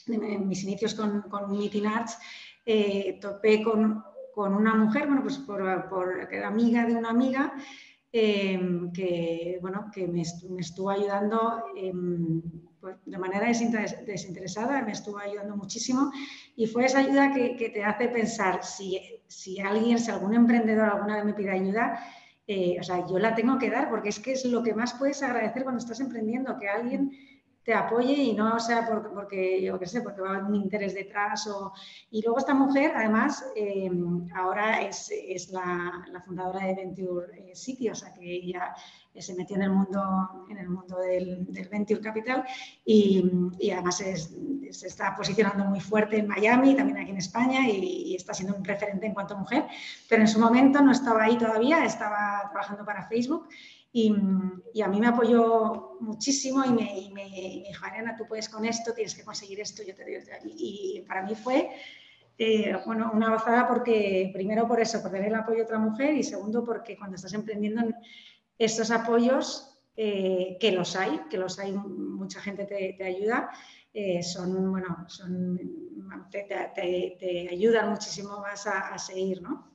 mis 0.08 0.64
inicios 0.64 0.96
con, 0.96 1.22
con 1.24 1.52
Meeting 1.52 1.86
Arts, 1.86 2.18
eh, 2.66 3.20
topé 3.22 3.62
con, 3.62 4.04
con, 4.34 4.56
una 4.56 4.74
mujer, 4.74 5.06
bueno, 5.06 5.22
pues 5.22 5.38
por, 5.38 5.90
por, 5.90 6.34
amiga 6.44 6.86
de 6.86 6.96
una 6.96 7.10
amiga, 7.10 7.54
em, 8.12 8.92
que, 8.92 9.60
bueno, 9.62 9.92
que 9.94 10.08
me, 10.08 10.24
me 10.50 10.62
estuvo 10.62 10.90
ayudando 10.90 11.66
de 13.06 13.18
manera 13.18 13.48
desinteresada, 13.48 14.82
me 14.82 14.92
estuvo 14.92 15.18
ayudando 15.18 15.56
muchísimo 15.56 16.12
y 16.56 16.68
fue 16.68 16.86
esa 16.86 17.00
ayuda 17.00 17.34
que, 17.34 17.70
te 17.74 17.84
hace 17.84 18.08
pensar 18.08 18.64
si, 18.64 19.00
si, 19.28 19.60
alguien, 19.60 20.00
si 20.00 20.12
algún 20.12 20.34
emprendedor 20.34 20.90
alguna 20.90 21.18
vez 21.18 21.26
me 21.26 21.34
pide 21.34 21.52
ayuda, 21.52 22.00
eh, 22.48 22.78
o 22.80 22.84
sea, 22.84 23.06
yo 23.06 23.20
la 23.20 23.36
tengo 23.36 23.60
que 23.60 23.70
dar 23.70 23.90
porque 23.90 24.10
es 24.10 24.20
que 24.20 24.32
es 24.32 24.46
lo 24.46 24.64
que 24.64 24.74
más 24.74 24.94
puedes 24.94 25.22
agradecer 25.22 25.64
cuando 25.64 25.80
estás 25.80 26.00
emprendiendo, 26.00 26.58
que 26.58 26.68
alguien 26.68 27.12
te 27.64 27.74
apoye 27.74 28.14
y 28.14 28.34
no 28.34 28.60
sea 28.60 28.88
porque, 28.88 29.10
porque 29.10 29.62
yo 29.62 29.78
qué 29.78 29.86
sé, 29.86 30.02
porque 30.02 30.22
va 30.22 30.40
un 30.40 30.56
interés 30.56 30.94
detrás. 30.94 31.48
O... 31.48 31.74
Y 32.12 32.22
luego 32.22 32.40
esta 32.40 32.54
mujer, 32.54 32.94
además, 32.96 33.46
eh, 33.56 33.92
ahora 34.36 34.82
es, 34.82 35.12
es 35.12 35.50
la, 35.50 36.06
la, 36.12 36.22
fundadora 36.22 36.66
de 36.66 36.76
Venture 36.76 37.56
City, 37.56 37.90
o 37.90 37.96
sea 37.96 38.14
que 38.14 38.24
ella 38.24 38.74
se 39.22 39.36
metió 39.36 39.56
en 39.56 39.64
el 39.64 39.72
mundo, 39.72 40.46
en 40.50 40.58
el 40.58 40.70
mundo 40.70 40.98
del, 41.00 41.48
Venture 41.70 42.00
Capital 42.00 42.44
y, 42.86 43.24
y 43.60 43.72
además 43.72 43.98
se 43.98 44.88
está 44.88 45.16
posicionando 45.16 45.66
muy 45.66 45.80
fuerte 45.80 46.18
en 46.18 46.28
Miami, 46.28 46.76
también 46.76 47.00
aquí 47.00 47.12
en 47.12 47.18
España 47.18 47.68
y, 47.68 48.16
está 48.16 48.34
siendo 48.34 48.56
un 48.56 48.66
referente 48.66 49.06
en 49.06 49.14
cuanto 49.14 49.36
a 49.36 49.38
mujer, 49.38 49.66
pero 50.08 50.22
en 50.22 50.28
su 50.28 50.40
momento 50.40 50.82
no 50.82 50.92
estaba 50.92 51.24
ahí 51.24 51.38
todavía, 51.38 51.86
estaba 51.86 52.50
trabajando 52.52 52.86
para 52.86 53.08
Facebook 53.08 53.48
y, 53.92 54.12
a 54.84 54.88
mí 54.88 55.00
me 55.00 55.08
apoyó 55.08 55.98
muchísimo 56.00 56.64
y 56.64 56.72
me, 57.12 57.64
dijo, 57.68 57.86
Ariana, 57.86 58.16
tú 58.16 58.26
puedes 58.28 58.48
con 58.48 58.66
esto, 58.66 58.94
tienes 58.94 59.16
que 59.16 59.24
conseguir 59.24 59.60
esto, 59.60 59.82
yo 59.84 59.96
te. 59.96 60.06
Y, 60.46 61.04
para 61.08 61.24
mí 61.24 61.36
fue 61.36 61.70
eh, 62.38 62.78
bueno, 62.86 63.12
una 63.14 63.32
gozada 63.32 63.68
porque, 63.68 64.30
primero 64.34 64.68
por 64.68 64.80
eso, 64.80 65.02
por 65.02 65.12
tener 65.12 65.28
el 65.28 65.36
apoyo 65.36 65.58
de 65.58 65.64
otra 65.64 65.80
mujer 65.80 66.16
y 66.16 66.24
segundo 66.24 66.64
porque 66.64 66.98
cuando 66.98 67.16
estás 67.16 67.34
emprendiendo 67.34 67.82
estos 68.58 68.92
apoyos, 68.92 69.78
eh, 69.98 70.58
que 70.60 70.72
los 70.72 70.96
hay, 70.96 71.20
que 71.30 71.38
los 71.38 71.60
hay, 71.60 71.74
mucha 71.74 72.40
gente 72.40 72.66
te, 72.66 73.04
ayuda, 73.04 73.50
eh, 73.94 74.24
son, 74.24 74.72
bueno, 74.72 75.06
son, 75.10 75.60
te, 76.32 77.50
ayudan 77.52 77.90
muchísimo 77.90 78.40
más 78.40 78.68
a, 78.68 78.98
seguir, 78.98 79.42
¿no? 79.42 79.72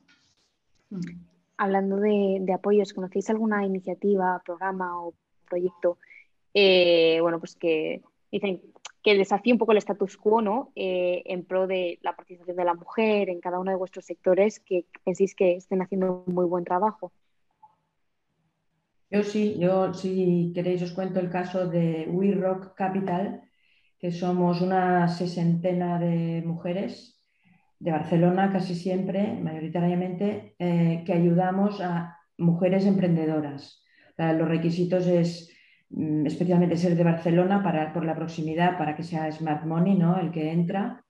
Mm. 0.89 1.34
Hablando 1.57 1.97
de, 1.97 2.45
apoyos, 2.53 2.93
¿conocéis 2.93 3.29
alguna 3.29 3.65
iniciativa, 3.65 4.41
programa 4.45 5.01
o 5.01 5.13
proyecto, 5.47 5.97
eh, 6.53 7.19
bueno, 7.21 7.39
pues 7.39 7.55
que 7.55 8.01
dicen 8.31 8.61
que 9.03 9.15
desafíe 9.15 9.53
un 9.53 9.59
poco 9.59 9.71
el 9.71 9.77
status 9.77 10.17
quo, 10.17 10.41
¿no? 10.41 10.71
en 10.75 11.45
pro 11.45 11.67
de 11.67 11.99
la 12.01 12.15
participación 12.15 12.57
de 12.57 12.65
la 12.65 12.73
mujer 12.73 13.29
en 13.29 13.39
cada 13.39 13.59
uno 13.59 13.69
de 13.69 13.77
vuestros 13.77 14.05
sectores, 14.05 14.59
que 14.59 14.85
penséis 15.03 15.35
que 15.35 15.57
estén 15.57 15.81
haciendo 15.83 16.23
un 16.25 16.33
muy 16.33 16.45
buen 16.45 16.65
trabajo. 16.65 17.11
Yo 19.11 19.23
sí, 19.23 19.55
yo 19.59 19.93
si 19.93 20.51
queréis 20.53 20.81
os 20.81 20.91
cuento 20.91 21.19
el 21.19 21.29
caso 21.29 21.67
de 21.67 22.07
We 22.09 22.33
Rock 22.33 22.73
Capital, 22.75 23.43
que 23.99 24.11
somos 24.11 24.61
una 24.61 25.07
sesentena 25.07 25.99
de 25.99 26.43
mujeres 26.45 27.14
de 27.79 27.91
Barcelona 27.91 28.51
casi 28.51 28.75
siempre, 28.75 29.33
mayoritariamente, 29.41 30.55
eh, 30.59 31.03
que 31.05 31.13
ayudamos 31.13 31.81
a 31.81 32.17
mujeres 32.37 32.85
emprendedoras. 32.85 33.83
los 34.17 34.47
requisitos 34.47 35.07
es 35.07 35.49
mm, 35.89 36.25
especialmente 36.25 36.77
ser 36.77 36.95
de 36.95 37.03
Barcelona 37.03 37.61
para, 37.63 37.93
por 37.93 38.05
la 38.05 38.15
proximidad, 38.15 38.77
para 38.77 38.95
que 38.95 39.03
sea 39.03 39.31
Smart 39.31 39.65
Money 39.65 39.95
¿no? 39.95 40.19
el 40.19 40.31
que 40.31 40.51
entra. 40.51 41.03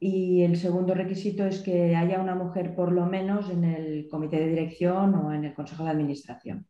Y 0.00 0.42
el 0.42 0.56
segundo 0.56 0.94
requisito 0.94 1.44
es 1.44 1.60
que 1.60 1.96
haya 1.96 2.20
una 2.20 2.34
mujer 2.36 2.74
por 2.74 2.92
lo 2.92 3.06
menos 3.06 3.50
en 3.50 3.64
el 3.64 4.08
comité 4.08 4.38
de 4.38 4.48
dirección 4.50 5.14
o 5.14 5.32
en 5.32 5.44
el 5.44 5.54
consejo 5.54 5.84
de 5.84 5.90
administración. 5.90 6.66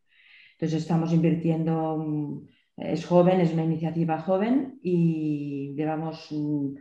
Entonces 0.53 0.83
estamos 0.83 1.12
invirtiendo, 1.12 1.99
mm, 1.99 2.49
es 2.79 3.05
joven, 3.07 3.41
es 3.41 3.53
una 3.53 3.64
iniciativa 3.64 4.21
joven 4.21 4.79
y 4.83 5.75
llevamos 5.77 6.29
mm, 6.33 6.75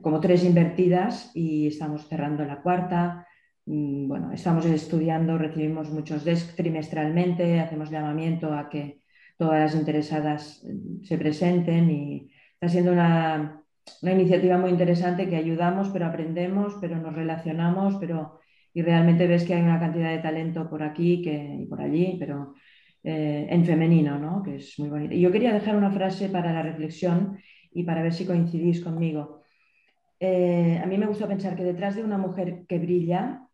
como 0.00 0.20
tres 0.20 0.44
invertidas 0.44 1.30
y 1.34 1.66
estamos 1.66 2.08
cerrando 2.08 2.44
la 2.44 2.62
cuarta. 2.62 3.26
Mm, 3.66 4.08
bueno, 4.08 4.32
estamos 4.32 4.64
estudiando, 4.66 5.38
recibimos 5.38 5.90
muchos 5.90 6.24
desk 6.24 6.56
trimestralmente, 6.56 7.60
hacemos 7.60 7.90
llamamiento 7.90 8.52
a 8.52 8.68
que 8.68 9.00
todas 9.36 9.60
las 9.60 9.74
interesadas 9.74 10.64
se 11.02 11.18
presenten 11.18 11.90
y 11.90 12.30
está 12.54 12.68
siendo 12.68 12.92
una, 12.92 13.62
una 14.02 14.12
iniciativa 14.12 14.58
muy 14.58 14.70
interesante 14.70 15.28
que 15.28 15.36
ayudamos, 15.36 15.88
pero 15.90 16.06
aprendemos, 16.06 16.76
pero 16.80 16.96
nos 16.96 17.14
relacionamos, 17.14 17.96
pero 17.96 18.40
y 18.72 18.82
realmente 18.82 19.26
ves 19.26 19.44
que 19.44 19.54
hay 19.54 19.62
una 19.62 19.80
cantidad 19.80 20.10
de 20.10 20.18
talento 20.18 20.68
por 20.68 20.82
aquí 20.82 21.22
que, 21.22 21.56
y 21.60 21.66
por 21.66 21.80
allí, 21.80 22.16
pero 22.18 22.54
eh, 23.02 23.46
en 23.50 23.64
femenino, 23.64 24.18
¿no? 24.18 24.42
que 24.42 24.56
es 24.56 24.78
muy 24.78 24.88
bonito. 24.88 25.14
Y 25.14 25.20
yo 25.20 25.32
quería 25.32 25.52
dejar 25.52 25.76
una 25.76 25.90
frase 25.90 26.28
para 26.28 26.52
la 26.52 26.62
reflexión 26.62 27.38
y 27.72 27.82
para 27.84 28.02
ver 28.02 28.12
si 28.12 28.26
coincidís 28.26 28.82
conmigo. 28.82 29.39
Eh, 30.20 30.78
a 30.82 30.86
mí 30.86 30.98
me 30.98 31.06
gusta 31.06 31.26
pensar 31.26 31.56
que 31.56 31.64
detrás 31.64 31.96
de 31.96 32.04
una 32.04 32.18
mujer 32.18 32.66
que 32.68 32.78
brilla, 32.78 33.48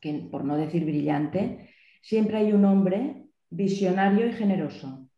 que, 0.00 0.28
por 0.30 0.44
no 0.44 0.56
decir 0.56 0.84
brillante, 0.84 1.70
siempre 2.02 2.38
hay 2.38 2.52
un 2.52 2.64
hombre 2.64 3.26
visionario 3.50 4.26
y 4.26 4.32
generoso. 4.32 5.08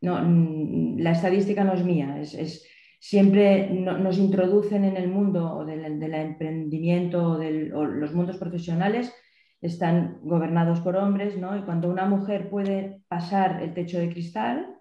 No, 0.00 0.22
mm, 0.22 0.98
la 1.00 1.10
estadística 1.10 1.64
no 1.64 1.74
es 1.74 1.84
mía, 1.84 2.20
es, 2.20 2.64
siempre 3.00 3.70
nos 3.70 4.18
introducen 4.18 4.84
en 4.84 4.96
el 4.96 5.08
mundo 5.08 5.64
del, 5.64 6.14
emprendimiento 6.14 7.38
o, 7.74 7.84
los 7.84 8.14
mundos 8.14 8.36
profesionales 8.36 9.12
están 9.60 10.20
gobernados 10.22 10.80
por 10.80 10.96
hombres, 10.96 11.36
¿no? 11.36 11.56
Y 11.56 11.62
cuando 11.62 11.90
una 11.90 12.06
mujer 12.06 12.48
puede 12.48 13.02
pasar 13.08 13.60
el 13.62 13.74
techo 13.74 13.98
de 13.98 14.10
cristal, 14.10 14.76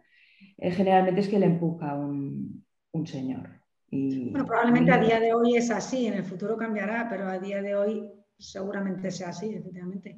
eh, 0.57 0.71
generalmente 0.71 1.21
es 1.21 1.29
que 1.29 1.39
le 1.39 1.47
empuja 1.47 1.95
un 1.95 2.63
señor. 3.07 3.57
Y, 3.89 4.29
bueno, 4.29 4.45
probablemente 4.45 4.91
a 4.91 4.97
día 4.97 5.19
de 5.19 5.33
hoy 5.33 5.55
es 5.55 5.71
así, 5.71 6.07
en 6.07 6.15
el 6.15 6.23
futuro 6.23 6.57
cambiará, 6.57 7.07
pero 7.09 7.27
a 7.27 7.39
día 7.39 7.61
de 7.61 7.75
hoy 7.75 8.11
seguramente 8.37 9.11
sea 9.11 9.29
así, 9.29 9.53
efectivamente. 9.53 10.17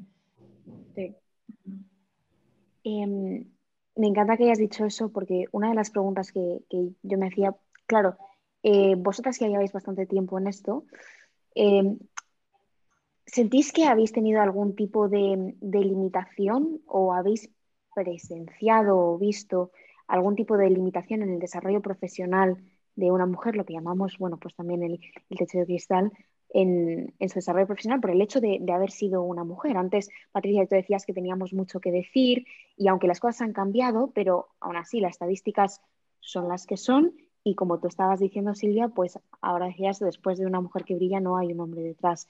Em, 2.84 3.45
me 3.95 4.07
encanta 4.07 4.38
que 4.38 4.45
hayas 4.45 4.57
dicho 4.57 4.86
eso 4.86 5.11
porque 5.11 5.45
una 5.51 5.70
de 5.70 5.76
las 5.76 5.91
preguntas 5.91 6.32
que, 6.32 6.61
que 6.70 6.89
yo 7.03 7.17
me 7.17 7.28
hacía, 7.28 7.55
claro, 7.86 8.17
eh, 8.63 8.95
vosotras 8.95 9.39
ya 9.39 9.47
lleváis 9.47 9.72
bastante 9.72 10.05
tiempo 10.05 10.39
en 10.39 10.47
esto, 10.47 10.86
em, 11.55 11.97
¿Sentís 13.32 13.72
que 13.72 13.86
habéis 13.86 14.11
tenido 14.11 14.41
algún 14.41 14.76
tipo 14.76 15.07
de, 15.07 15.53
limitación 15.61 16.82
o 16.88 17.13
habéis 17.13 17.51
presenciado 17.93 18.97
o 18.97 19.17
visto 19.20 19.72
algún 20.07 20.36
tipo 20.36 20.57
de 20.57 20.70
limitación 20.70 21.22
en 21.22 21.30
el 21.34 21.39
desarrollo 21.39 21.82
profesional 21.82 22.57
de 23.00 23.12
una 23.12 23.26
mujer, 23.26 23.56
lo 23.56 23.66
que 23.66 23.74
llamamos, 23.74 24.18
bueno, 24.18 24.38
pues 24.38 24.56
también 24.56 24.84
el, 24.84 25.00
techo 25.30 25.60
de 25.60 25.66
cristal, 25.66 26.12
en, 26.52 27.14
su 27.20 27.36
desarrollo 27.36 27.68
profesional 27.68 28.02
por 28.02 28.12
el 28.12 28.22
hecho 28.22 28.41
de, 28.41 28.62
haber 28.74 28.91
sido 28.91 29.24
una 29.24 29.43
mujer. 29.43 29.78
Antes, 29.78 30.10
Patricia, 30.32 30.66
tú 30.66 30.76
decías 30.76 31.06
que 31.06 31.14
teníamos 31.14 31.54
mucho 31.54 31.80
que 31.80 31.91
decir 31.91 32.45
y 32.76 32.88
aunque 32.88 33.08
las 33.08 33.20
cosas 33.20 33.41
han 33.41 33.54
cambiado, 33.54 34.12
pero 34.14 34.50
aún 34.60 34.76
así 34.76 35.00
las 35.00 35.12
estadísticas 35.12 35.82
son 36.20 36.47
las 36.47 36.66
que 36.66 36.78
son 36.78 37.14
y 37.43 37.56
como 37.56 37.80
tú 37.80 37.88
estabas 37.88 38.20
diciendo, 38.20 38.54
Silvia, 38.54 38.89
pues 38.89 39.18
ahora 39.41 39.68
decías, 39.68 40.00
después 40.00 40.38
de 40.38 40.45
una 40.45 40.60
mujer 40.60 40.84
que 40.84 40.95
brilla 40.95 41.20
no 41.20 41.38
hay 41.38 41.54
un 41.54 41.62
hombre 41.62 41.82
detrás 41.82 42.28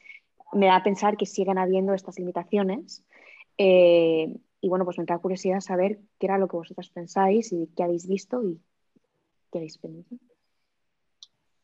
me 0.54 0.68
da 0.68 0.78
a 0.78 0.84
pensar 0.84 1.18
que 1.18 1.26
siguen 1.26 1.58
habiendo 1.58 1.94
estas 1.94 2.18
limitaciones. 2.18 3.04
Eh, 3.58 4.40
y 4.62 4.70
bueno, 4.70 4.86
pues 4.86 4.98
me 4.98 5.06
da 5.06 5.18
curiosidad 5.20 5.60
saber 5.60 6.00
qué 6.20 6.28
era 6.28 6.38
lo 6.38 6.48
que 6.48 6.58
vosotras 6.58 6.90
pensáis 6.90 7.52
y 7.54 7.68
qué 7.76 7.84
habéis 7.84 8.08
visto 8.08 8.44
y 8.44 8.60
qué 9.52 9.60
habéis 9.60 9.78
pensado. 9.78 10.29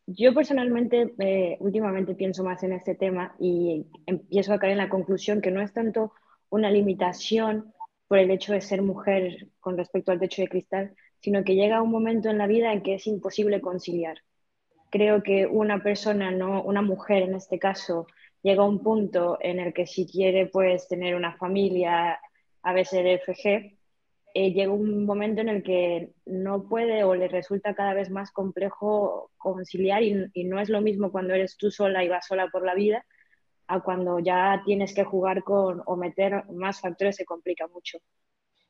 Yo 0.08 0.34
personalmente 0.34 1.14
eh, 1.20 1.58
últimamente 1.60 2.14
pienso 2.14 2.44
más 2.44 2.62
en 2.64 2.74
este 2.74 2.94
tema 2.94 3.36
y 3.40 3.88
empiezo 4.06 4.54
a 4.54 4.60
caer 4.60 4.74
en 4.74 4.78
la 4.78 4.90
conclusión 4.90 5.42
que 5.42 5.50
no 5.50 5.62
es 5.62 5.74
tanto 5.74 6.14
una 6.50 6.70
limitación 6.70 7.74
por 8.08 8.20
el 8.20 8.30
hecho 8.30 8.54
de 8.54 8.62
ser 8.62 8.84
mujer 8.84 9.48
con 9.60 9.78
respecto 9.78 10.12
al 10.12 10.20
techo 10.20 10.44
de 10.44 10.48
cristal, 10.48 10.96
sino 11.20 11.44
que 11.44 11.56
llega 11.56 11.82
un 11.82 11.90
momento 11.90 12.30
en 12.30 12.38
la 12.38 12.46
vida 12.46 12.72
en 12.72 12.84
que 12.84 12.96
es 12.96 13.08
imposible 13.08 13.62
conciliar. 13.62 14.20
Creo 14.92 15.24
que 15.24 15.48
una 15.48 15.82
persona, 15.82 16.30
no, 16.30 16.62
una 16.62 16.84
mujer 16.84 17.24
en 17.24 17.34
este 17.34 17.58
caso, 17.58 18.06
llega 18.44 18.64
un 18.64 18.84
punto 18.84 19.40
en 19.42 19.60
el 19.60 19.74
que 19.74 19.88
si 19.88 20.06
quiere 20.06 20.46
pues 20.46 20.88
tener 20.88 21.16
una 21.16 21.36
familia 21.36 22.20
a 22.62 22.74
veces 22.74 23.22
FG, 23.24 23.75
eh, 24.38 24.52
llega 24.52 24.74
un 24.74 25.06
momento 25.06 25.40
en 25.40 25.48
el 25.48 25.64
que 25.64 26.12
no 26.26 26.68
puede 26.68 27.06
o 27.06 27.16
le 27.16 27.30
resulta 27.30 27.74
cada 27.74 27.94
vez 27.94 28.10
más 28.10 28.32
complejo 28.32 29.32
conciliar 29.38 30.04
y, 30.04 30.44
no 30.44 30.60
es 30.60 30.68
lo 30.68 30.82
mismo 30.82 31.10
cuando 31.10 31.34
eres 31.34 31.56
tú 31.56 31.72
sola 31.72 32.04
y 32.04 32.10
vas 32.10 32.28
sola 32.28 32.50
por 32.50 32.66
la 32.66 32.76
vida 32.76 33.06
a 33.68 33.80
cuando 33.80 34.20
ya 34.20 34.62
tienes 34.66 34.94
que 34.94 35.06
jugar 35.06 35.44
con 35.44 35.82
o 35.86 35.96
meter 35.96 36.44
más 36.52 36.82
factores 36.82 37.16
se 37.16 37.24
complica 37.24 37.68
mucho. 37.68 38.00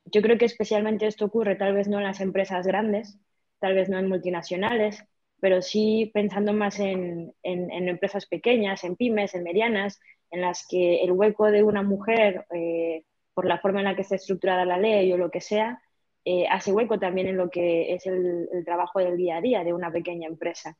Yo 0.04 0.22
creo 0.22 0.38
que 0.38 0.44
especialmente 0.44 1.08
esto 1.08 1.24
ocurre 1.24 1.56
tal 1.56 1.74
vez 1.74 1.88
no 1.88 1.98
en 1.98 2.04
las 2.04 2.20
empresas 2.20 2.64
grandes, 2.64 3.18
tal 3.58 3.74
vez 3.74 3.88
no 3.88 3.98
en 3.98 4.08
multinacionales, 4.08 5.02
pero 5.40 5.62
sí 5.62 6.12
pensando 6.14 6.52
más 6.52 6.78
en, 6.78 7.34
empresas 7.42 8.26
pequeñas, 8.26 8.84
en 8.84 8.94
pymes, 8.94 9.34
en 9.34 9.42
medianas, 9.42 9.98
en 10.30 10.42
las 10.42 10.64
que 10.68 11.02
el 11.02 11.10
hueco 11.10 11.50
de 11.50 11.64
una 11.64 11.82
mujer, 11.82 12.46
eh, 12.54 13.02
por 13.36 13.44
la 13.44 13.58
forma 13.58 13.80
en 13.80 13.84
la 13.84 13.94
que 13.94 14.00
está 14.00 14.14
estructurada 14.14 14.64
la 14.64 14.78
ley 14.78 15.12
o 15.12 15.18
lo 15.18 15.30
que 15.30 15.42
sea, 15.42 15.82
eh, 16.24 16.46
hace 16.50 16.72
hueco 16.72 16.98
también 16.98 17.26
en 17.26 17.36
lo 17.36 17.50
que 17.50 17.92
es 17.92 18.06
el, 18.06 18.48
trabajo 18.64 18.98
del 18.98 19.18
día 19.18 19.36
a 19.36 19.40
día 19.42 19.62
de 19.62 19.74
una 19.74 19.92
pequeña 19.92 20.26
empresa. 20.26 20.74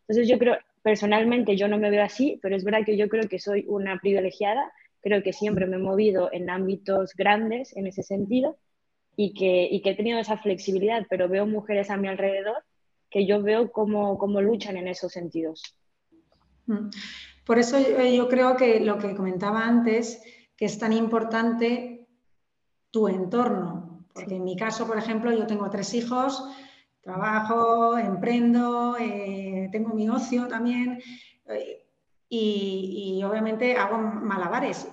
Entonces 0.00 0.28
yo 0.28 0.38
creo, 0.38 0.58
personalmente 0.82 1.56
yo 1.56 1.68
no 1.68 1.78
me 1.78 1.88
veo 1.88 2.04
así, 2.04 2.38
pero 2.42 2.54
es 2.54 2.64
verdad 2.64 2.84
que 2.84 2.98
yo 2.98 3.08
creo 3.08 3.30
que 3.30 3.38
soy 3.38 3.64
una 3.66 3.98
privilegiada, 3.98 4.70
creo 5.00 5.22
que 5.22 5.32
siempre 5.32 5.66
me 5.66 5.76
he 5.76 5.78
movido 5.80 6.28
en 6.34 6.50
ámbitos 6.50 7.14
grandes 7.14 7.74
en 7.78 7.86
ese 7.86 8.02
sentido 8.02 8.58
y 9.16 9.32
que, 9.32 9.66
y 9.70 9.80
que 9.80 9.90
he 9.90 9.94
tenido 9.94 10.18
esa 10.18 10.36
flexibilidad, 10.36 11.06
pero 11.08 11.30
veo 11.30 11.46
mujeres 11.46 11.88
a 11.88 11.96
mi 11.96 12.08
alrededor 12.08 12.62
que 13.08 13.24
yo 13.24 13.42
veo 13.42 13.72
cómo, 13.72 14.18
cómo 14.18 14.42
luchan 14.42 14.76
en 14.76 14.86
esos 14.86 15.12
sentidos. 15.12 15.62
Mm. 16.66 16.90
Por 17.44 17.58
eso 17.58 17.78
yo, 17.80 18.28
creo 18.28 18.56
que 18.56 18.80
lo 18.80 18.98
que 18.98 19.14
comentaba 19.14 19.66
antes, 19.66 20.22
que 20.56 20.64
es 20.64 20.78
tan 20.78 20.92
importante 20.92 21.91
tu 22.92 23.08
entorno. 23.08 24.06
Porque 24.14 24.36
en 24.36 24.44
mi 24.44 24.54
caso, 24.54 24.86
por 24.86 24.98
ejemplo, 24.98 25.32
yo 25.32 25.46
tengo 25.46 25.68
tres 25.70 25.92
hijos, 25.94 26.44
trabajo, 27.00 27.98
emprendo, 27.98 28.96
eh, 29.00 29.68
tengo 29.72 29.94
mi 29.94 30.08
ocio 30.08 30.46
también 30.46 31.02
eh, 31.46 31.84
y, 32.28 33.16
y, 33.18 33.24
obviamente 33.24 33.76
hago 33.76 33.98
malabares. 33.98 34.86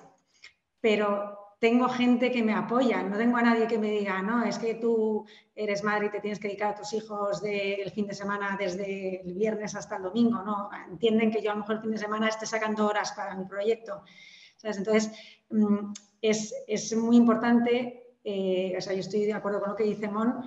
Pero 0.80 1.38
tengo 1.60 1.88
gente 1.90 2.32
que 2.32 2.42
me 2.42 2.54
apoya, 2.54 3.02
no 3.02 3.18
tengo 3.18 3.36
a 3.36 3.42
nadie 3.42 3.66
que 3.66 3.78
me 3.78 3.90
diga, 3.90 4.22
no, 4.22 4.42
es 4.44 4.58
que 4.58 4.74
tú 4.74 5.26
eres 5.54 5.84
madre 5.84 6.06
y 6.06 6.10
te 6.10 6.20
tienes 6.20 6.38
que 6.38 6.48
dedicar 6.48 6.70
a 6.70 6.74
tus 6.76 6.94
hijos 6.94 7.42
del 7.42 7.90
fin 7.90 8.06
de 8.06 8.14
semana 8.14 8.56
desde 8.58 9.20
el 9.20 9.34
viernes 9.34 9.74
hasta 9.74 9.96
el 9.96 10.04
domingo, 10.04 10.42
no, 10.42 10.70
entienden 10.90 11.30
que 11.30 11.42
yo 11.42 11.50
a 11.50 11.54
lo 11.54 11.60
mejor 11.60 11.76
el 11.76 11.82
fin 11.82 11.90
de 11.90 11.98
semana 11.98 12.28
esté 12.28 12.46
sacando 12.46 12.86
horas 12.86 13.12
para 13.12 13.36
mi 13.36 13.44
proyecto. 13.44 14.02
Entonces, 14.62 15.10
mm, 16.22 16.26
es, 16.66 16.96
muy 16.96 17.16
importante, 17.16 18.16
eh, 18.24 18.74
o 18.76 18.80
sea, 18.80 18.92
yo 18.92 19.00
estoy 19.00 19.24
de 19.24 19.32
acuerdo 19.32 19.60
con 19.60 19.70
lo 19.70 19.76
que 19.76 19.84
dice 19.84 20.08
Mon, 20.08 20.44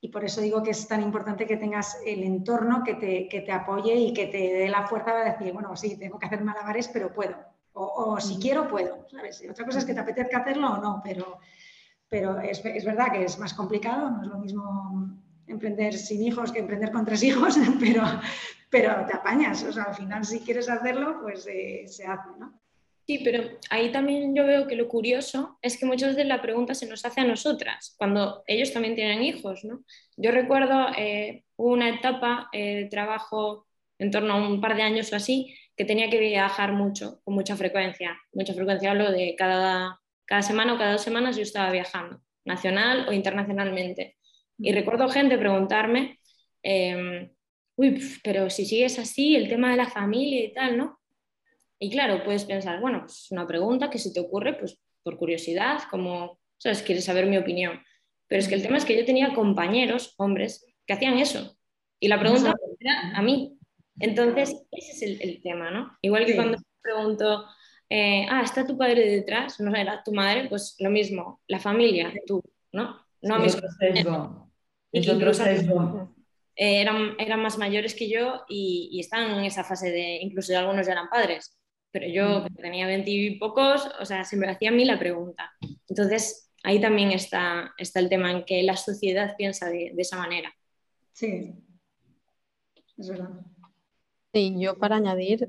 y 0.00 0.08
por 0.08 0.24
eso 0.24 0.40
digo 0.40 0.62
que 0.62 0.70
es 0.70 0.86
tan 0.86 1.02
importante 1.02 1.46
que 1.46 1.56
tengas 1.56 1.98
el 2.04 2.22
entorno 2.22 2.84
que 2.84 2.94
te, 2.94 3.28
que 3.28 3.40
te 3.40 3.52
apoye 3.52 3.94
y 3.94 4.12
que 4.12 4.26
te 4.26 4.38
dé 4.38 4.68
la 4.68 4.86
fuerza 4.86 5.12
para 5.12 5.32
decir, 5.32 5.52
bueno, 5.52 5.74
sí, 5.76 5.98
tengo 5.98 6.18
que 6.18 6.26
hacer 6.26 6.44
malabares, 6.44 6.88
pero 6.88 7.12
puedo 7.12 7.36
o, 7.76 8.20
si 8.20 8.36
quiero, 8.36 8.68
puedo. 8.68 9.06
¿sabes? 9.10 9.44
Otra 9.48 9.64
cosa 9.64 9.78
es 9.78 9.84
que 9.84 9.94
te 9.94 10.00
apetezca 10.00 10.38
hacerlo 10.38 10.72
o 10.72 10.78
no, 10.78 11.00
pero, 11.04 11.38
pero 12.08 12.40
es, 12.40 12.64
es, 12.64 12.84
verdad 12.84 13.12
que 13.12 13.24
es 13.24 13.38
más 13.38 13.54
complicado, 13.54 14.10
no 14.10 14.22
es 14.22 14.28
lo 14.28 14.38
mismo 14.38 15.20
emprender 15.46 15.94
sin 15.94 16.22
hijos 16.22 16.52
que 16.52 16.60
emprender 16.60 16.90
con 16.90 17.04
tres 17.04 17.22
hijos, 17.22 17.56
pero, 17.80 18.02
pero 18.70 19.04
te 19.06 19.14
apañas. 19.14 19.62
O 19.64 19.72
sea, 19.72 19.84
al 19.84 19.94
final, 19.94 20.24
si 20.24 20.40
quieres 20.40 20.68
hacerlo, 20.68 21.20
pues 21.22 21.46
eh, 21.46 21.84
se 21.86 22.06
hace, 22.06 22.30
¿no? 22.38 22.58
Sí, 23.06 23.20
pero 23.22 23.44
ahí 23.70 23.92
también 23.92 24.34
yo 24.34 24.44
veo 24.44 24.66
que 24.66 24.74
lo 24.74 24.88
curioso 24.88 25.58
es 25.62 25.78
que 25.78 25.86
muchas 25.86 26.10
veces 26.10 26.26
la 26.26 26.42
pregunta 26.42 26.74
se 26.74 26.86
nos 26.86 27.04
hace 27.04 27.20
a 27.20 27.24
nosotras, 27.24 27.94
cuando 27.98 28.42
ellos 28.48 28.72
también 28.72 28.96
tienen 28.96 29.22
hijos, 29.22 29.64
¿no? 29.64 29.84
Yo 30.16 30.32
recuerdo 30.32 30.88
eh, 30.98 31.44
una 31.54 31.88
etapa 31.88 32.48
eh, 32.52 32.74
de 32.74 32.84
trabajo 32.86 33.66
en 33.98 34.10
torno 34.10 34.34
a 34.34 34.48
un 34.48 34.60
par 34.60 34.74
de 34.74 34.82
años 34.82 35.12
o 35.12 35.16
así, 35.16 35.54
que 35.76 35.84
tenía 35.84 36.10
que 36.10 36.18
viajar 36.18 36.72
mucho, 36.72 37.20
con 37.22 37.34
mucha 37.34 37.56
frecuencia. 37.56 38.18
Mucha 38.32 38.54
frecuencia 38.54 38.90
hablo 38.90 39.12
de 39.12 39.36
cada, 39.38 40.00
cada 40.24 40.42
semana 40.42 40.74
o 40.74 40.78
cada 40.78 40.92
dos 40.92 41.02
semanas 41.02 41.36
yo 41.36 41.42
estaba 41.42 41.70
viajando, 41.70 42.20
nacional 42.44 43.06
o 43.08 43.12
internacionalmente. 43.12 44.16
Y 44.58 44.72
recuerdo 44.72 45.08
gente 45.08 45.38
preguntarme, 45.38 46.18
em, 46.62 47.30
uy, 47.76 48.00
pero 48.24 48.50
si 48.50 48.64
sigues 48.64 48.98
así, 48.98 49.36
el 49.36 49.48
tema 49.48 49.70
de 49.70 49.76
la 49.76 49.88
familia 49.88 50.44
y 50.44 50.52
tal, 50.52 50.76
¿no? 50.76 50.98
Y 51.78 51.90
claro, 51.90 52.24
puedes 52.24 52.44
pensar, 52.44 52.80
bueno, 52.80 53.00
pues 53.00 53.24
es 53.24 53.30
una 53.32 53.46
pregunta 53.46 53.90
que 53.90 53.98
si 53.98 54.12
te 54.12 54.20
ocurre, 54.20 54.54
pues 54.54 54.78
por 55.02 55.18
curiosidad, 55.18 55.82
como, 55.90 56.38
¿sabes? 56.58 56.82
Quieres 56.82 57.04
saber 57.04 57.26
mi 57.26 57.36
opinión. 57.36 57.80
Pero 58.26 58.40
es 58.40 58.48
que 58.48 58.54
el 58.54 58.62
tema 58.62 58.76
es 58.76 58.84
que 58.84 58.96
yo 58.96 59.04
tenía 59.04 59.34
compañeros, 59.34 60.14
hombres, 60.16 60.66
que 60.86 60.94
hacían 60.94 61.18
eso. 61.18 61.56
Y 62.00 62.08
la 62.08 62.18
pregunta 62.18 62.54
era 62.80 63.16
a 63.16 63.22
mí, 63.22 63.56
entonces, 63.98 64.54
ese 64.70 64.92
es 64.92 65.20
el, 65.20 65.40
tema, 65.42 65.70
¿no? 65.70 65.96
Igual 66.02 66.26
que 66.26 66.34
cuando 66.34 66.58
pregunto, 66.82 67.46
eh, 67.88 68.26
ah, 68.28 68.42
¿está 68.42 68.66
tu 68.66 68.76
padre 68.76 69.08
detrás? 69.08 69.58
No 69.60 69.74
era 69.74 70.02
tu 70.02 70.12
madre, 70.12 70.48
pues 70.48 70.76
lo 70.80 70.90
mismo, 70.90 71.40
la 71.46 71.58
familia, 71.58 72.12
tú, 72.26 72.42
¿no? 72.72 73.00
No 73.22 73.34
a 73.36 73.38
mis 73.38 73.56
Es 74.92 75.08
otro 75.08 75.32
sesgo. 75.32 76.14
Eh, 76.54 76.80
eran, 76.80 77.16
eran 77.18 77.40
más 77.40 77.58
mayores 77.58 77.94
que 77.94 78.08
yo 78.08 78.44
y, 78.48 78.88
y, 78.92 79.00
están 79.00 79.30
en 79.30 79.44
esa 79.44 79.62
fase 79.62 79.90
de, 79.90 80.18
incluso 80.22 80.56
algunos 80.56 80.86
ya 80.86 80.92
eran 80.92 81.10
padres, 81.10 81.54
pero 81.90 82.06
yo 82.08 82.40
mm. 82.40 82.54
tenía 82.56 82.86
veinte 82.86 83.10
y 83.10 83.38
pocos, 83.38 83.88
o 84.00 84.04
sea, 84.04 84.24
se 84.24 84.36
me 84.36 84.48
hacía 84.48 84.70
a 84.70 84.72
mí 84.72 84.84
la 84.84 84.98
pregunta. 84.98 85.52
Entonces, 85.88 86.50
ahí 86.62 86.80
también 86.80 87.12
está, 87.12 87.74
está 87.78 88.00
el 88.00 88.08
tema 88.08 88.30
en 88.30 88.44
que 88.44 88.62
la 88.62 88.76
sociedad 88.76 89.36
piensa 89.36 89.68
de, 89.68 89.92
de 89.94 90.02
esa 90.02 90.16
manera. 90.16 90.52
Sí, 91.12 91.54
es 92.98 93.08
verdad. 93.08 93.30
Sí, 94.32 94.54
yo 94.58 94.76
para 94.78 94.96
añadir, 94.96 95.48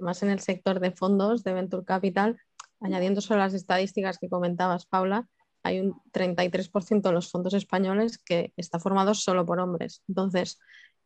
más 0.00 0.22
en 0.24 0.30
el 0.30 0.40
sector 0.40 0.80
de 0.80 0.90
fondos 0.90 1.44
de 1.44 1.52
Venture 1.52 1.84
Capital, 1.84 2.36
añadiendo 2.80 3.20
solo 3.20 3.38
las 3.38 3.54
estadísticas 3.54 4.18
que 4.18 4.28
comentabas, 4.28 4.86
Paula, 4.86 5.28
hay 5.62 5.80
un 5.80 6.00
33% 6.12 7.02
de 7.02 7.12
los 7.12 7.30
fondos 7.30 7.54
españoles 7.54 8.18
que 8.18 8.52
está 8.56 8.78
formado 8.78 9.14
solo 9.14 9.46
por 9.46 9.60
hombres. 9.60 10.02
Entonces, 10.08 10.58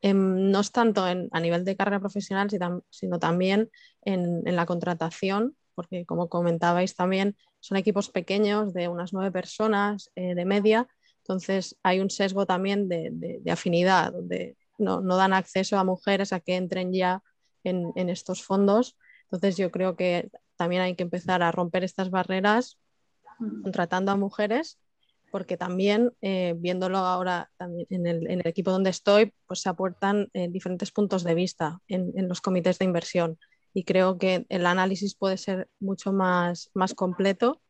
no 0.02 0.60
es 0.60 0.72
tanto 0.72 1.04
a 1.04 1.40
nivel 1.40 1.64
de 1.64 1.76
carrera 1.76 2.00
profesional, 2.00 2.48
sino 2.90 3.18
también 3.18 3.70
en, 4.02 4.42
la 4.44 4.66
contratación, 4.66 5.56
porque 5.74 6.06
como 6.06 6.28
comentabais 6.28 6.94
también, 6.94 7.36
son 7.60 7.76
equipos 7.76 8.08
pequeños 8.10 8.72
de 8.72 8.88
unas 8.88 9.12
nueve 9.12 9.30
personas 9.30 10.10
eh, 10.14 10.34
de 10.34 10.44
media, 10.44 10.88
entonces 11.18 11.76
hay 11.82 12.00
un 12.00 12.10
sesgo 12.10 12.46
también 12.46 12.88
de, 12.88 13.10
de 13.12 13.50
afinidad, 13.50 14.12
donde 14.12 14.56
no, 14.80 15.16
dan 15.16 15.32
acceso 15.32 15.78
a 15.78 15.84
mujeres 15.84 16.32
a 16.32 16.40
que 16.40 16.56
entren 16.56 16.92
ya 16.92 17.22
en, 17.62 18.08
estos 18.08 18.42
fondos. 18.42 18.96
Entonces 19.24 19.56
yo 19.56 19.70
creo 19.70 19.96
que 19.96 20.30
también 20.56 20.82
hay 20.82 20.96
que 20.96 21.02
empezar 21.02 21.42
a 21.42 21.52
romper 21.52 21.84
estas 21.84 22.10
barreras 22.10 22.78
contratando 23.62 24.12
a 24.12 24.16
mujeres, 24.16 24.78
porque 25.30 25.56
también, 25.56 26.12
eh, 26.20 26.54
viéndolo 26.56 26.98
ahora 26.98 27.50
también 27.56 27.86
en, 27.90 28.06
el, 28.06 28.46
equipo 28.46 28.70
donde 28.70 28.90
estoy, 28.90 29.32
pues 29.46 29.60
se 29.60 29.68
aportan 29.68 30.28
eh, 30.32 30.48
diferentes 30.48 30.90
puntos 30.90 31.24
de 31.24 31.34
vista 31.34 31.80
en, 31.88 32.28
los 32.28 32.40
comités 32.40 32.78
de 32.78 32.84
inversión. 32.84 33.38
y 33.72 33.84
creo 33.84 34.18
que 34.18 34.46
el 34.48 34.66
análisis 34.66 35.14
puede 35.14 35.36
ser 35.36 35.68
mucho 35.78 36.12
más, 36.12 36.70
más 36.74 36.94
completo 36.94 37.60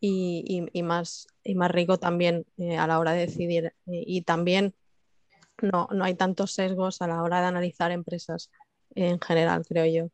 y, 0.00 0.66
y, 0.72 0.82
más, 0.82 1.26
y 1.44 1.54
más 1.54 1.70
rico 1.70 1.98
también 1.98 2.46
eh, 2.56 2.78
a 2.78 2.86
la 2.86 2.98
hora 2.98 3.12
de 3.12 3.26
decidir. 3.26 3.74
y 3.86 4.22
también 4.22 4.74
no, 5.60 5.88
no 5.92 6.04
hay 6.04 6.14
tantos 6.14 6.52
sesgos 6.52 7.02
a 7.02 7.06
la 7.06 7.22
hora 7.22 7.40
de 7.40 7.46
analizar 7.48 7.92
empresas 7.92 8.50
en 8.94 9.20
general, 9.20 9.64
creo 9.68 9.86
yo. 9.86 10.08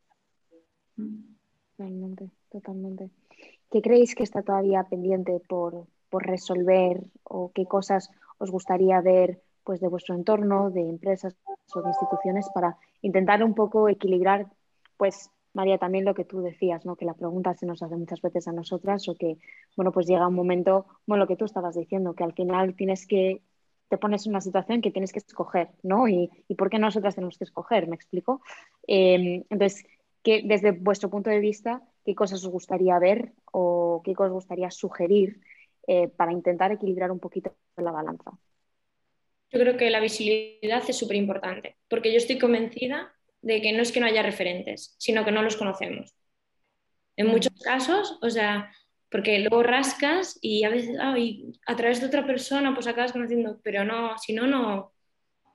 Totalmente, 1.77 2.29
totalmente. 2.51 3.09
¿Qué 3.71 3.81
creéis 3.81 4.15
que 4.15 4.23
está 4.23 4.41
todavía 4.41 4.83
pendiente 4.83 5.39
por, 5.47 5.87
por 6.09 6.25
resolver 6.25 7.01
o 7.23 7.51
qué 7.53 7.65
cosas 7.65 8.09
os 8.37 8.51
gustaría 8.51 9.01
ver 9.01 9.41
pues, 9.63 9.79
de 9.79 9.87
vuestro 9.87 10.15
entorno, 10.15 10.69
de 10.71 10.81
empresas 10.81 11.35
o 11.73 11.81
de 11.81 11.89
instituciones 11.89 12.47
para 12.53 12.77
intentar 13.01 13.43
un 13.43 13.53
poco 13.53 13.89
equilibrar, 13.89 14.47
pues 14.97 15.29
María, 15.53 15.77
también 15.77 16.05
lo 16.05 16.13
que 16.13 16.23
tú 16.23 16.41
decías, 16.41 16.85
¿no? 16.85 16.95
que 16.95 17.05
la 17.05 17.15
pregunta 17.15 17.53
se 17.55 17.65
nos 17.65 17.81
hace 17.81 17.95
muchas 17.95 18.21
veces 18.21 18.47
a 18.47 18.51
nosotras 18.51 19.07
o 19.09 19.15
que, 19.15 19.37
bueno, 19.75 19.91
pues 19.91 20.05
llega 20.05 20.27
un 20.27 20.35
momento, 20.35 20.85
bueno, 21.07 21.23
lo 21.23 21.27
que 21.27 21.35
tú 21.35 21.45
estabas 21.45 21.75
diciendo, 21.75 22.13
que 22.13 22.23
al 22.23 22.33
final 22.33 22.75
tienes 22.75 23.07
que, 23.07 23.41
te 23.89 23.97
pones 23.97 24.25
en 24.25 24.33
una 24.33 24.41
situación 24.41 24.81
que 24.81 24.91
tienes 24.91 25.11
que 25.11 25.19
escoger, 25.19 25.69
¿no? 25.81 26.07
Y, 26.07 26.29
y 26.47 26.55
¿por 26.55 26.69
qué 26.69 26.77
nosotras 26.77 27.15
tenemos 27.15 27.37
que 27.37 27.45
escoger? 27.45 27.87
¿Me 27.87 27.95
explico? 27.95 28.41
Eh, 28.87 29.45
entonces, 29.49 29.85
que 30.23 30.43
desde 30.43 30.71
vuestro 30.71 31.09
punto 31.09 31.29
de 31.29 31.39
vista, 31.39 31.81
¿qué 32.05 32.13
cosas 32.13 32.43
os 32.43 32.51
gustaría 32.51 32.99
ver 32.99 33.33
o 33.51 34.01
qué 34.03 34.13
cosas 34.13 34.31
os 34.31 34.35
gustaría 34.35 34.69
sugerir 34.71 35.41
eh, 35.87 36.09
para 36.09 36.31
intentar 36.31 36.71
equilibrar 36.71 37.11
un 37.11 37.19
poquito 37.19 37.55
la 37.77 37.91
balanza? 37.91 38.31
Yo 39.49 39.59
creo 39.59 39.77
que 39.77 39.89
la 39.89 40.01
visibilidad 40.01 40.83
es 40.87 40.97
súper 40.97 41.15
importante, 41.15 41.77
porque 41.87 42.11
yo 42.11 42.17
estoy 42.17 42.37
convencida 42.37 43.13
de 43.41 43.61
que 43.61 43.71
no 43.71 43.81
es 43.81 43.91
que 43.91 43.99
no 43.99 44.05
haya 44.05 44.21
referentes, 44.21 44.95
sino 44.99 45.23
que 45.23 45.31
no 45.31 45.41
los 45.41 45.55
conocemos. 45.55 46.13
En 47.15 47.27
muchos 47.27 47.53
casos, 47.63 48.19
o 48.21 48.29
sea, 48.29 48.71
porque 49.09 49.39
luego 49.39 49.63
rascas 49.63 50.37
y 50.41 50.63
a 50.63 50.69
veces 50.69 50.97
a 50.99 51.75
través 51.75 52.01
de 52.01 52.07
otra 52.07 52.25
persona 52.25 52.73
pues 52.73 52.87
acabas 52.87 53.13
conociendo, 53.13 53.59
pero 53.63 53.85
no, 53.85 54.17
si 54.17 54.33
no, 54.33 54.47
no, 54.47 54.93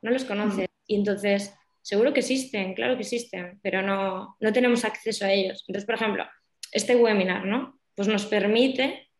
no 0.01 0.11
los 0.11 0.24
conoces. 0.24 0.68
Y 0.87 0.97
entonces, 0.97 1.55
seguro 1.83 2.12
que 2.12 2.20
existen, 2.20 2.74
claro 2.74 2.97
que 2.97 3.03
existen, 3.03 3.61
pero 3.62 3.83
no, 3.83 4.37
no 4.41 4.53
tenemos 4.53 4.85
acceso 4.85 5.24
a 5.24 5.33
ellos. 5.33 5.64
Entonces, 5.68 5.87
por 5.87 5.97
ejemplo, 5.97 6.24
este 6.72 6.97
webinar, 6.97 7.45
¿no? 7.45 7.78
Pues 7.95 8.09
nos 8.09 8.26
permite 8.26 9.11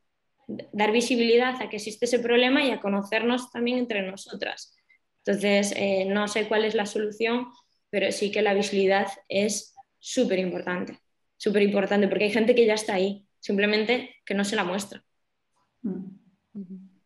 dar 0.47 0.93
visibilidad 0.93 1.61
a 1.61 1.69
que 1.69 1.77
existe 1.77 2.07
ese 2.07 2.19
problema 2.19 2.65
y 2.65 2.71
a 2.71 2.81
conocernos 2.81 3.51
también 3.51 3.79
entre 3.79 4.03
nosotras. 4.03 4.75
Entonces, 5.25 5.73
eh, 5.77 6.05
no 6.07 6.27
sé 6.29 6.49
cuál 6.49 6.65
es 6.65 6.75
la 6.75 6.87
solución, 6.87 7.47
pero 7.91 8.11
sí 8.11 8.31
que 8.31 8.43
la 8.43 8.55
visibilidad 8.55 9.07
es 9.29 9.75
súper 9.99 10.39
importante, 10.39 10.99
súper 11.37 11.63
importante, 11.63 12.09
porque 12.09 12.25
hay 12.25 12.31
gente 12.31 12.55
que 12.55 12.67
ya 12.67 12.75
está 12.75 12.95
ahí, 12.95 13.27
simplemente 13.39 14.17
que 14.27 14.35
no 14.35 14.45
se 14.45 14.57
la 14.57 14.65
muestra. 14.65 15.05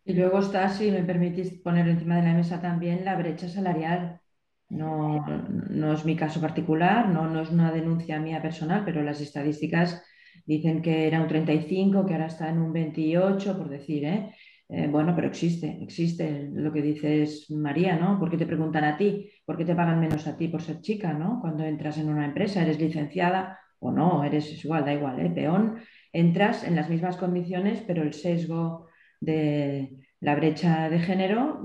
Y 0.04 0.12
luego 0.12 0.38
está, 0.38 0.68
si 0.68 0.90
me 0.90 1.02
permitís 1.02 1.52
poner 1.60 1.88
encima 1.88 2.16
de 2.16 2.22
la 2.22 2.34
mesa 2.34 2.60
también, 2.60 3.04
la 3.04 3.16
brecha 3.16 3.48
salarial. 3.48 4.20
No, 4.68 5.24
no 5.70 5.92
es 5.92 6.04
mi 6.04 6.16
caso 6.16 6.40
particular, 6.40 7.08
no, 7.08 7.28
no 7.28 7.42
es 7.42 7.50
una 7.50 7.70
denuncia 7.70 8.18
mía 8.18 8.42
personal, 8.42 8.82
pero 8.84 9.02
las 9.02 9.20
estadísticas 9.20 10.02
Dicen 10.46 10.80
que 10.80 11.08
era 11.08 11.20
un 11.20 11.26
35, 11.26 12.06
que 12.06 12.14
ahora 12.14 12.26
está 12.26 12.48
en 12.48 12.58
un 12.58 12.72
28, 12.72 13.58
por 13.58 13.68
decir, 13.68 14.04
¿eh? 14.04 14.30
¿eh? 14.68 14.86
bueno, 14.88 15.12
pero 15.14 15.26
existe, 15.26 15.78
existe 15.82 16.48
lo 16.52 16.72
que 16.72 16.82
dices 16.82 17.50
María, 17.50 17.96
¿no? 17.96 18.18
¿Por 18.20 18.30
qué 18.30 18.36
te 18.36 18.46
preguntan 18.46 18.84
a 18.84 18.96
ti? 18.96 19.28
¿Por 19.44 19.56
qué 19.56 19.64
te 19.64 19.74
pagan 19.74 19.98
menos 19.98 20.26
a 20.28 20.36
ti 20.36 20.46
por 20.46 20.62
ser 20.62 20.80
chica, 20.80 21.12
¿no? 21.12 21.40
Cuando 21.40 21.64
entras 21.64 21.98
en 21.98 22.08
una 22.08 22.24
empresa, 22.24 22.62
eres 22.62 22.80
licenciada 22.80 23.58
o 23.80 23.90
no, 23.90 24.22
eres 24.22 24.64
igual, 24.64 24.84
da 24.84 24.94
igual, 24.94 25.18
¿eh? 25.18 25.30
Peón, 25.30 25.80
entras 26.12 26.62
en 26.62 26.76
las 26.76 26.88
mismas 26.88 27.16
condiciones, 27.16 27.82
pero 27.84 28.04
el 28.04 28.14
sesgo 28.14 28.86
de 29.20 29.96
la 30.20 30.36
brecha 30.36 30.88
de 30.88 31.00
género 31.00 31.60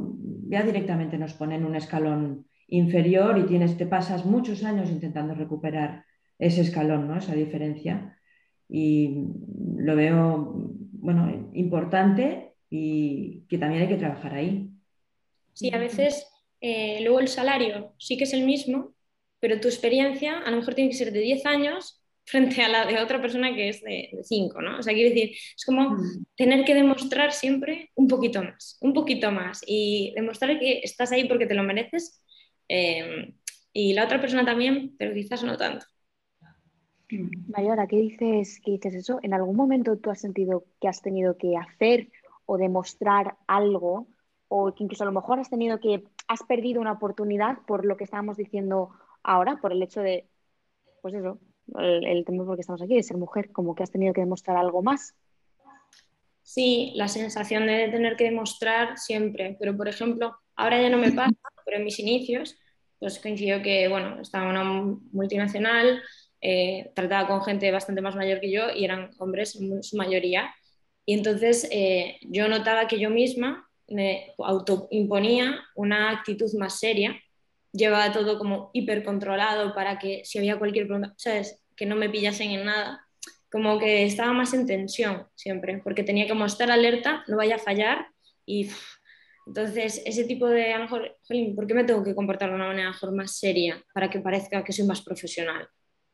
ya 0.50 0.64
directamente 0.64 1.20
nos 1.20 1.34
pone 1.34 1.56
en 1.56 1.66
un 1.66 1.76
escalón 1.76 2.48
inferior 2.68 3.38
y 3.38 3.44
tienes, 3.44 3.78
te 3.78 3.86
pasas 3.86 4.26
muchos 4.26 4.64
años 4.64 4.90
intentando 4.90 5.36
recuperar 5.36 6.06
ese 6.40 6.62
escalón, 6.62 7.08
¿no? 7.08 7.18
Esa 7.18 7.36
diferencia 7.36 8.18
y 8.72 9.26
lo 9.78 9.96
veo 9.96 10.54
bueno, 10.94 11.52
importante 11.54 12.54
y 12.70 13.44
que 13.50 13.58
también 13.58 13.84
hay 13.84 13.90
que 13.90 13.98
trabajar 13.98 14.34
ahí. 14.34 14.70
Sí, 15.54 15.72
a 15.74 15.78
veces 15.78 16.26
eh, 16.62 17.00
luego 17.02 17.20
el 17.20 17.28
salario 17.28 17.94
sí 17.98 18.18
que 18.18 18.24
es 18.24 18.34
el 18.34 18.46
mismo, 18.46 18.94
pero 19.40 19.60
tu 19.60 19.68
experiencia 19.68 20.40
a 20.40 20.52
lo 20.52 20.58
mejor 20.58 20.76
tiene 20.76 20.90
que 20.90 20.96
ser 20.96 21.12
de 21.12 21.20
10 21.20 21.46
años 21.46 22.02
frente 22.24 22.62
a 22.62 22.70
la 22.70 22.86
de 22.86 23.00
otra 23.00 23.20
persona 23.20 23.54
que 23.54 23.70
es 23.70 23.82
de 23.82 24.10
5, 24.24 24.62
¿no? 24.62 24.78
O 24.78 24.84
sea, 24.84 24.94
quiero 24.94 25.10
decir, 25.10 25.32
es 25.32 25.66
como 25.66 25.90
mm. 25.90 26.26
tener 26.38 26.64
que 26.64 26.76
demostrar 26.76 27.34
siempre 27.34 27.90
un 27.96 28.08
poquito 28.08 28.42
más, 28.42 28.78
un 28.80 28.94
poquito 28.94 29.32
más 29.32 29.62
y 29.68 30.14
demostrar 30.16 30.58
que 30.60 30.80
estás 30.84 31.12
ahí 31.12 31.28
porque 31.28 31.48
te 31.48 31.56
lo 31.56 31.64
mereces 31.64 32.24
eh, 32.70 33.34
y 33.74 33.94
la 33.94 34.06
otra 34.06 34.22
persona 34.22 34.46
también, 34.46 34.96
pero 34.98 35.14
quizás 35.14 35.44
no 35.44 35.58
tanto. 35.58 35.86
Mayora, 37.48 37.88
¿qué 37.88 37.98
dices, 37.98 38.60
¿qué 38.64 38.72
dices 38.72 38.96
eso? 38.96 39.20
¿En 39.22 39.34
algún 39.34 39.56
momento 39.56 39.98
tú 39.98 40.10
has 40.10 40.20
sentido 40.20 40.66
que 40.80 40.88
has 40.88 41.02
tenido 41.02 41.38
que 41.38 41.58
hacer 41.58 42.10
o 42.46 42.58
demostrar 42.58 43.38
algo 43.48 44.08
o 44.48 44.74
que 44.74 44.84
incluso 44.84 45.04
a 45.04 45.08
lo 45.08 45.14
mejor 45.14 45.40
has 45.40 45.50
tenido 45.50 45.80
que, 45.80 46.04
has 46.28 46.44
perdido 46.44 46.82
una 46.82 46.94
oportunidad 46.94 47.58
por 47.68 47.86
lo 47.86 47.98
que 47.98 48.06
estábamos 48.06 48.38
diciendo 48.38 48.90
ahora, 49.24 49.58
por 49.62 49.72
el 49.72 49.84
hecho 49.84 50.02
de, 50.02 50.28
pues 51.02 51.14
eso, 51.14 51.40
el, 51.78 52.24
tema 52.26 52.46
por 52.46 52.56
que 52.56 52.62
estamos 52.62 52.82
aquí, 52.82 52.96
de 52.96 53.04
ser 53.04 53.18
mujer, 53.18 53.52
como 53.52 53.76
que 53.76 53.84
has 53.84 53.92
tenido 53.92 54.14
que 54.14 54.22
demostrar 54.22 54.58
algo 54.58 54.82
más? 54.82 55.14
Sí, 56.42 56.92
la 56.96 57.08
sensación 57.08 57.68
de 57.68 57.88
tener 57.90 58.16
que 58.16 58.26
demostrar 58.26 58.98
siempre, 58.98 59.56
pero 59.60 59.76
por 59.76 59.88
ejemplo, 59.88 60.36
ahora 60.56 60.82
ya 60.82 60.90
no 60.90 60.98
me 60.98 61.12
pasa, 61.12 61.36
pero 61.66 61.78
en 61.78 61.84
mis 61.84 62.00
inicios, 62.00 62.58
pues 63.00 63.20
coincidió 63.20 63.62
que, 63.62 63.88
bueno, 63.88 64.22
estaba 64.22 64.50
una 64.50 64.64
multinacional, 65.12 66.02
eh, 66.42 66.92
trataba 66.96 67.28
con 67.28 67.44
gente 67.44 67.72
bastante 67.72 68.02
más 68.02 68.16
mayor 68.16 68.40
que 68.40 68.52
yo 68.52 68.72
y 68.76 68.84
eran 68.84 69.12
hombres 69.20 69.56
en 69.56 69.84
su 69.84 69.96
mayoría. 69.96 70.54
Y 71.06 71.14
entonces 71.14 71.68
eh, 71.72 72.18
yo 72.22 72.48
notaba 72.48 72.88
que 72.88 73.00
yo 73.00 73.10
misma 73.10 73.68
me 73.88 74.34
autoimponía 74.38 75.60
una 75.76 76.10
actitud 76.12 76.52
más 76.58 76.80
seria, 76.80 77.20
llevaba 77.74 78.12
todo 78.12 78.38
como 78.38 78.70
hipercontrolado 78.74 79.74
para 79.76 80.00
que 80.00 80.24
si 80.26 80.40
había 80.40 80.58
cualquier 80.58 80.88
pregunta, 80.88 81.14
¿sabes? 81.18 81.62
Que 81.76 81.86
no 81.86 81.96
me 81.96 82.10
pillasen 82.10 82.52
en 82.52 82.66
nada, 82.66 83.06
como 83.52 83.80
que 83.80 84.06
estaba 84.06 84.34
más 84.34 84.54
en 84.54 84.66
tensión 84.66 85.28
siempre, 85.36 85.82
porque 85.84 86.04
tenía 86.04 86.26
que 86.26 86.46
estar 86.46 86.72
alerta, 86.72 87.24
no 87.28 87.38
vaya 87.38 87.56
a 87.56 87.60
fallar 87.60 88.08
y... 88.46 88.70
entonces, 89.48 90.02
ese 90.06 90.24
tipo 90.24 90.48
de, 90.48 90.74
a 90.74 90.78
lo 90.78 90.84
mejor, 90.84 91.18
¿por 91.56 91.68
qué 91.68 91.74
me 91.74 91.84
tengo 91.84 92.04
que 92.04 92.16
comportar 92.16 92.50
de 92.50 92.56
una 92.56 92.68
manera 92.68 92.92
mejor 92.92 93.12
más 93.14 93.38
seria 93.38 93.84
para 93.94 94.10
que 94.10 94.20
parezca 94.20 94.64
que 94.64 94.74
soy 94.74 94.86
más 94.86 95.02
profesional? 95.02 95.68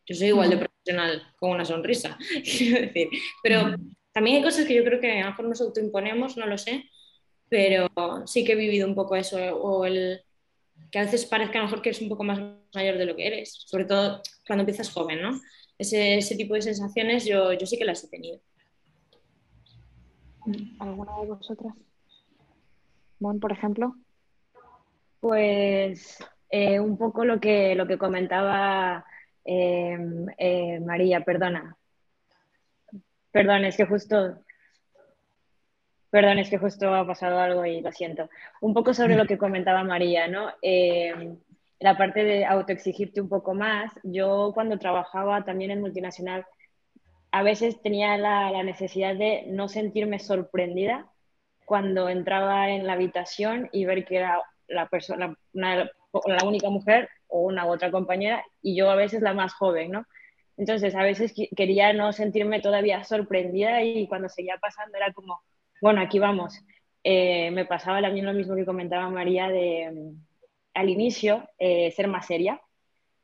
Yo 0.08 0.16
soy 0.16 0.28
igual 0.28 0.50
de 0.50 0.58
profesional 0.58 1.34
con 1.38 1.52
una 1.52 1.66
sonrisa, 1.66 2.18
quiero 2.44 2.82
decir. 2.82 3.10
Pero 3.44 3.76
también 4.14 4.38
hay 4.38 4.44
cosas 4.44 4.66
que 4.66 4.74
yo 4.74 4.84
creo 4.84 5.00
que 5.00 5.20
a 5.20 5.26
lo 5.26 5.30
mejor 5.32 5.46
nos 5.46 5.62
autoimponemos, 5.62 6.38
no 6.38 6.46
lo 6.48 6.58
sé, 6.58 6.86
pero 7.50 7.90
sí 8.26 8.44
que 8.44 8.54
he 8.54 8.56
vivido 8.56 8.88
un 8.88 8.96
poco 8.96 9.16
eso, 9.16 9.38
o 9.38 9.86
el 9.86 10.22
que 10.92 11.00
a 11.00 11.04
veces 11.04 11.26
parezca 11.26 11.60
a 11.60 11.62
lo 11.62 11.68
mejor 11.68 11.82
que 11.82 11.90
eres 11.90 12.02
un 12.02 12.10
poco 12.10 12.24
más 12.24 12.40
mayor 12.74 12.98
de 12.98 13.06
lo 13.06 13.16
que 13.16 13.28
eres, 13.28 13.54
sobre 13.66 13.86
todo 13.86 14.22
cuando 14.46 14.62
empiezas 14.62 14.92
joven, 14.92 15.22
¿no? 15.22 15.40
Ese, 15.78 16.18
ese 16.18 16.36
tipo 16.36 16.54
de 16.54 16.62
sensaciones 16.62 17.26
yo, 17.26 17.54
yo 17.54 17.68
sí 17.68 17.78
que 17.78 17.86
las 17.86 18.04
he 18.04 18.08
tenido. 18.08 18.40
¿Alguna 20.80 21.12
de 21.20 21.28
vosotras? 21.28 21.74
Mon, 23.20 23.40
por 23.40 23.52
ejemplo. 23.52 23.96
Pues 25.20 26.18
eh, 26.50 26.80
un 26.80 26.98
poco 26.98 27.26
lo 27.26 27.40
que, 27.40 27.76
lo 27.76 27.88
que 27.88 27.98
comentaba 27.98 29.06
Em, 29.50 30.28
eh, 30.38 30.78
María, 30.82 31.22
perdona. 31.22 31.78
Perdón, 33.32 33.64
es 33.64 33.78
que 33.78 33.86
justo... 33.86 34.44
Perdón, 36.10 36.40
es 36.40 36.50
que 36.50 36.58
justo 36.58 36.94
ha 36.94 37.08
pasado 37.08 37.40
algo 37.40 37.66
y 37.66 37.80
lo 37.80 37.92
siento. 37.94 38.30
Un 38.60 38.74
poco 38.74 38.94
sobre 38.94 39.16
lo 39.16 39.26
que 39.26 39.38
comentaba 39.46 39.86
María, 39.86 40.28
¿no? 40.28 40.52
Em, 40.62 41.38
la 41.80 41.98
parte 41.98 42.26
de 42.26 42.46
autoexigirte 42.46 43.22
un 43.22 43.30
poco 43.30 43.54
más. 43.54 43.94
Yo 44.04 44.52
cuando 44.54 44.78
trabajaba 44.80 45.46
también 45.46 45.72
en 45.72 45.80
multinacional, 45.80 46.46
a 47.32 47.42
veces 47.42 47.82
tenía 47.82 48.18
la, 48.18 48.64
necesidad 48.64 49.16
de 49.16 49.46
no 49.48 49.70
sentirme 49.70 50.20
sorprendida 50.20 51.10
cuando 51.66 52.10
entraba 52.10 52.70
en 52.70 52.86
la 52.86 52.94
habitación 52.94 53.70
y 53.72 53.86
ver 53.86 54.04
que 54.04 54.18
era 54.18 54.42
la 54.68 54.88
persona, 54.88 55.38
la 55.54 55.90
única 56.44 56.70
mujer 56.70 57.10
o 57.28 57.42
una 57.42 57.66
u 57.66 57.70
otra 57.70 57.92
compañera 57.92 58.44
y 58.62 58.76
yo 58.76 58.90
a 58.90 58.96
veces 58.96 59.22
la 59.22 59.34
más 59.34 59.54
joven, 59.54 59.92
¿no? 59.92 60.06
Entonces 60.58 60.96
a 60.96 61.04
veces 61.04 61.34
quería 61.56 61.94
no 61.94 62.14
sentirme 62.14 62.62
todavía 62.62 63.04
sorprendida 63.04 63.84
y 63.84 64.08
cuando 64.08 64.30
seguía 64.30 64.58
pasando 64.60 64.98
era 64.98 65.14
como, 65.14 65.42
bueno, 65.82 66.02
aquí 66.02 66.20
vamos. 66.20 66.60
Eh, 67.04 67.52
me 67.52 67.66
pasaba 67.66 68.02
también 68.02 68.26
lo 68.26 68.34
mismo 68.34 68.56
que 68.56 68.66
comentaba 68.66 69.10
María 69.10 69.50
de 69.50 70.14
al 70.74 70.90
inicio 70.90 71.48
eh, 71.60 71.92
ser 71.92 72.08
más 72.08 72.28
seria 72.28 72.60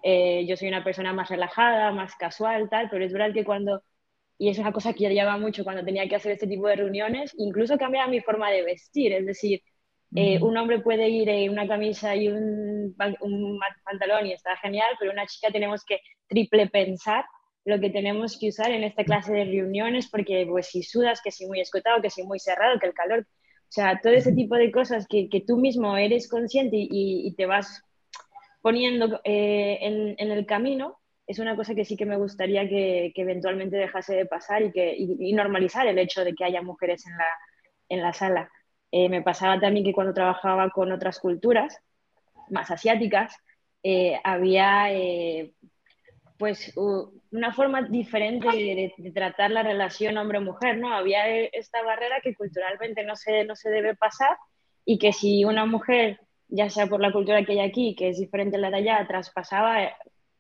eh, 0.04 0.45
yo 0.45 0.58
soy 0.58 0.68
una 0.68 0.84
persona 0.84 1.14
más 1.14 1.30
relajada, 1.30 1.91
más 1.91 2.16
casual, 2.16 2.70
tal, 2.70 2.89
pero 2.89 3.06
es 3.06 3.14
verdad 3.14 3.34
que 3.34 3.45
cuando, 3.45 3.84
y 4.38 4.49
es 4.49 4.60
una 4.60 4.74
cosa 4.74 4.93
que 4.93 5.06
yo 5.06 5.10
llevaba 5.10 5.38
mucho 5.38 5.64
cuando 5.64 5.86
tenía 5.86 6.08
que 6.10 6.18
hacer 6.18 6.34
este 6.34 6.47
tipo 6.47 6.68
de 6.68 6.76
reuniones, 6.76 7.34
incluso 7.38 7.78
cambiaba 7.78 8.10
mi 8.10 8.20
forma 8.20 8.51
de 8.51 8.64
vestir, 8.64 9.14
es 9.14 9.26
decir, 9.26 9.64
eh, 10.16 10.39
un 10.41 10.57
hombre 10.57 10.80
puede 10.80 11.09
ir 11.09 11.30
en 11.30 11.51
una 11.51 11.68
camisa 11.68 12.16
y 12.16 12.28
un, 12.28 12.95
un, 13.22 13.59
pantalón 13.84 14.28
y 14.28 14.34
está 14.34 14.55
genial, 14.57 14.95
pero 14.99 15.11
una 15.11 15.26
chica 15.26 15.51
tenemos 15.51 15.84
que 15.86 15.99
triple 16.28 16.68
pensar 16.68 17.26
lo 17.66 17.80
que 17.80 17.89
tenemos 17.89 18.38
que 18.38 18.49
usar 18.49 18.72
en 18.72 18.84
esta 18.84 19.03
clase 19.03 19.34
de 19.34 19.45
reuniones, 19.45 20.09
porque 20.09 20.45
pues 20.49 20.68
si 20.68 20.84
sudas, 20.84 21.22
que 21.24 21.32
si 21.32 21.45
muy 21.45 21.61
escotado, 21.61 22.01
que 22.01 22.09
si 22.09 22.24
muy 22.24 22.39
cerrado, 22.39 22.80
que 22.80 22.88
el 22.88 22.93
calor, 22.93 23.22
o 23.22 23.72
sea, 23.72 23.99
todo 24.01 24.14
ese 24.14 24.34
tipo 24.34 24.55
de 24.55 24.72
cosas 24.72 25.07
que, 25.07 25.30
que 25.30 25.41
tú 25.41 25.57
mismo 25.57 25.95
eres 25.97 26.30
consciente 26.30 26.76
y, 26.76 27.28
y 27.28 27.34
te 27.36 27.45
vas 27.45 27.82
poniendo 28.61 29.20
eh, 29.24 29.80
en, 29.82 30.16
en, 30.18 30.32
el 30.32 30.45
camino, 30.45 30.99
es 31.28 31.39
una 31.39 31.55
cosa 31.55 31.74
que 31.76 31.86
sí 31.86 31.97
que 31.97 32.05
me 32.05 32.18
gustaría 32.18 32.68
que, 32.68 33.11
que 33.16 33.22
eventualmente 33.22 33.78
dejase 33.78 34.16
de 34.16 34.26
pasar 34.26 34.61
y, 34.61 34.72
que, 34.72 34.95
y, 34.97 35.34
normalizar 35.34 35.88
el 35.88 35.97
hecho 35.99 36.24
de 36.24 36.34
que 36.34 36.45
haya 36.45 36.61
mujeres 36.61 37.05
en 37.05 37.18
la, 37.18 37.28
en 37.89 38.01
la 38.01 38.14
sala. 38.14 38.51
Eh, 38.96 39.10
me 39.10 39.24
pasaba 39.24 39.60
también 39.60 39.84
que 39.84 39.91
cuando 39.91 40.14
trabajaba 40.14 40.70
con 40.70 40.91
otras 40.91 41.20
culturas 41.20 41.80
más 42.52 42.70
asiáticas, 42.70 43.36
eh, 43.82 44.20
había 44.24 44.88
pues 46.38 46.72
una 46.76 47.54
forma 47.54 47.82
diferente 47.84 48.48
de, 48.48 49.12
tratar 49.12 49.50
la 49.50 49.64
relación 49.64 50.18
hombre-mujer, 50.18 50.78
¿no? 50.78 50.94
Había 50.94 51.28
esta 51.28 51.82
barrera 51.82 52.22
que 52.22 52.36
culturalmente 52.36 53.04
no 53.04 53.16
se, 53.16 53.46
no 53.46 53.56
se 53.56 53.72
debe 53.72 53.96
pasar 53.96 54.38
y 54.86 55.00
que 55.00 55.12
si 55.12 55.44
una 55.44 55.66
mujer, 55.66 56.20
ya 56.48 56.70
sea 56.70 56.86
por 56.86 57.02
la 57.02 57.12
cultura 57.12 57.44
que 57.44 57.54
hay 57.54 57.62
aquí, 57.62 57.96
que 57.96 58.10
es 58.10 58.20
diferente 58.20 58.58
a 58.58 58.60
la 58.60 58.70
de 58.70 58.78
allá, 58.78 59.08
traspasaba, 59.08 59.89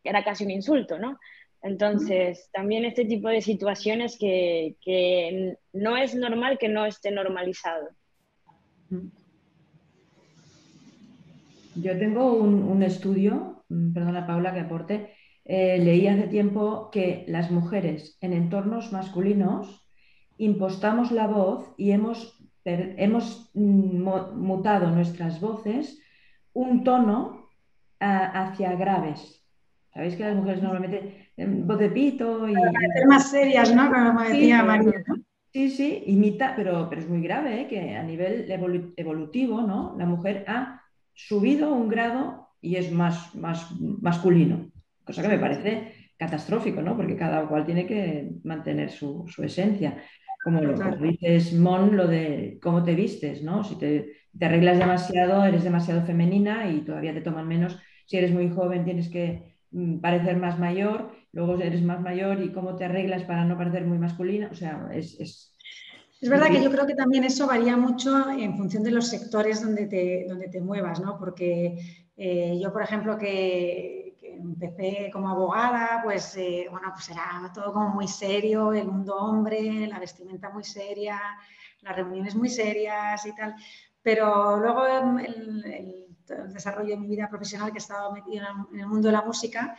era 0.03 0.23
casi 0.23 0.43
un 0.43 0.51
insulto, 0.51 0.99
¿no? 0.99 1.17
Entonces, 1.63 2.49
también 2.51 2.85
este 2.85 3.05
tipo 3.05 3.29
de 3.29 3.41
situaciones 3.41 4.17
que, 4.19 4.75
que 4.81 5.57
no 5.71 5.97
es 5.97 6.13
normal 6.13 6.59
que 6.59 6.67
no 6.67 6.85
esté 6.85 7.09
normalizado. 7.09 7.89
Yo 11.75 11.97
tengo 11.97 12.33
un, 12.33 12.63
un 12.63 12.83
estudio, 12.83 13.63
perdona 13.67 14.27
Paula 14.27 14.53
que 14.53 14.59
aporte, 14.59 15.13
eh, 15.45 15.77
leí 15.79 16.07
hace 16.07 16.27
tiempo 16.27 16.89
que 16.91 17.25
las 17.27 17.51
mujeres 17.51 18.17
en 18.21 18.33
entornos 18.33 18.91
masculinos 18.91 19.85
impostamos 20.37 21.11
la 21.11 21.27
voz 21.27 21.73
y 21.77 21.91
hemos, 21.91 22.39
hemos 22.63 23.51
mm, 23.53 24.01
mutado 24.35 24.91
nuestras 24.91 25.41
voces 25.41 25.99
un 26.53 26.83
tono 26.83 27.49
hacia 27.99 28.75
graves. 28.75 29.43
Sabéis 29.93 30.15
que 30.15 30.23
las 30.23 30.35
mujeres 30.35 30.61
normalmente 30.61 31.29
em, 31.37 31.65
voz 31.65 31.79
de 31.79 31.89
pito 31.89 32.47
y... 32.47 32.53
más 33.07 33.29
serias, 33.29 33.73
¿no? 33.73 33.89
Como 33.91 34.21
decía 34.21 34.59
sí, 34.59 34.65
María. 34.65 35.03
Sí, 35.53 35.69
sí, 35.69 36.03
imita, 36.07 36.53
pero, 36.55 36.89
pero 36.89 37.01
es 37.01 37.07
muy 37.07 37.21
grave, 37.21 37.61
¿eh? 37.61 37.67
que 37.67 37.95
a 37.95 38.03
nivel 38.03 38.51
evolutivo, 38.97 39.61
¿no? 39.61 39.95
La 39.97 40.05
mujer 40.05 40.45
ha 40.47 40.81
subido 41.13 41.71
un 41.71 41.89
grado 41.89 42.49
y 42.59 42.77
es 42.77 42.91
más, 42.91 43.35
más 43.35 43.71
masculino 43.79 44.73
cosa 45.03 45.21
que 45.21 45.27
me 45.27 45.39
parece 45.39 45.93
catastrófico, 46.17 46.81
¿no? 46.81 46.95
Porque 46.95 47.17
cada 47.17 47.47
cual 47.47 47.65
tiene 47.65 47.85
que 47.85 48.29
mantener 48.43 48.91
su, 48.91 49.25
esencia. 49.37 49.97
Como 50.43 50.61
lo 50.61 50.75
que 50.75 51.07
dices, 51.07 51.53
Mon, 51.53 51.95
lo 51.95 52.07
de 52.07 52.59
cómo 52.61 52.83
te 52.83 52.95
vistes, 52.95 53.43
¿no? 53.43 53.63
Si 53.63 53.77
te, 53.77 54.11
arreglas 54.41 54.77
demasiado, 54.77 55.45
eres 55.45 55.63
demasiado 55.63 56.05
femenina 56.05 56.69
y 56.69 56.81
todavía 56.81 57.13
te 57.13 57.21
toman 57.21 57.47
menos. 57.47 57.79
Si 58.05 58.17
eres 58.17 58.31
muy 58.31 58.49
joven, 58.49 58.83
tienes 58.83 59.09
que 59.09 59.52
parecer 60.01 60.37
más 60.37 60.59
mayor, 60.59 61.11
luego 61.31 61.59
eres 61.59 61.81
más 61.83 62.01
mayor 62.01 62.41
y 62.41 62.51
cómo 62.51 62.75
te 62.75 62.85
arreglas 62.85 63.23
para 63.23 63.45
no 63.45 63.57
parecer 63.57 63.85
muy 63.85 63.97
masculina. 63.97 64.49
O 64.51 64.55
sea, 64.55 64.89
es, 64.93 65.19
es 65.19 65.53
es 66.23 66.29
verdad 66.29 66.47
que 66.47 66.63
yo 66.63 66.71
creo 66.71 66.87
que 66.87 66.95
también 66.95 67.25
eso 67.25 67.47
varía 67.47 67.75
mucho 67.75 68.29
en 68.29 68.55
función 68.55 68.81
de 68.81 68.91
los 68.91 69.09
sectores 69.09 69.61
donde 69.61 69.87
te, 69.87 70.25
donde 70.25 70.47
te 70.47 70.61
muevas, 70.61 71.01
¿no? 71.01 71.19
Porque 71.19 71.77
eh, 72.15 72.57
yo, 72.63 72.71
por 72.71 72.81
ejemplo, 72.81 73.17
que 73.17 74.15
empecé 74.21 75.09
como 75.11 75.27
abogada, 75.27 75.99
pues 76.01 76.37
eh, 76.37 76.67
bueno, 76.71 76.91
pues 76.93 77.09
era 77.09 77.51
todo 77.53 77.73
como 77.73 77.89
muy 77.89 78.07
serio, 78.07 78.71
el 78.71 78.87
mundo 78.87 79.17
hombre, 79.17 79.85
la 79.85 79.99
vestimenta 79.99 80.49
muy 80.49 80.63
seria, 80.63 81.19
las 81.81 81.93
reuniones 81.93 82.35
muy 82.35 82.47
serias 82.47 83.25
y 83.25 83.35
tal. 83.35 83.55
Pero 84.01 84.55
luego 84.61 84.85
el, 85.19 85.65
el, 85.65 86.12
el 86.33 86.53
desarrollo 86.53 86.89
de 86.89 86.97
mi 86.97 87.07
vida 87.07 87.29
profesional, 87.29 87.71
que 87.71 87.77
he 87.77 87.85
estado 87.85 88.11
metida 88.11 88.53
en 88.71 88.79
el 88.79 88.87
mundo 88.87 89.07
de 89.07 89.13
la 89.13 89.21
música, 89.21 89.75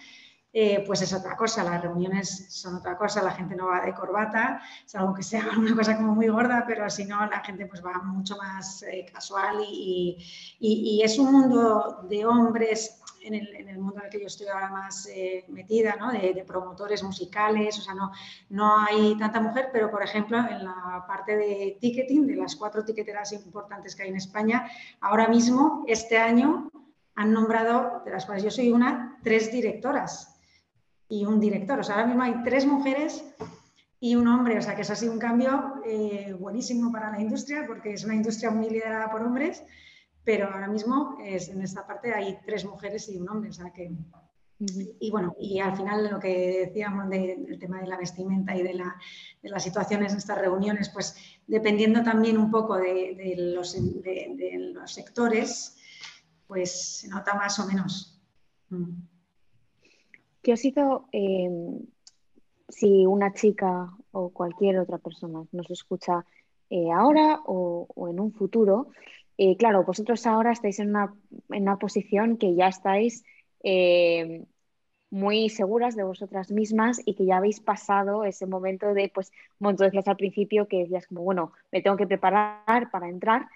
eh, 0.56 0.84
pues 0.86 1.02
es 1.02 1.12
otra 1.12 1.36
cosa, 1.36 1.64
las 1.64 1.82
reuniones 1.82 2.46
son 2.48 2.76
otra 2.76 2.96
cosa, 2.96 3.20
la 3.20 3.32
gente 3.32 3.56
no 3.56 3.66
va 3.66 3.80
de 3.80 3.92
corbata, 3.92 4.62
salvo 4.86 5.12
que 5.12 5.24
sea 5.24 5.48
una 5.58 5.74
cosa 5.74 5.96
como 5.96 6.14
muy 6.14 6.28
gorda, 6.28 6.62
pero 6.64 6.88
si 6.88 7.06
no, 7.06 7.26
la 7.26 7.40
gente 7.40 7.66
pues 7.66 7.84
va 7.84 8.00
mucho 8.04 8.36
más 8.36 8.84
eh, 8.84 9.04
casual 9.12 9.64
y, 9.68 11.02
es 11.02 11.18
un 11.18 11.32
mundo 11.32 12.06
de 12.08 12.24
hombres 12.24 13.02
en 13.24 13.34
el, 13.34 13.54
en 13.56 13.68
el, 13.68 13.78
mundo 13.78 13.98
en 13.98 14.06
el 14.06 14.10
que 14.10 14.20
yo 14.20 14.26
estoy 14.26 14.46
ahora 14.46 14.70
más 14.70 15.06
eh, 15.06 15.44
metida, 15.48 15.96
¿no? 15.96 16.12
de, 16.12 16.32
de, 16.32 16.44
promotores 16.44 17.02
musicales, 17.02 17.78
o 17.78 17.82
sea, 17.82 17.94
no, 17.94 18.12
no 18.50 18.78
hay 18.78 19.16
tanta 19.18 19.40
mujer, 19.40 19.70
pero 19.72 19.90
por 19.90 20.02
ejemplo 20.02 20.38
en 20.38 20.64
la 20.64 21.04
parte 21.08 21.36
de 21.36 21.78
ticketing, 21.80 22.26
de 22.26 22.36
las 22.36 22.56
cuatro 22.56 22.84
tiqueteras 22.84 23.32
importantes 23.32 23.96
que 23.96 24.04
hay 24.04 24.10
en 24.10 24.16
España, 24.16 24.68
ahora 25.00 25.28
mismo, 25.28 25.84
este 25.88 26.18
año, 26.18 26.70
han 27.14 27.32
nombrado, 27.32 28.02
de 28.04 28.10
las 28.10 28.26
cuales 28.26 28.44
yo 28.44 28.50
soy 28.50 28.72
una, 28.72 29.18
tres 29.22 29.52
directoras 29.52 30.40
y 31.08 31.24
un 31.24 31.40
director. 31.40 31.78
O 31.78 31.84
sea, 31.84 31.96
ahora 31.96 32.06
mismo 32.06 32.22
hay 32.22 32.42
tres 32.42 32.66
mujeres 32.66 33.24
y 34.00 34.16
un 34.16 34.26
hombre, 34.28 34.58
o 34.58 34.62
sea 34.62 34.74
que 34.74 34.82
eso 34.82 34.92
ha 34.92 34.96
sido 34.96 35.12
un 35.12 35.18
cambio 35.18 35.74
eh, 35.86 36.34
buenísimo 36.38 36.92
para 36.92 37.10
la 37.10 37.20
industria 37.20 37.64
porque 37.66 37.92
es 37.92 38.04
una 38.04 38.14
industria 38.14 38.50
muy 38.50 38.68
liderada 38.68 39.10
por 39.10 39.22
hombres 39.22 39.62
pero 40.24 40.50
ahora 40.50 40.68
mismo 40.68 41.18
es, 41.22 41.48
en 41.48 41.60
esta 41.62 41.86
parte 41.86 42.12
hay 42.14 42.38
tres 42.44 42.64
mujeres 42.64 43.08
y 43.08 43.18
un 43.18 43.28
hombre, 43.28 43.50
o 43.50 43.52
sea 43.52 43.70
que... 43.70 43.92
Y 45.00 45.10
bueno, 45.10 45.34
y 45.38 45.58
al 45.58 45.76
final 45.76 46.08
lo 46.10 46.18
que 46.18 46.64
decíamos 46.66 47.10
del 47.10 47.58
tema 47.58 47.80
de 47.80 47.88
la 47.88 47.98
vestimenta 47.98 48.56
y 48.56 48.62
de, 48.62 48.72
la, 48.74 48.96
de, 49.42 49.50
las 49.50 49.62
situaciones 49.62 50.12
en 50.12 50.18
estas 50.18 50.38
reuniones, 50.38 50.88
pues 50.88 51.16
dependiendo 51.46 52.02
también 52.02 52.38
un 52.38 52.50
poco 52.50 52.76
de, 52.76 53.14
de 53.16 53.34
los, 53.52 53.76
los, 53.76 54.92
sectores, 54.92 55.76
pues 56.46 57.00
se 57.00 57.08
nota 57.08 57.34
más 57.34 57.58
o 57.58 57.66
menos. 57.66 58.22
¿Qué 60.40 60.52
os 60.52 60.64
hizo, 60.64 61.08
eh, 61.12 61.50
si 62.68 63.04
una 63.06 63.34
chica 63.34 63.90
o 64.12 64.30
cualquier 64.30 64.78
otra 64.78 64.98
persona 64.98 65.44
nos 65.52 65.70
escucha 65.70 66.24
eh, 66.70 66.90
ahora 66.92 67.40
o, 67.44 67.86
o, 67.94 68.08
en 68.08 68.20
un 68.20 68.32
futuro, 68.32 68.88
eh, 69.36 69.56
claro, 69.56 69.84
vosotros 69.84 70.26
ahora 70.26 70.52
estáis 70.52 70.78
en 70.78 70.90
una, 70.90 71.14
en 71.50 71.62
una 71.62 71.78
posición 71.78 72.36
que 72.36 72.54
ya 72.54 72.68
estáis 72.68 73.24
eh, 73.62 74.44
muy 75.10 75.48
seguras 75.48 75.96
de 75.96 76.02
vosotras 76.04 76.50
mismas 76.50 77.00
y 77.04 77.14
que 77.14 77.24
ya 77.24 77.36
habéis 77.36 77.60
pasado 77.60 78.24
ese 78.24 78.46
momento 78.46 78.94
de, 78.94 79.10
pues, 79.14 79.32
tú 79.60 79.76
decías 79.76 80.08
al 80.08 80.16
principio, 80.16 80.66
que 80.68 80.78
decías 80.78 81.06
como, 81.06 81.22
bueno, 81.22 81.52
me 81.72 81.82
tengo 81.82 81.96
que 81.96 82.06
preparar 82.06 82.90
para 82.90 83.08
entrar, 83.08 83.46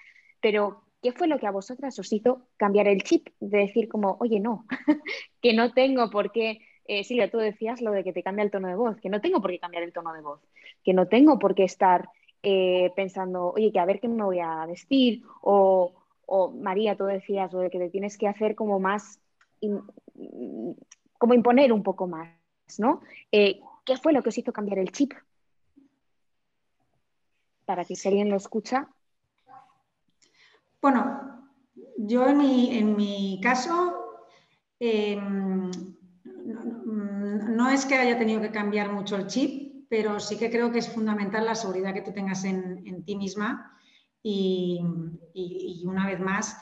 pero 0.41 0.85
¿qué 1.03 1.13
fue 1.13 1.29
lo 1.29 1.39
que 1.39 1.47
a 1.47 1.51
vosotras 1.51 1.99
os 1.99 2.13
hizo 2.13 2.47
cambiar 2.57 2.89
el 2.89 3.03
chip? 3.03 3.29
De 3.41 3.59
decir 3.59 3.89
como, 3.89 4.17
oye, 4.21 4.41
no, 4.41 4.67
que 5.43 5.53
no 5.53 5.73
tengo 5.73 6.11
por 6.11 6.33
qué, 6.33 6.61
eh, 6.85 7.05
Silvia, 7.05 7.31
tú 7.31 7.39
decías 7.39 7.81
lo 7.83 7.91
de 7.91 8.05
que 8.05 8.13
te 8.13 8.23
cambia 8.23 8.45
el 8.45 8.51
tono 8.51 8.69
de 8.69 8.77
voz, 8.77 8.97
que 9.01 9.11
no 9.11 9.21
tengo 9.21 9.41
por 9.41 9.51
qué 9.51 9.59
cambiar 9.59 9.83
el 9.83 9.93
tono 9.93 10.13
de 10.13 10.23
voz, 10.23 10.41
que 10.85 10.95
no 10.95 11.09
tengo 11.09 11.39
por 11.39 11.55
qué 11.55 11.65
estar 11.65 12.09
eh, 12.43 12.93
pensando, 12.95 13.53
oye, 13.53 13.73
que 13.73 13.81
a 13.81 13.85
ver 13.85 14.01
qué 14.01 14.09
me 14.09 14.23
voy 14.23 14.39
a 14.41 14.65
vestir, 14.67 15.23
o, 15.43 15.93
o, 16.27 16.51
María, 16.51 16.97
tú 16.97 17.05
decías, 17.05 17.53
lo 17.53 17.61
de 17.61 17.71
que 17.71 17.79
te 17.79 17.91
tienes 17.91 18.17
que 18.17 18.29
hacer 18.29 18.55
como 18.55 18.79
más, 18.79 19.21
in, 19.61 19.83
como 21.19 21.35
imponer 21.35 21.73
un 21.73 21.83
poco 21.83 22.07
más, 22.07 22.29
¿no? 22.79 23.01
Eh, 23.33 23.61
¿Qué 23.85 23.97
fue 23.97 24.13
lo 24.13 24.23
que 24.23 24.29
os 24.29 24.39
hizo 24.39 24.53
cambiar 24.53 24.79
el 24.79 24.93
chip? 24.93 25.15
Para 27.65 27.85
que 27.85 27.97
si 27.97 28.09
alguien 28.09 28.31
lo 28.31 28.37
escucha. 28.37 28.89
Bueno, 30.81 31.51
yo 31.97 32.29
en 32.29 32.39
mi, 32.39 32.79
en 32.79 32.97
mi 32.97 33.41
caso, 33.43 34.25
eh, 34.79 35.17
no, 35.17 35.79
no 37.49 37.69
es 37.71 37.85
que 37.85 37.97
haya 37.97 38.19
tenido 38.19 38.41
que 38.41 38.53
cambiar 38.53 38.93
mucho 38.93 39.17
el 39.17 39.27
chip, 39.27 39.68
pero 39.89 40.21
sí 40.21 40.37
que 40.37 40.51
creo 40.51 40.71
que 40.71 40.79
es 40.79 40.89
fundamental 40.89 41.45
la 41.45 41.55
seguridad 41.55 41.95
que 41.95 42.03
tú 42.03 42.13
tengas 42.13 42.45
en, 42.45 43.05
ti 43.05 43.17
misma 43.17 43.77
y, 44.23 44.81
una 45.85 46.07
vez 46.07 46.21
más 46.21 46.57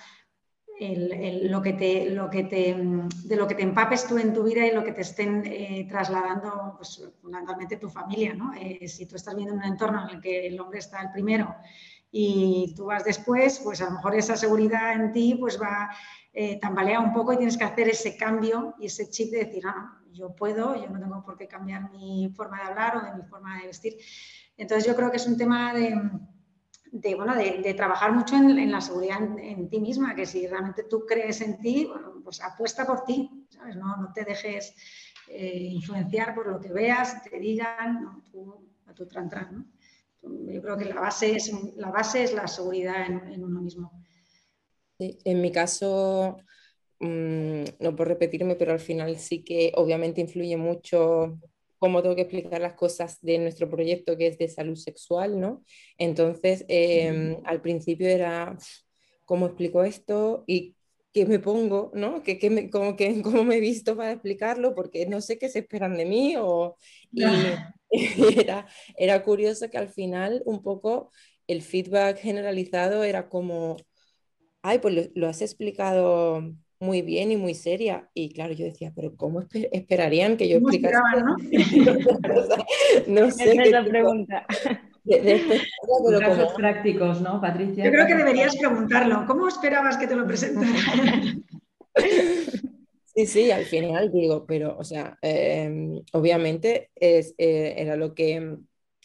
lo 0.78 1.62
que 1.62 1.72
te, 1.72 2.10
lo 2.10 2.28
que 2.28 2.44
te, 2.44 2.76
de 3.24 3.36
lo 3.36 3.48
que 3.48 3.54
te 3.54 3.62
empapes 3.62 4.06
tú 4.06 4.18
en 4.18 4.34
tu 4.34 4.42
vida 4.42 4.66
y 4.66 4.74
lo 4.74 4.84
que 4.84 4.92
te 4.92 5.00
estén 5.00 5.42
eh, 5.46 5.86
trasladando 5.88 6.74
pues, 6.76 7.02
fundamentalmente 7.20 7.78
tu 7.78 7.88
familia. 7.88 8.34
¿no? 8.34 8.52
Eh, 8.54 8.86
si 8.86 9.06
tú 9.06 9.16
estás 9.16 9.34
viendo 9.34 9.54
un 9.54 9.64
entorno 9.64 10.08
en 10.08 10.16
el 10.16 10.20
que 10.20 10.46
el 10.46 10.60
hombre 10.60 10.80
está 10.80 11.00
el 11.00 11.10
primero 11.12 11.54
y 12.10 12.74
tú 12.76 12.86
vas 12.86 13.04
después, 13.04 13.60
pues 13.62 13.80
a 13.82 13.86
lo 13.86 13.92
mejor 13.92 14.14
esa 14.14 14.36
seguridad 14.36 14.92
en 14.92 15.12
ti 15.12 15.34
pues 15.38 15.60
va 15.60 15.90
eh, 16.32 16.58
tambalea 16.60 17.00
un 17.00 17.12
poco 17.12 17.32
y 17.32 17.36
tienes 17.36 17.56
que 17.56 17.64
hacer 17.64 17.88
ese 17.88 18.16
cambio 18.16 18.74
y 18.78 18.86
ese 18.86 19.08
chip 19.08 19.30
de 19.32 19.44
decir, 19.44 19.64
ah, 19.66 19.98
yo 20.12 20.34
puedo, 20.34 20.74
yo 20.74 20.88
no 20.90 21.00
tengo 21.00 21.22
por 21.24 21.36
qué 21.36 21.48
cambiar 21.48 21.90
mi 21.90 22.32
forma 22.36 22.58
de 22.58 22.68
hablar 22.68 22.96
o 22.96 23.00
de 23.00 23.14
mi 23.14 23.22
forma 23.22 23.58
de 23.58 23.66
vestir. 23.66 23.96
Entonces 24.56 24.86
yo 24.86 24.94
creo 24.94 25.10
que 25.10 25.16
es 25.16 25.26
un 25.26 25.36
tema 25.36 25.74
de, 25.74 25.94
bueno, 27.14 27.34
de, 27.34 27.74
trabajar 27.74 28.12
mucho 28.12 28.36
en, 28.36 28.70
la 28.70 28.80
seguridad 28.80 29.20
en, 29.38 29.68
ti 29.68 29.80
misma, 29.80 30.14
que 30.14 30.26
si 30.26 30.46
realmente 30.46 30.84
tú 30.84 31.04
crees 31.06 31.40
en 31.40 31.58
ti, 31.58 31.90
pues 32.24 32.42
apuesta 32.42 32.86
por 32.86 33.04
ti, 33.04 33.46
¿sabes? 33.50 33.76
No, 33.76 33.96
no 33.96 34.12
te 34.12 34.24
dejes 34.24 34.74
eh, 35.28 35.68
influenciar 35.72 36.34
por 36.34 36.46
lo 36.46 36.60
que 36.60 36.72
veas, 36.72 37.22
te 37.22 37.38
digan, 37.38 38.22
a 38.86 38.94
tu 38.94 39.06
tran, 39.06 39.30
¿no? 39.52 39.64
Yo 40.48 40.62
creo 40.62 40.76
que 40.76 40.84
la 40.86 41.00
base 41.00 41.36
es, 41.36 41.52
la, 41.76 41.90
base 41.90 42.24
es 42.24 42.32
la 42.32 42.46
seguridad 42.46 43.06
en, 43.06 43.42
uno 43.42 43.60
mismo. 43.60 43.92
en 44.98 45.40
mi 45.40 45.52
caso, 45.52 46.38
mm, 47.00 47.64
no 47.80 47.96
por 47.96 48.08
repetirme, 48.08 48.56
pero 48.56 48.72
al 48.72 48.80
final 48.80 49.16
sí 49.18 49.44
que 49.44 49.72
obviamente 49.74 50.20
influye 50.20 50.56
mucho 50.56 51.38
cómo 51.78 52.02
tengo 52.02 52.14
que 52.14 52.22
explicar 52.22 52.60
las 52.60 52.74
cosas 52.74 53.18
de 53.20 53.38
nuestro 53.38 53.68
proyecto 53.68 54.16
que 54.16 54.28
es 54.28 54.38
de 54.38 54.48
salud 54.48 54.76
sexual, 54.76 55.38
¿no? 55.38 55.62
Entonces, 55.98 56.64
em, 56.68 57.36
al 57.44 57.60
principio 57.60 58.08
era, 58.08 58.56
¿cómo 59.24 59.46
explico 59.46 59.82
esto? 59.82 60.44
Y 60.46 60.75
qué 61.16 61.24
me 61.24 61.38
pongo, 61.38 61.90
¿no? 61.94 62.22
¿Qué, 62.22 62.38
qué 62.38 62.50
me, 62.50 62.68
cómo, 62.68 62.94
que, 62.94 63.22
¿Cómo 63.22 63.42
me 63.42 63.56
he 63.56 63.60
visto 63.60 63.96
para 63.96 64.12
explicarlo? 64.12 64.74
Porque 64.74 65.06
no 65.06 65.22
sé 65.22 65.38
qué 65.38 65.48
se 65.48 65.60
esperan 65.60 65.96
de 65.96 66.04
mí. 66.04 66.34
O, 66.38 66.76
y, 67.10 67.24
era, 68.38 68.66
era 68.98 69.22
curioso 69.22 69.70
que 69.70 69.78
al 69.78 69.88
final 69.88 70.42
un 70.44 70.62
poco 70.62 71.10
el 71.46 71.62
feedback 71.62 72.18
generalizado 72.18 73.02
era 73.02 73.30
como, 73.30 73.78
ay, 74.60 74.78
pues 74.78 74.94
lo, 74.94 75.02
lo 75.14 75.28
has 75.28 75.40
explicado 75.40 76.54
muy 76.80 77.00
bien 77.00 77.32
y 77.32 77.38
muy 77.38 77.54
seria. 77.54 78.10
Y 78.12 78.34
claro, 78.34 78.52
yo 78.52 78.66
decía, 78.66 78.92
pero 78.94 79.16
¿cómo 79.16 79.42
esperarían 79.72 80.36
que 80.36 80.50
yo 80.50 80.58
explicara? 80.58 81.00
¿no? 81.18 81.36
no 83.06 83.30
sé. 83.30 83.52
Esa 83.52 83.62
es 83.62 83.70
la 83.70 83.84
pregunta. 83.86 84.46
De, 85.06 85.62
casos 86.20 86.52
prácticos, 86.54 87.20
¿no, 87.20 87.40
Patricia? 87.40 87.84
Yo 87.84 87.90
creo 87.90 88.06
que 88.06 88.14
deberías 88.14 88.56
preguntarlo. 88.56 89.24
¿Cómo 89.26 89.48
esperabas 89.48 89.96
que 89.96 90.06
te 90.06 90.16
lo 90.16 90.26
presentaran? 90.26 91.44
Sí, 93.16 93.26
sí, 93.26 93.50
al 93.50 93.64
final 93.64 94.12
digo, 94.12 94.44
pero, 94.44 94.76
o 94.76 94.84
sea, 94.84 95.16
em, 95.22 96.02
obviamente 96.12 96.90
es, 96.94 97.34
eh, 97.38 97.72
era 97.78 97.96
lo 97.96 98.14
que, 98.14 98.58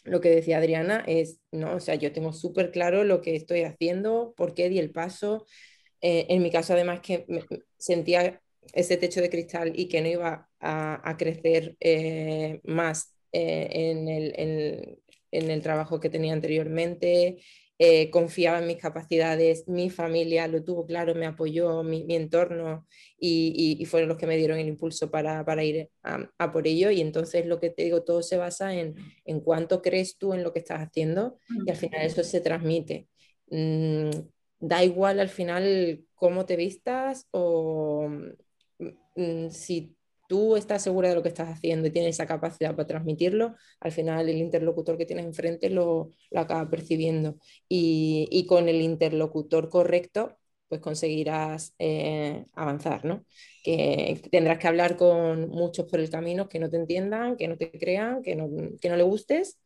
lo 0.04 0.20
que 0.20 0.28
decía 0.28 0.58
Adriana, 0.58 1.02
es, 1.06 1.40
no, 1.50 1.76
o 1.76 1.80
sea, 1.80 1.94
yo 1.94 2.12
tengo 2.12 2.34
súper 2.34 2.72
claro 2.72 3.04
lo 3.04 3.22
que 3.22 3.34
estoy 3.34 3.62
haciendo, 3.62 4.34
por 4.36 4.52
qué 4.52 4.68
di 4.68 4.78
el 4.78 4.90
paso, 4.90 5.46
eh, 6.02 6.26
en 6.28 6.42
mi 6.42 6.50
caso, 6.50 6.74
además, 6.74 7.00
que 7.00 7.24
sentía 7.78 8.42
ese 8.72 8.96
techo 8.96 9.20
de 9.20 9.30
cristal 9.30 9.72
y 9.74 9.88
que 9.88 10.00
no 10.02 10.08
iba 10.08 10.48
a, 10.60 11.16
crecer 11.18 11.76
eh, 11.80 12.60
más 12.64 13.14
eh, 13.32 13.68
en, 13.70 14.08
el, 14.08 14.32
en, 14.36 14.98
el, 15.32 15.62
trabajo 15.62 16.00
que 16.00 16.10
tenía 16.10 16.32
anteriormente. 16.32 17.38
confiaba 18.12 18.60
en 18.60 18.68
mis 18.68 18.76
capacidades, 18.76 19.66
mi 19.66 19.90
familia 19.90 20.46
lo 20.46 20.62
tuvo 20.62 20.86
claro, 20.86 21.16
me 21.16 21.26
apoyó, 21.26 21.82
mi, 21.82 22.06
entorno 22.14 22.86
y, 23.18 23.84
fueron 23.86 24.08
los 24.08 24.18
que 24.18 24.28
me 24.28 24.36
dieron 24.36 24.58
el 24.58 24.68
impulso 24.68 25.10
para, 25.10 25.44
para 25.44 25.64
ir 25.64 25.88
a, 26.04 26.52
por 26.52 26.66
ello. 26.68 26.90
Y 26.90 27.00
entonces 27.00 27.46
lo 27.46 27.58
que 27.58 27.70
te 27.70 27.84
digo, 27.84 28.04
todo 28.04 28.22
se 28.22 28.36
basa 28.36 28.74
en, 28.74 28.94
en 29.24 29.40
cuánto 29.40 29.82
crees 29.82 30.16
tú 30.16 30.32
en 30.34 30.44
lo 30.44 30.52
que 30.52 30.60
estás 30.60 30.80
haciendo 30.80 31.38
y 31.66 31.70
al 31.70 31.76
final 31.76 32.02
eso 32.02 32.22
se 32.22 32.40
transmite. 32.40 33.08
Mm, 33.52 34.10
da 34.60 34.82
igual 34.84 35.20
al 35.20 35.28
final 35.28 36.04
cómo 36.14 36.46
te 36.46 36.56
vistas 36.56 37.26
o 37.32 38.08
mm, 39.16 39.48
si 39.50 39.94
tú 40.32 40.56
estás 40.56 40.82
segura 40.82 41.10
de 41.10 41.14
lo 41.14 41.22
que 41.22 41.28
estás 41.28 41.50
haciendo 41.50 41.86
y 41.86 41.90
tienes 41.90 42.16
esa 42.16 42.24
capacidad 42.26 42.74
para 42.74 42.86
transmitirlo, 42.86 43.54
al 43.80 43.92
final 43.92 44.30
el 44.30 44.38
interlocutor 44.38 44.96
que 44.96 45.04
tienes 45.04 45.26
enfrente 45.26 45.68
lo, 45.68 46.12
acaba 46.34 46.70
percibiendo. 46.70 47.36
Y, 47.68 48.46
con 48.48 48.66
el 48.70 48.80
interlocutor 48.80 49.68
correcto, 49.68 50.38
pues 50.68 50.80
conseguirás 50.80 51.74
eh, 51.78 52.46
avanzar, 52.54 53.04
¿no? 53.04 53.26
Que 53.62 54.22
tendrás 54.30 54.58
que 54.58 54.68
hablar 54.68 54.96
con 54.96 55.50
muchos 55.50 55.84
por 55.86 56.00
el 56.00 56.08
camino 56.08 56.48
que 56.48 56.58
no 56.58 56.70
te 56.70 56.78
entiendan, 56.78 57.36
que 57.36 57.46
no 57.46 57.58
te 57.58 57.70
crean, 57.70 58.22
que 58.22 58.34
no, 58.34 58.48
que 58.80 58.88
no 58.88 58.96
le 58.96 59.02
gustes, 59.02 59.58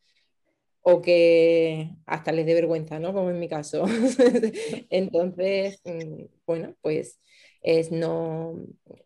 o 0.81 1.01
que 1.01 1.91
hasta 2.05 2.33
les 2.33 2.45
dé 2.45 2.53
vergüenza, 2.55 2.99
¿no? 2.99 3.13
Como 3.13 3.29
en 3.29 3.39
mi 3.39 3.47
caso. 3.47 3.85
Entonces, 4.89 5.79
mm, 5.85 6.25
bueno, 6.45 6.75
pues 6.81 7.21
es 7.67 7.91
no, 7.91 8.55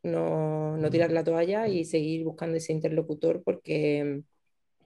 no, 0.03 0.77
no, 0.77 0.89
tirar 0.91 1.11
la 1.11 1.23
toalla 1.23 1.67
y 1.67 1.83
seguir 1.83 2.23
buscando 2.23 2.57
ese 2.57 2.71
interlocutor 2.73 3.41
porque 3.43 4.21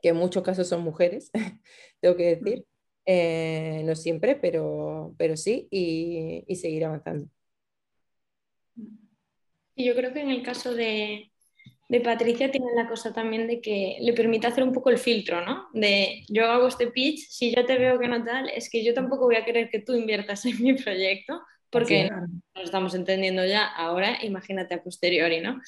que 0.02 0.10
en 0.10 0.16
muchos 0.16 0.44
casos 0.44 0.70
son 0.70 0.82
mujeres, 0.82 1.30
tengo 2.00 2.16
que 2.16 2.38
decir. 2.38 2.66
Eh, 3.06 3.84
no 3.84 3.96
siempre, 3.96 4.36
pero, 4.36 5.14
pero 5.18 5.36
sí, 5.36 5.68
y, 5.70 6.46
y 6.48 6.56
seguir 6.56 6.86
avanzando. 6.86 7.28
Y 9.76 9.86
yo 9.86 9.94
creo 9.94 10.14
que 10.14 10.22
en 10.22 10.30
el 10.30 10.42
caso 10.42 10.74
de, 10.74 11.32
de 11.90 12.02
Patricia 12.02 12.50
tiene 12.50 12.68
la 12.76 12.88
cosa 12.88 13.14
también 13.14 13.46
de 13.46 13.60
que 13.60 13.98
le 14.00 14.14
permite 14.14 14.48
hacer 14.48 14.64
un 14.64 14.72
poco 14.72 14.90
el 14.90 14.98
filtro, 14.98 15.46
¿no? 15.46 15.68
De 15.74 16.24
yo 16.30 16.46
hago 16.46 16.68
este 16.68 16.88
pitch, 16.88 17.28
si 17.30 17.54
yo 17.54 17.66
te 17.66 17.78
veo 17.78 18.00
que 18.00 18.08
no 18.08 18.24
tal, 18.24 18.50
es 18.50 18.70
que 18.70 18.84
yo 18.86 18.94
tampoco 18.94 19.26
voy 19.26 19.36
a 19.36 19.46
querer 19.46 19.70
que 19.70 19.82
tú 19.82 19.94
inviertas 19.94 20.46
en 20.46 20.64
mi 20.64 20.74
proyecto, 20.74 21.42
porque 21.76 22.10
no 22.10 22.42
lo 22.56 22.64
estamos 22.64 22.96
entendiendo 22.96 23.46
ya 23.46 23.66
ahora, 23.66 24.24
imagínate 24.24 24.76
a 24.76 24.84
posteriori, 24.84 25.42
¿no? 25.42 25.60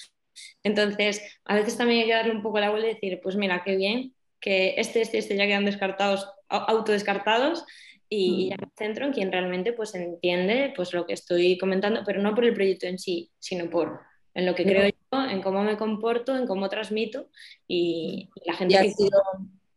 Entonces, 0.63 1.21
a 1.43 1.55
veces 1.55 1.77
también 1.77 2.01
hay 2.01 2.07
que 2.07 2.13
darle 2.13 2.31
un 2.31 2.41
poco 2.41 2.59
la 2.59 2.69
vuelta 2.69 2.87
y 2.87 2.93
decir, 2.93 3.19
pues 3.21 3.35
mira, 3.35 3.61
qué 3.65 3.75
bien, 3.75 4.13
que 4.39 4.75
este, 4.77 5.01
este, 5.01 5.17
este 5.17 5.35
ya 5.35 5.47
quedan 5.47 5.65
descartados, 5.65 6.29
autodescartados, 6.47 7.65
y 8.09 8.49
ya 8.49 8.55
me 8.57 8.71
centro 8.77 9.05
en 9.05 9.11
quien 9.11 9.33
realmente 9.33 9.73
pues 9.73 9.93
entiende 9.93 10.71
pues 10.75 10.93
lo 10.93 11.05
que 11.05 11.11
estoy 11.11 11.57
comentando, 11.57 12.03
pero 12.05 12.21
no 12.21 12.33
por 12.33 12.45
el 12.45 12.53
proyecto 12.53 12.87
en 12.87 12.99
sí, 12.99 13.31
sino 13.39 13.69
por 13.69 13.99
en 14.33 14.45
lo 14.45 14.55
que 14.55 14.63
creo 14.63 14.87
yo, 14.87 15.29
en 15.29 15.41
cómo 15.41 15.63
me 15.63 15.77
comporto, 15.77 16.37
en 16.37 16.47
cómo 16.47 16.69
transmito 16.69 17.27
y, 17.67 18.29
la 18.45 18.53
gente... 18.53 18.77
ha 18.77 18.83
sido, 18.83 19.21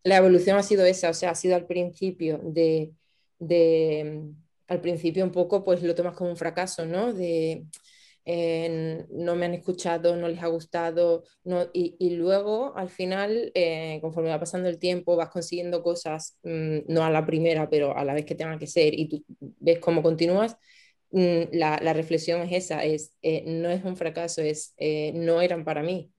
la 0.04 0.18
evolución 0.18 0.56
ha 0.58 0.62
sido 0.62 0.84
esa, 0.84 1.10
o 1.10 1.14
sea, 1.14 1.30
ha 1.30 1.34
sido 1.34 1.56
al 1.56 1.66
principio 1.66 2.38
de, 2.44 2.92
al 4.70 4.80
principio 4.80 5.22
un 5.24 5.32
poco 5.32 5.62
pues 5.62 5.82
lo 5.82 5.94
tomas 5.94 6.16
como 6.16 6.30
un 6.30 6.36
fracaso, 6.38 6.86
¿no? 6.86 7.12
De, 7.12 7.66
no 9.10 9.36
me 9.36 9.46
han 9.46 9.54
escuchado, 9.54 10.16
no 10.16 10.28
les 10.28 10.42
ha 10.42 10.46
gustado, 10.46 11.24
no, 11.44 11.66
y, 11.72 12.10
luego 12.16 12.76
al 12.76 12.88
final, 12.88 13.50
eh, 13.54 13.98
conforme 14.00 14.30
va 14.30 14.40
pasando 14.40 14.68
el 14.68 14.78
tiempo, 14.78 15.16
vas 15.16 15.30
consiguiendo 15.30 15.82
cosas, 15.82 16.38
mm, 16.44 16.78
no 16.88 17.04
a 17.04 17.10
la 17.10 17.26
primera, 17.26 17.68
pero 17.68 17.96
a 17.96 18.04
la 18.04 18.14
vez 18.14 18.24
que 18.24 18.36
tenga 18.36 18.58
que 18.58 18.66
ser, 18.68 18.98
y 18.98 19.08
tú 19.08 19.24
ves 19.58 19.80
cómo 19.80 20.02
continúas, 20.02 20.56
Mm, 21.12 21.48
la, 21.52 21.78
la, 21.82 21.92
reflexión 21.92 22.40
es 22.42 22.52
esa, 22.64 22.84
es, 22.84 23.14
eh, 23.22 23.42
no 23.46 23.68
es 23.68 23.84
un 23.84 23.96
fracaso, 23.96 24.42
es 24.42 24.74
eh, 24.76 25.12
no 25.14 25.40
eran 25.40 25.64
para 25.64 25.82
mí. 25.82 26.12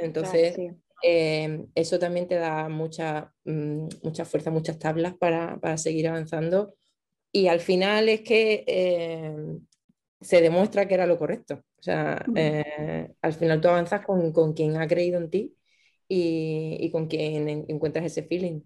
Entonces, 0.00 0.56
em, 1.02 1.66
eso 1.74 1.98
también 1.98 2.28
te 2.28 2.36
da 2.36 2.68
mucha, 2.68 3.32
mm, 3.44 3.88
mucha 4.04 4.24
fuerza, 4.24 4.50
muchas 4.50 4.78
tablas 4.78 5.14
para, 5.16 5.58
para, 5.58 5.78
seguir 5.78 6.06
avanzando. 6.06 6.74
Y 7.32 7.48
al 7.48 7.60
final 7.60 8.08
es 8.08 8.22
que 8.22 8.64
em, 8.66 9.60
se 10.20 10.40
demuestra 10.40 10.88
que 10.88 10.94
era 10.94 11.06
lo 11.06 11.18
correcto. 11.18 11.62
O 11.78 11.82
sea, 11.82 12.24
eh, 12.34 13.12
al 13.20 13.32
final 13.32 13.60
tú 13.60 13.68
avanzas 13.68 14.04
con, 14.04 14.32
con, 14.32 14.54
quien 14.54 14.76
ha 14.76 14.86
creído 14.86 15.18
en 15.18 15.30
ti 15.30 15.54
y, 16.08 16.76
y 16.80 16.90
con 16.90 17.06
quien 17.06 17.48
encuentras 17.68 18.06
ese 18.06 18.22
feeling. 18.22 18.60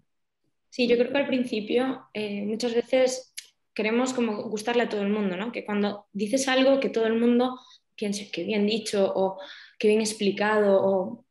Sí, 0.69 0.87
yo 0.87 0.97
creo 0.97 1.11
que 1.11 1.17
al 1.17 1.27
principio 1.27 2.07
muchas 2.45 2.73
veces 2.73 3.33
queremos 3.73 4.13
como 4.13 4.43
gustarle 4.49 4.83
a 4.83 4.89
todo 4.89 5.01
el 5.01 5.09
mundo, 5.09 5.35
¿no? 5.35 5.51
Que 5.51 5.65
cuando 5.65 6.07
dices 6.13 6.47
algo 6.47 6.79
que 6.79 6.89
todo 6.89 7.07
el 7.07 7.19
mundo 7.19 7.59
piense 7.95 8.31
que 8.31 8.43
bien 8.43 8.65
dicho 8.65 9.11
o 9.13 9.37
que 9.77 9.87
bien 9.87 10.01
explicado 10.01 10.81
o... 10.81 11.25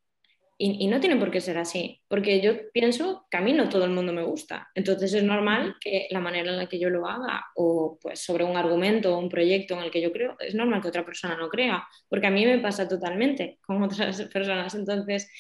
Y, 0.63 0.89
no 0.89 1.01
tiene 1.01 1.17
por 1.17 1.31
qué 1.31 1.41
ser 1.41 1.57
así, 1.57 2.03
porque 2.07 2.43
yo 2.43 2.71
pienso 2.71 3.27
que 3.31 3.39
a 3.39 3.41
mí 3.41 3.55
no 3.55 3.71
todo 3.71 3.87
el 3.87 3.93
mundo 3.93 4.13
me 4.13 4.23
gusta. 4.23 4.69
Entonces 4.75 5.15
es 5.15 5.23
normal 5.23 5.77
que 5.81 6.07
la 6.11 6.21
manera 6.21 6.51
en 6.51 6.59
la 6.59 6.69
que 6.69 6.79
yo 6.79 6.91
lo 6.91 7.07
haga 7.09 7.47
o 7.57 7.99
pues 7.99 8.21
sobre 8.21 8.45
un 8.45 8.59
argumento 8.59 9.15
o 9.15 9.19
un 9.19 9.31
proyecto 9.31 9.73
en 9.75 9.81
el 9.81 9.91
que 9.91 10.03
yo 10.03 10.13
creo, 10.13 10.37
es 10.39 10.55
normal 10.55 10.83
que 10.83 10.89
otra 10.89 11.05
persona 11.05 11.35
no 11.37 11.49
crea, 11.49 11.89
porque 12.11 12.27
a 12.27 12.31
mí 12.31 12.45
me 12.45 12.59
pasa 12.59 12.87
totalmente 12.87 13.59
con 13.67 13.83
otras 13.83 14.21
personas. 14.33 14.75
Entonces, 14.75 15.31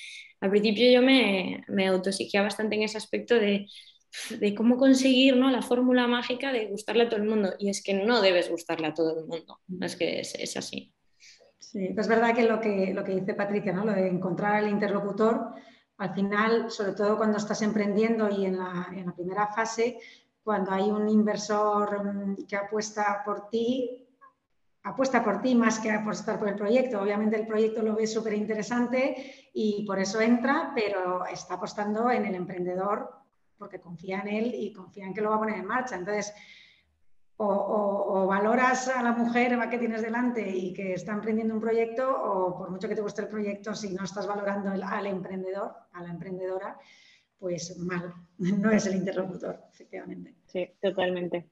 al 0.41 0.49
principio 0.51 0.91
yo 0.91 1.03
me, 1.03 1.64
me 1.68 1.87
autoexigía 1.89 2.41
bastante 2.41 2.77
en 2.77 2.85
ese 2.85 2.97
aspecto 2.97 3.35
de 3.35 3.66
de 4.31 4.55
cómo 4.55 4.77
conseguir 4.77 5.37
¿no? 5.37 5.51
la 5.51 5.62
fórmula 5.62 6.07
mágica 6.07 6.53
de 6.53 6.66
gustarle 6.66 7.05
a 7.05 7.09
todo 7.09 7.21
el 7.21 7.29
mundo. 7.29 7.55
Y 7.59 7.71
es 7.71 7.83
que 7.83 7.95
no 7.95 8.21
debes 8.21 8.51
gustarle 8.51 8.89
a 8.89 8.95
todo 8.95 9.18
el 9.21 9.27
mundo, 9.27 9.61
es 9.81 9.97
que 9.97 10.21
es, 10.21 10.57
así. 10.57 10.93
Sí, 11.61 11.95
es 11.97 12.09
verdad 12.09 12.35
que 12.35 12.43
lo, 12.43 12.61
que 12.61 12.93
lo 12.95 13.05
que 13.05 13.15
dice 13.15 13.35
Patricia, 13.35 13.73
¿no? 13.73 13.85
lo 13.85 13.93
de 13.93 14.09
encontrar 14.09 14.63
el 14.63 14.71
interlocutor, 14.71 15.53
al 15.99 16.15
final, 16.15 16.71
sobre 16.71 16.93
todo 16.93 17.19
cuando 17.19 17.37
estás 17.37 17.61
emprendiendo 17.61 18.29
y 18.31 18.47
en 18.47 18.59
la, 18.59 18.89
en 18.91 19.07
la 19.07 19.13
primera 19.13 19.47
fase, 19.49 19.99
cuando 20.43 20.73
hay 20.73 20.91
un 20.91 21.09
inversor 21.09 22.03
mm, 22.03 22.47
que 22.47 22.57
apuesta 22.57 23.23
por 23.25 23.51
ti, 23.51 24.09
apuesta 24.83 25.23
por 25.23 25.43
ti 25.43 25.55
más 25.55 25.79
que 25.79 25.91
apostar 25.91 26.39
por 26.39 26.49
el 26.49 26.57
proyecto. 26.57 27.03
Obviamente 27.03 27.37
el 27.37 27.47
proyecto 27.47 27.83
lo 27.83 27.95
ve 27.95 28.07
súper 28.07 28.33
interesante 28.33 29.51
y 29.53 29.85
por 29.87 29.99
eso 29.99 30.21
entra, 30.21 30.73
pero 30.75 31.27
está 31.27 31.55
apostando 31.55 32.11
en 32.11 32.25
el 32.25 32.35
emprendedor 32.35 33.11
porque 33.59 33.79
confía 33.79 34.21
en 34.21 34.29
él 34.29 34.55
y 34.55 34.73
confía 34.73 35.05
en 35.05 35.13
que 35.13 35.21
lo 35.21 35.29
va 35.29 35.37
a 35.37 35.41
poner 35.41 35.59
en 35.59 35.67
marcha. 35.67 35.97
Entonces, 35.97 36.33
o, 37.43 38.26
valoras 38.26 38.88
a 38.88 39.03
la 39.03 39.12
mujer 39.12 39.59
que 39.70 39.78
tienes 39.78 40.03
delante 40.03 40.49
y 40.49 40.72
que 40.72 40.93
está 40.95 41.12
emprendiendo 41.12 41.55
un 41.55 41.61
proyecto, 41.61 42.11
o 42.11 42.57
por 42.57 42.70
mucho 42.70 42.88
que 42.88 42.95
te 42.95 43.01
guste 43.01 43.22
el 43.22 43.28
proyecto, 43.28 43.74
si 43.74 43.95
no 43.95 44.05
estás 44.05 44.26
valorando 44.26 44.70
al 44.70 45.07
emprendedor, 45.07 45.72
a 45.93 46.03
la 46.03 46.11
emprendedora, 46.11 46.78
pues 47.38 47.78
mal, 47.78 48.12
no 48.38 48.70
es 48.70 48.86
el 48.86 48.97
interlocutor, 48.97 49.59
efectivamente. 49.72 50.34
Sí, 50.47 50.68
totalmente. 50.80 51.49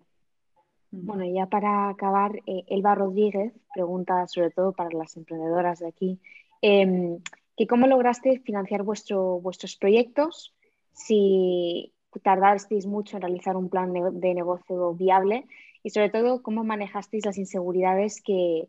Mm. 0.91 1.07
Bueno, 1.07 1.25
ya 1.25 1.47
para 1.47 1.89
acabar, 1.89 2.37
eh, 2.47 2.65
Elba 2.67 2.95
Rodríguez 2.95 3.53
pregunta 3.73 4.27
sobre 4.27 4.51
todo 4.51 4.73
para 4.73 4.91
las 4.91 5.17
emprendedoras 5.17 5.79
de 5.79 5.89
aquí, 5.89 6.21
em, 6.61 7.19
que 7.57 7.67
cómo 7.67 7.87
lograste 7.87 8.41
financiar 8.41 8.83
vuestro, 8.83 9.41
vuestros 9.41 9.77
proyectos, 9.77 10.55
si 10.93 11.95
tardasteis 12.23 12.87
mucho 12.87 13.17
en 13.17 13.23
realizar 13.23 13.57
un 13.57 13.69
plan 13.69 13.93
de 13.93 14.35
negocio 14.35 14.93
viable 14.95 15.47
y 15.89 15.91
sobre 15.91 16.11
todo 16.11 16.43
cómo 16.43 16.65
manejasteis 16.65 17.25
las 17.25 17.39
inseguridades 17.39 18.21
que, 18.23 18.69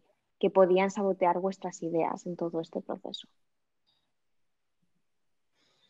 podían 0.53 0.89
sabotear 0.89 1.37
vuestras 1.39 1.83
ideas 1.83 2.25
en 2.25 2.37
todo 2.37 2.61
este 2.61 2.79
proceso. 2.79 3.27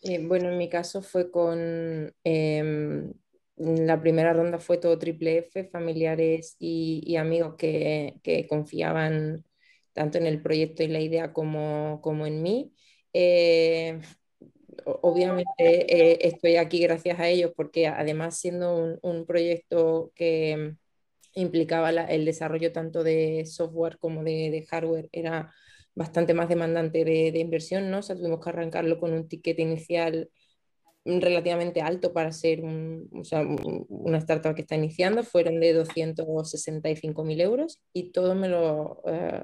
Eh, 0.02 0.26
bueno, 0.26 0.50
en 0.50 0.58
mi 0.58 0.70
caso 0.70 1.04
fue 1.04 1.30
con 1.30 2.12
em, 2.24 3.14
la 3.58 4.02
primera 4.02 4.34
ronda 4.34 4.58
fue 4.58 4.80
todo 4.80 4.98
triple 4.98 5.38
F, 5.38 5.66
familiares 5.66 6.56
y, 6.58 7.16
amigos 7.16 7.54
que, 7.60 8.48
confiaban 8.50 9.46
tanto 9.94 10.18
en 10.18 10.26
el 10.26 10.42
proyecto 10.42 10.82
y 10.82 10.88
la 10.88 11.00
idea 11.00 11.32
como, 11.32 12.02
en 12.26 12.42
mí. 12.42 12.74
Eh, 13.14 14.02
obviamente 14.84 15.54
eh, 15.60 16.18
estoy 16.22 16.56
aquí 16.56 16.80
gracias 16.80 17.20
a 17.20 17.28
ellos 17.28 17.52
porque 17.56 17.86
además 17.86 18.40
siendo 18.40 18.98
un 19.04 19.26
proyecto 19.28 20.12
que, 20.16 20.74
implicaba 21.34 21.90
el 21.90 22.26
desarrollo 22.26 22.72
tanto 22.72 23.04
de 23.04 23.46
software 23.46 23.98
como 24.00 24.24
de, 24.24 24.66
hardware, 24.70 25.10
era 25.12 25.54
bastante 25.96 26.34
más 26.34 26.50
demandante 26.50 27.04
de, 27.04 27.40
inversión, 27.40 27.90
¿no? 27.92 28.00
O 28.00 28.02
sea, 28.02 28.16
tuvimos 28.16 28.44
que 28.44 28.50
arrancarlo 28.50 29.00
con 29.00 29.14
un 29.14 29.28
ticket 29.28 29.60
inicial 29.60 30.30
relativamente 31.06 31.82
alto 31.82 32.14
para 32.14 32.32
ser 32.32 32.62
una 32.62 34.18
startup 34.18 34.54
que 34.54 34.62
está 34.62 34.76
iniciando, 34.76 35.24
fueron 35.24 35.60
de 35.60 35.74
265.000 35.74 37.42
euros 37.42 37.80
y 37.94 38.12
todo 38.12 38.36
me 38.36 38.50
lo, 38.50 39.02
eh, 39.08 39.44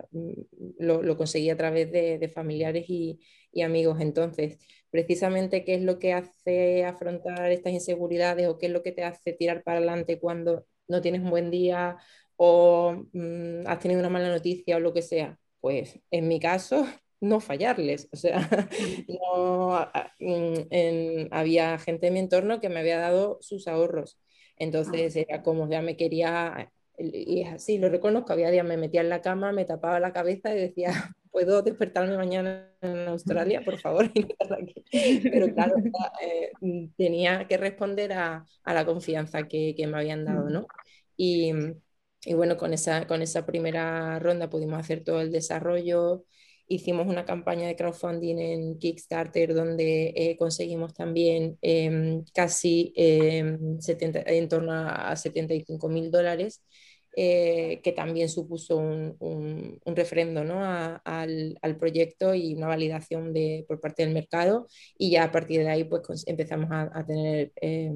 lo, 0.79 1.17
conseguí 1.17 1.49
a 1.49 1.57
través 1.57 1.91
de, 1.91 2.29
familiares 2.33 2.86
y, 2.89 3.19
y, 3.51 3.61
amigos. 3.61 3.99
Entonces, 4.01 4.59
precisamente, 4.91 5.63
¿qué 5.63 5.75
es 5.75 5.81
lo 5.81 5.97
que 5.97 6.13
hace 6.13 6.86
afrontar 6.86 7.51
estas 7.51 7.73
inseguridades 7.73 8.47
o 8.47 8.57
qué 8.57 8.67
es 8.67 8.71
lo 8.71 8.83
que 8.83 8.91
te 8.91 9.03
hace 9.03 9.33
tirar 9.33 9.63
para 9.63 9.77
adelante 9.77 10.19
cuando 10.19 10.65
no 10.88 11.01
tienes 11.01 11.21
un 11.21 11.29
buen 11.29 11.51
día 11.51 11.97
o 12.38 13.05
mm, 13.13 13.67
has 13.67 13.79
tenido 13.79 13.99
una 13.99 14.09
mala 14.09 14.29
noticia 14.29 14.77
o 14.77 14.79
lo 14.79 14.93
que 14.93 15.01
sea, 15.01 15.39
pues 15.61 15.99
en 16.11 16.27
mi 16.27 16.39
caso 16.39 16.86
no 17.21 17.39
fallarles. 17.39 18.09
O 18.11 18.17
sea, 18.17 18.49
no, 19.07 19.89
mm, 20.19 21.27
había 21.31 21.77
gente 21.79 22.07
en 22.07 22.13
mi 22.13 22.19
entorno 22.19 22.59
que 22.59 22.69
me 22.69 22.79
había 22.79 22.99
dado 22.99 23.39
sus 23.41 23.67
ahorros. 23.67 24.19
Entonces 24.57 25.15
era 25.15 25.43
como 25.43 25.69
ya 25.69 25.81
me 25.81 25.97
quería, 25.97 26.71
y 26.97 27.43
así, 27.43 27.77
lo 27.77 27.89
reconozco, 27.89 28.33
había 28.33 28.51
días 28.51 28.65
me 28.65 28.77
metía 28.77 29.01
en 29.01 29.09
la 29.09 29.21
cama, 29.21 29.51
me 29.51 29.65
tapaba 29.65 29.99
la 29.99 30.13
cabeza 30.13 30.53
y 30.55 30.59
decía, 30.59 31.15
¿puedo 31.36 31.61
despertarme 31.61 32.15
mañana 32.15 32.71
en 32.79 33.09
Australia, 33.09 33.61
por 33.61 33.77
favor? 33.77 34.09
Pero 34.89 35.53
claro, 35.53 35.75
eh, 36.23 36.88
tenía 36.95 37.45
que 37.45 37.57
responder 37.57 38.13
a, 38.13 38.45
a 38.63 38.73
la 38.73 38.86
confianza 38.86 39.45
que, 39.45 39.75
que, 39.75 39.86
me 39.86 39.97
habían 39.97 40.23
dado, 40.23 40.49
¿no? 40.49 40.65
Y, 41.17 41.51
y, 42.23 42.33
bueno, 42.36 42.55
con 42.55 42.71
esa, 42.73 43.05
con 43.05 43.21
esa 43.21 43.45
primera 43.45 44.17
ronda 44.19 44.49
pudimos 44.49 44.79
hacer 44.79 45.03
todo 45.03 45.19
el 45.19 45.29
desarrollo, 45.29 46.23
hicimos 46.69 47.05
una 47.05 47.25
campaña 47.25 47.67
de 47.67 47.75
crowdfunding 47.75 48.38
en 48.39 48.79
Kickstarter 48.79 49.53
donde 49.53 50.13
eh, 50.15 50.38
conseguimos 50.38 50.93
también 50.93 51.57
em, 51.61 52.23
casi 52.33 52.93
70, 52.95 54.21
em, 54.21 54.25
en 54.27 54.47
torno 54.47 54.71
a 54.71 55.13
75 55.17 55.89
mil 55.89 56.11
dólares 56.11 56.63
eh, 57.18 57.80
que 57.82 57.93
también 57.93 58.28
supuso 58.28 58.76
un, 58.76 59.16
un, 59.20 59.95
referendo 59.95 60.43
¿no? 60.43 60.59
al, 60.61 61.78
proyecto 61.80 62.36
y 62.36 62.55
una 62.55 62.68
validación 62.68 63.32
de, 63.32 63.63
por 63.70 63.80
parte 63.80 64.03
del 64.03 64.13
mercado 64.13 64.68
y 64.97 65.11
ya 65.11 65.24
a 65.24 65.32
partir 65.32 65.61
de 65.61 65.70
ahí 65.70 65.86
pues 65.86 66.28
empezamos 66.28 66.68
a, 66.72 67.05
tener 67.05 67.53
eh, 67.61 67.89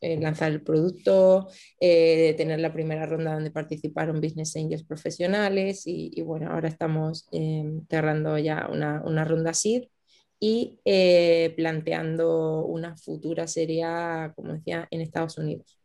eh, 0.00 0.20
lanzar 0.20 0.52
el 0.52 0.62
producto, 0.62 1.48
tener 1.80 2.60
la 2.60 2.72
primera 2.72 3.06
ronda 3.06 3.34
donde 3.34 3.50
participaron 3.50 4.20
business 4.20 4.54
angels 4.54 4.84
profesionales 4.84 5.82
y, 5.86 6.22
bueno, 6.22 6.52
ahora 6.52 6.68
estamos 6.68 7.26
cerrando 7.90 8.38
ya 8.38 8.68
una, 8.70 9.24
ronda 9.24 9.52
SID 9.52 9.88
y 10.38 10.78
planteando 11.56 12.64
una 12.66 12.96
futura 12.96 13.48
serie, 13.48 13.84
como 14.36 14.52
decía, 14.52 14.86
en 14.92 15.00
Estados 15.00 15.38
Unidos. 15.38 15.76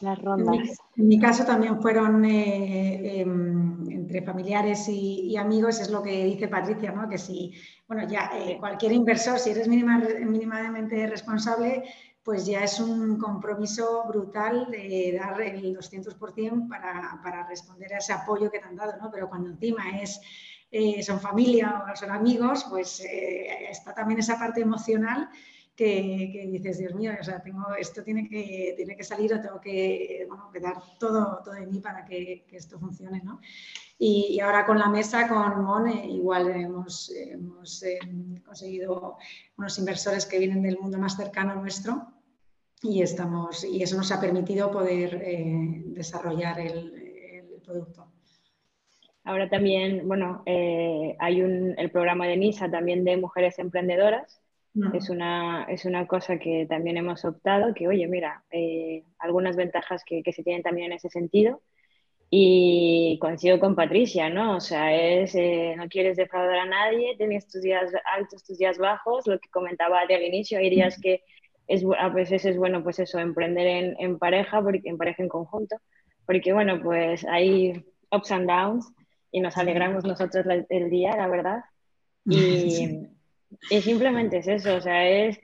Las 0.00 0.18
rondas. 0.20 0.78
En 0.96 1.08
mi, 1.08 1.18
caso 1.18 1.44
también 1.44 1.80
fueron 1.80 2.24
eh, 2.24 3.20
em, 3.20 3.90
entre 3.90 4.22
familiares 4.22 4.88
y, 4.88 5.36
amigos, 5.36 5.80
es 5.80 5.90
lo 5.90 6.02
que 6.02 6.24
dice 6.24 6.48
Patricia, 6.48 6.92
¿no? 6.92 7.08
que 7.08 7.18
si, 7.18 7.52
bueno, 7.86 8.08
ya 8.08 8.30
eh, 8.34 8.56
cualquier 8.58 8.92
inversor, 8.92 9.38
si 9.38 9.50
eres 9.50 9.68
mínimamente 9.68 11.06
responsable, 11.06 11.84
pues 12.22 12.46
ya 12.46 12.64
es 12.64 12.80
un 12.80 13.18
compromiso 13.18 14.04
brutal 14.08 14.68
de 14.70 15.18
dar 15.18 15.40
el 15.40 15.76
200% 15.76 16.68
para, 16.68 17.20
para 17.22 17.46
responder 17.46 17.94
a 17.94 17.98
ese 17.98 18.12
apoyo 18.12 18.50
que 18.50 18.58
te 18.58 18.66
han 18.66 18.76
dado, 18.76 18.96
¿no? 19.00 19.10
pero 19.10 19.28
cuando 19.28 19.50
encima 19.50 20.00
es... 20.00 20.20
Eh, 20.72 21.02
son 21.02 21.18
familia 21.18 21.82
o 21.92 21.96
son 21.96 22.12
amigos, 22.12 22.64
pues 22.70 23.02
está 23.04 23.92
también 23.92 24.20
esa 24.20 24.38
parte 24.38 24.60
emocional 24.60 25.28
que, 25.80 26.46
dices, 26.52 26.78
Dios 26.78 26.94
mío, 26.94 27.12
o 27.18 27.24
sea, 27.24 27.42
tengo, 27.42 27.74
esto 27.78 28.02
tiene 28.02 28.28
que, 28.28 28.74
tiene 28.76 28.94
que 28.94 29.02
salir 29.02 29.32
o 29.32 29.40
tengo 29.40 29.58
que, 29.60 30.26
bueno, 30.28 30.50
dar 30.60 30.76
todo, 30.98 31.40
todo 31.42 31.54
de 31.54 31.66
mí 31.66 31.78
para 31.80 32.04
que, 32.04 32.44
que 32.46 32.56
esto 32.56 32.78
funcione, 32.78 33.22
¿no? 33.24 33.40
Y, 33.98 34.38
ahora 34.40 34.66
con 34.66 34.78
la 34.78 34.88
mesa, 34.88 35.26
con 35.26 35.64
Mon, 35.64 35.88
eh, 35.88 36.06
igual 36.06 36.50
hemos, 36.50 37.10
hemos 37.10 37.82
eh, 37.82 37.98
conseguido 38.44 39.16
unos 39.56 39.78
inversores 39.78 40.26
que 40.26 40.38
vienen 40.38 40.62
del 40.62 40.78
mundo 40.78 40.98
más 40.98 41.16
cercano 41.16 41.54
nuestro 41.54 42.12
y, 42.82 43.00
estamos, 43.00 43.64
y 43.64 43.82
eso 43.82 43.96
nos 43.96 44.12
ha 44.12 44.20
permitido 44.20 44.70
poder 44.70 45.14
eh, 45.14 45.82
desarrollar 45.86 46.60
el, 46.60 46.94
el, 46.94 47.60
producto. 47.62 48.06
Ahora 49.24 49.48
también, 49.48 50.08
bueno, 50.08 50.42
hay 50.46 51.42
un, 51.42 51.74
el 51.78 51.90
programa 51.90 52.26
de 52.26 52.36
NISA 52.36 52.70
también 52.70 53.04
de 53.04 53.16
mujeres 53.16 53.58
emprendedoras 53.58 54.40
es, 54.94 55.10
una, 55.10 55.64
es 55.64 55.84
una 55.84 56.06
cosa 56.06 56.38
que 56.38 56.66
también 56.68 56.96
hemos 56.96 57.24
optado, 57.24 57.74
que 57.74 57.88
oye, 57.88 58.06
mira, 58.06 58.44
eh, 58.50 59.04
algunas 59.18 59.56
ventajas 59.56 60.02
que, 60.04 60.22
que, 60.22 60.32
se 60.32 60.42
tienen 60.42 60.62
también 60.62 60.86
en 60.86 60.96
ese 60.96 61.08
sentido. 61.08 61.60
Y 62.32 63.18
coincido 63.20 63.58
con 63.58 63.74
Patricia, 63.74 64.30
¿no? 64.30 64.56
O 64.56 64.60
sea, 64.60 64.94
es, 64.94 65.34
eh, 65.34 65.74
no 65.76 65.88
quieres 65.88 66.16
defraudar 66.16 66.60
a 66.60 66.64
nadie, 66.64 67.16
tienes 67.16 67.48
tus 67.48 67.60
días 67.60 67.90
altos, 68.16 68.44
tus 68.44 68.56
días 68.56 68.78
bajos, 68.78 69.26
lo 69.26 69.40
que 69.40 69.48
comentaba 69.50 70.00
al 70.00 70.22
inicio, 70.22 70.58
hay 70.58 70.70
días 70.70 70.96
que 71.00 71.24
es, 71.66 71.84
a 71.98 72.08
veces 72.08 72.44
es 72.44 72.56
bueno, 72.56 72.84
pues 72.84 73.00
eso, 73.00 73.18
emprender 73.18 73.66
en, 73.66 73.96
en 73.98 74.18
pareja, 74.18 74.62
porque, 74.62 74.82
en 74.84 74.96
pareja 74.96 75.24
en 75.24 75.28
conjunto, 75.28 75.76
porque 76.24 76.52
bueno, 76.52 76.80
pues 76.80 77.24
hay 77.24 77.84
ups 78.12 78.30
and 78.30 78.48
downs 78.48 78.92
y 79.32 79.40
nos 79.40 79.56
alegramos 79.56 80.04
nosotros 80.04 80.46
el 80.68 80.90
día, 80.90 81.16
la 81.16 81.26
verdad. 81.26 81.64
Y, 82.26 83.08
y 83.70 83.80
simplemente 83.80 84.38
es 84.38 84.48
eso, 84.48 84.76
o 84.76 84.80
sea, 84.80 85.08
es 85.08 85.40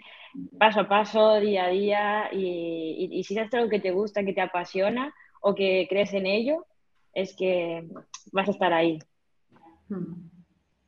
paso 0.59 0.81
a 0.81 0.89
paso, 0.89 1.41
día 1.41 1.65
a 1.65 1.69
día, 1.69 2.29
y, 2.33 3.09
y, 3.11 3.25
si 3.25 3.39
es 3.39 3.53
algo 3.55 3.69
que 3.69 3.81
te 3.81 3.91
gusta, 3.91 4.25
que 4.25 4.33
te 4.33 4.41
apasiona 4.41 5.13
o 5.41 5.55
que 5.55 5.87
crees 5.89 6.13
en 6.13 6.27
ello, 6.27 6.67
es 7.15 7.35
que 7.35 7.89
vas 8.33 8.49
a 8.49 8.51
estar 8.53 8.73
ahí. 8.73 8.99
Hmm. 9.89 10.31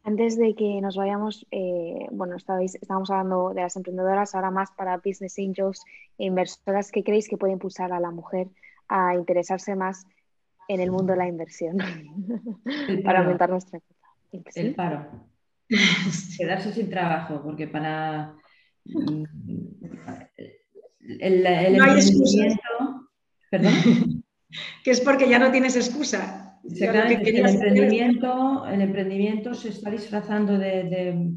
Antes 0.05 0.39
de 0.39 0.55
que 0.55 0.81
nos 0.81 0.97
vayamos, 0.97 1.47
eh, 1.51 2.07
bueno, 2.11 2.37
estabais, 2.37 2.75
estábamos 2.77 3.11
hablando 3.11 3.53
de 3.53 3.63
las 3.63 3.77
emprendedoras, 3.77 4.35
ahora 4.35 4.51
más 4.51 4.71
para 4.73 4.97
business 4.97 5.39
angels 5.39 5.85
e 6.17 6.27
inversoras, 6.27 6.91
¿qué 6.91 7.03
creéis 7.03 7.29
que 7.29 7.37
puede 7.37 7.53
impulsar 7.53 7.93
a 7.93 8.01
la 8.01 8.11
mujer 8.11 8.49
a 8.89 9.15
interesarse 9.15 9.77
más 9.77 10.07
en 10.67 10.81
el 10.81 10.91
mundo 10.91 11.13
de 11.13 11.19
la 11.19 11.29
inversión 11.29 11.77
para 13.05 13.21
aumentar 13.21 13.51
nuestra 13.51 13.81
El 14.55 14.75
paro. 14.75 15.07
quedarse 16.39 16.73
sin 16.73 16.89
trabajo, 16.91 17.43
porque 17.43 17.69
para 17.69 18.35
el, 21.03 21.47
emprendimiento... 21.47 22.61
¿Perdón? 23.51 23.73
que 24.85 24.91
es 24.91 25.01
porque 25.01 25.29
ya 25.29 25.39
no 25.39 25.51
tienes 25.51 25.77
excusa. 25.77 26.59
el, 26.65 27.47
emprendimiento, 27.47 28.67
el 28.67 28.81
emprendimiento 28.81 29.55
se 29.55 29.71
está 29.71 29.91
disfrazando 29.91 30.59
de, 30.59 31.33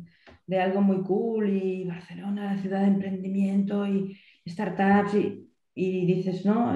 algo 0.60 0.82
muy 0.82 1.02
cool 1.04 1.50
y 1.50 1.86
Barcelona, 1.86 2.56
la 2.56 2.62
ciudad 2.62 2.82
de 2.82 2.88
emprendimiento 2.88 3.88
y 3.88 4.18
startups 4.48 5.16
y, 5.74 6.06
dices, 6.06 6.46
no, 6.46 6.72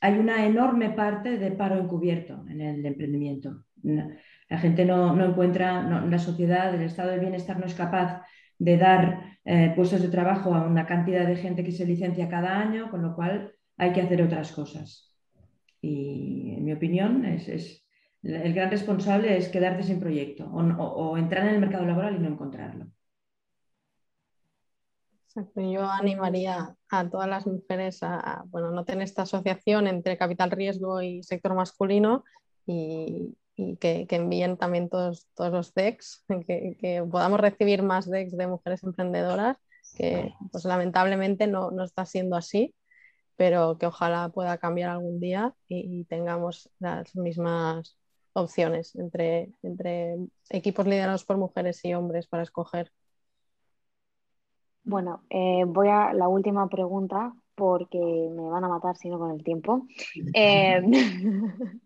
hay 0.00 0.18
una 0.18 0.46
enorme 0.46 0.90
parte 0.90 1.38
de 1.38 1.50
paro 1.52 1.78
encubierto 1.78 2.44
en 2.48 2.60
el 2.60 2.86
emprendimiento. 2.86 3.64
La 4.48 4.58
gente 4.58 4.84
no, 4.84 5.24
encuentra, 5.24 5.82
la 5.82 6.18
sociedad, 6.18 6.72
el 6.74 6.82
estado 6.82 7.10
del 7.10 7.20
bienestar 7.20 7.58
no 7.58 7.66
es 7.66 7.74
capaz 7.74 8.22
de 8.58 8.76
dar 8.78 9.38
eh, 9.44 9.72
puestos 9.74 10.02
de 10.02 10.08
trabajo 10.08 10.54
a 10.54 10.66
una 10.66 10.86
cantidad 10.86 11.26
de 11.26 11.36
gente 11.36 11.64
que 11.64 11.72
se 11.72 11.84
licencia 11.84 12.28
cada 12.28 12.58
año, 12.58 12.90
con 12.90 13.02
lo 13.02 13.14
cual 13.14 13.52
hay 13.76 13.92
que 13.92 14.02
hacer 14.02 14.22
otras 14.22 14.52
cosas. 14.52 15.12
Y 15.80 16.54
en 16.56 16.64
mi 16.64 16.72
opinión, 16.72 17.24
es, 17.24 17.84
el 18.22 18.54
gran 18.54 18.70
responsable 18.70 19.36
es 19.36 19.48
quedarte 19.48 19.82
sin 19.82 20.00
proyecto 20.00 20.46
o, 20.46 21.18
entrar 21.18 21.46
en 21.46 21.54
el 21.54 21.60
mercado 21.60 21.84
laboral 21.84 22.16
y 22.16 22.20
no 22.20 22.28
encontrarlo. 22.28 22.86
Yo 25.54 25.84
animaría 25.84 26.74
a 26.88 27.10
todas 27.10 27.28
las 27.28 27.46
mujeres 27.46 28.02
a, 28.02 28.44
bueno, 28.46 28.70
no 28.70 28.86
tener 28.86 29.02
esta 29.02 29.22
asociación 29.22 29.86
entre 29.86 30.16
capital 30.16 30.50
riesgo 30.50 31.02
y 31.02 31.22
sector 31.22 31.54
masculino 31.54 32.24
y, 32.66 33.36
que, 33.56 34.06
envíen 34.10 34.56
también 34.56 34.88
todos, 34.88 35.26
todos 35.34 35.52
los 35.52 35.74
decks, 35.74 36.24
que, 36.46 37.04
podamos 37.10 37.40
recibir 37.40 37.82
más 37.82 38.08
decks 38.08 38.36
de 38.36 38.46
mujeres 38.46 38.82
emprendedoras, 38.82 39.56
que 39.96 40.32
pues 40.52 40.64
lamentablemente 40.64 41.46
no, 41.46 41.70
no 41.70 41.84
está 41.84 42.04
siendo 42.04 42.36
así 42.36 42.74
pero 43.36 43.76
que 43.78 43.86
ojalá 43.86 44.30
pueda 44.30 44.58
cambiar 44.58 44.90
algún 44.90 45.20
día 45.20 45.54
y, 45.68 46.04
tengamos 46.04 46.70
las 46.78 47.14
mismas 47.14 47.98
opciones 48.32 48.96
entre, 48.96 49.52
entre 49.62 50.16
equipos 50.50 50.86
liderados 50.86 51.24
por 51.24 51.36
mujeres 51.36 51.84
y 51.84 51.94
hombres 51.94 52.26
para 52.26 52.42
escoger. 52.42 52.90
Bueno, 54.84 55.24
eh, 55.30 55.64
voy 55.66 55.88
a 55.88 56.12
la 56.12 56.28
última 56.28 56.68
pregunta 56.68 57.34
porque 57.56 57.98
me 57.98 58.48
van 58.48 58.64
a 58.64 58.68
matar 58.68 58.96
si 58.96 59.08
no 59.08 59.18
con 59.18 59.32
el 59.32 59.42
tiempo. 59.42 59.86
Eh, 60.32 60.80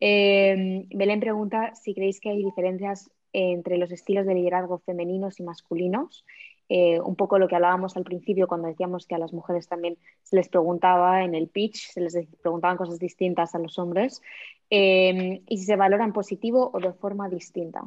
eh, 0.00 0.86
Belén 0.94 1.20
pregunta 1.20 1.74
si 1.74 1.94
creéis 1.94 2.20
que 2.20 2.30
hay 2.30 2.42
diferencias 2.42 3.10
entre 3.32 3.76
los 3.76 3.92
estilos 3.92 4.26
de 4.26 4.34
liderazgo 4.34 4.78
femeninos 4.78 5.38
y 5.38 5.42
masculinos 5.42 6.24
eh, 6.72 7.00
un 7.00 7.16
poco 7.16 7.36
lo 7.40 7.48
que 7.48 7.56
hablábamos 7.56 7.96
al 7.96 8.04
principio 8.04 8.46
cuando 8.46 8.68
decíamos 8.68 9.04
que 9.04 9.16
a 9.16 9.18
las 9.18 9.32
mujeres 9.32 9.66
también 9.66 9.98
se 10.22 10.36
les 10.36 10.48
preguntaba 10.48 11.24
en 11.24 11.34
el 11.34 11.48
pitch, 11.48 11.90
se 11.90 12.00
les 12.00 12.16
preguntaban 12.40 12.76
cosas 12.76 13.00
distintas 13.00 13.56
a 13.56 13.58
los 13.58 13.76
hombres, 13.76 14.22
eh, 14.70 15.42
y 15.48 15.58
si 15.58 15.64
se 15.64 15.74
valora 15.74 16.04
en 16.04 16.12
positivo 16.12 16.70
o 16.72 16.78
de 16.78 16.92
forma 16.92 17.28
distinta. 17.28 17.82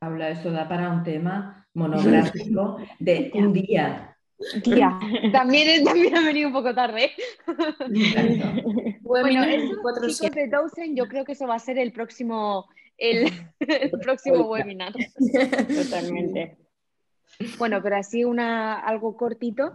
Habla, 0.00 0.30
esto 0.30 0.50
da 0.50 0.68
para 0.68 0.90
un 0.90 1.04
tema 1.04 1.68
monográfico 1.74 2.78
de 2.98 3.30
un 3.34 3.52
día. 3.52 4.15
Día. 4.62 4.98
También, 5.32 5.82
también 5.82 6.14
ha 6.14 6.20
venido 6.20 6.48
un 6.48 6.52
poco 6.52 6.74
tarde. 6.74 7.10
bueno, 9.00 9.44
eso, 9.44 9.76
chicos 10.08 10.30
de 10.34 10.48
Dozen, 10.48 10.94
yo 10.94 11.08
creo 11.08 11.24
que 11.24 11.32
eso 11.32 11.46
va 11.46 11.54
a 11.54 11.58
ser 11.58 11.78
el 11.78 11.92
próximo, 11.92 12.68
el, 12.98 13.32
el 13.60 13.90
próximo 13.90 14.48
webinar. 14.48 14.92
Totalmente. 14.92 16.58
Bueno, 17.58 17.82
pero 17.82 17.96
así 17.96 18.24
una, 18.24 18.78
algo 18.78 19.16
cortito. 19.16 19.74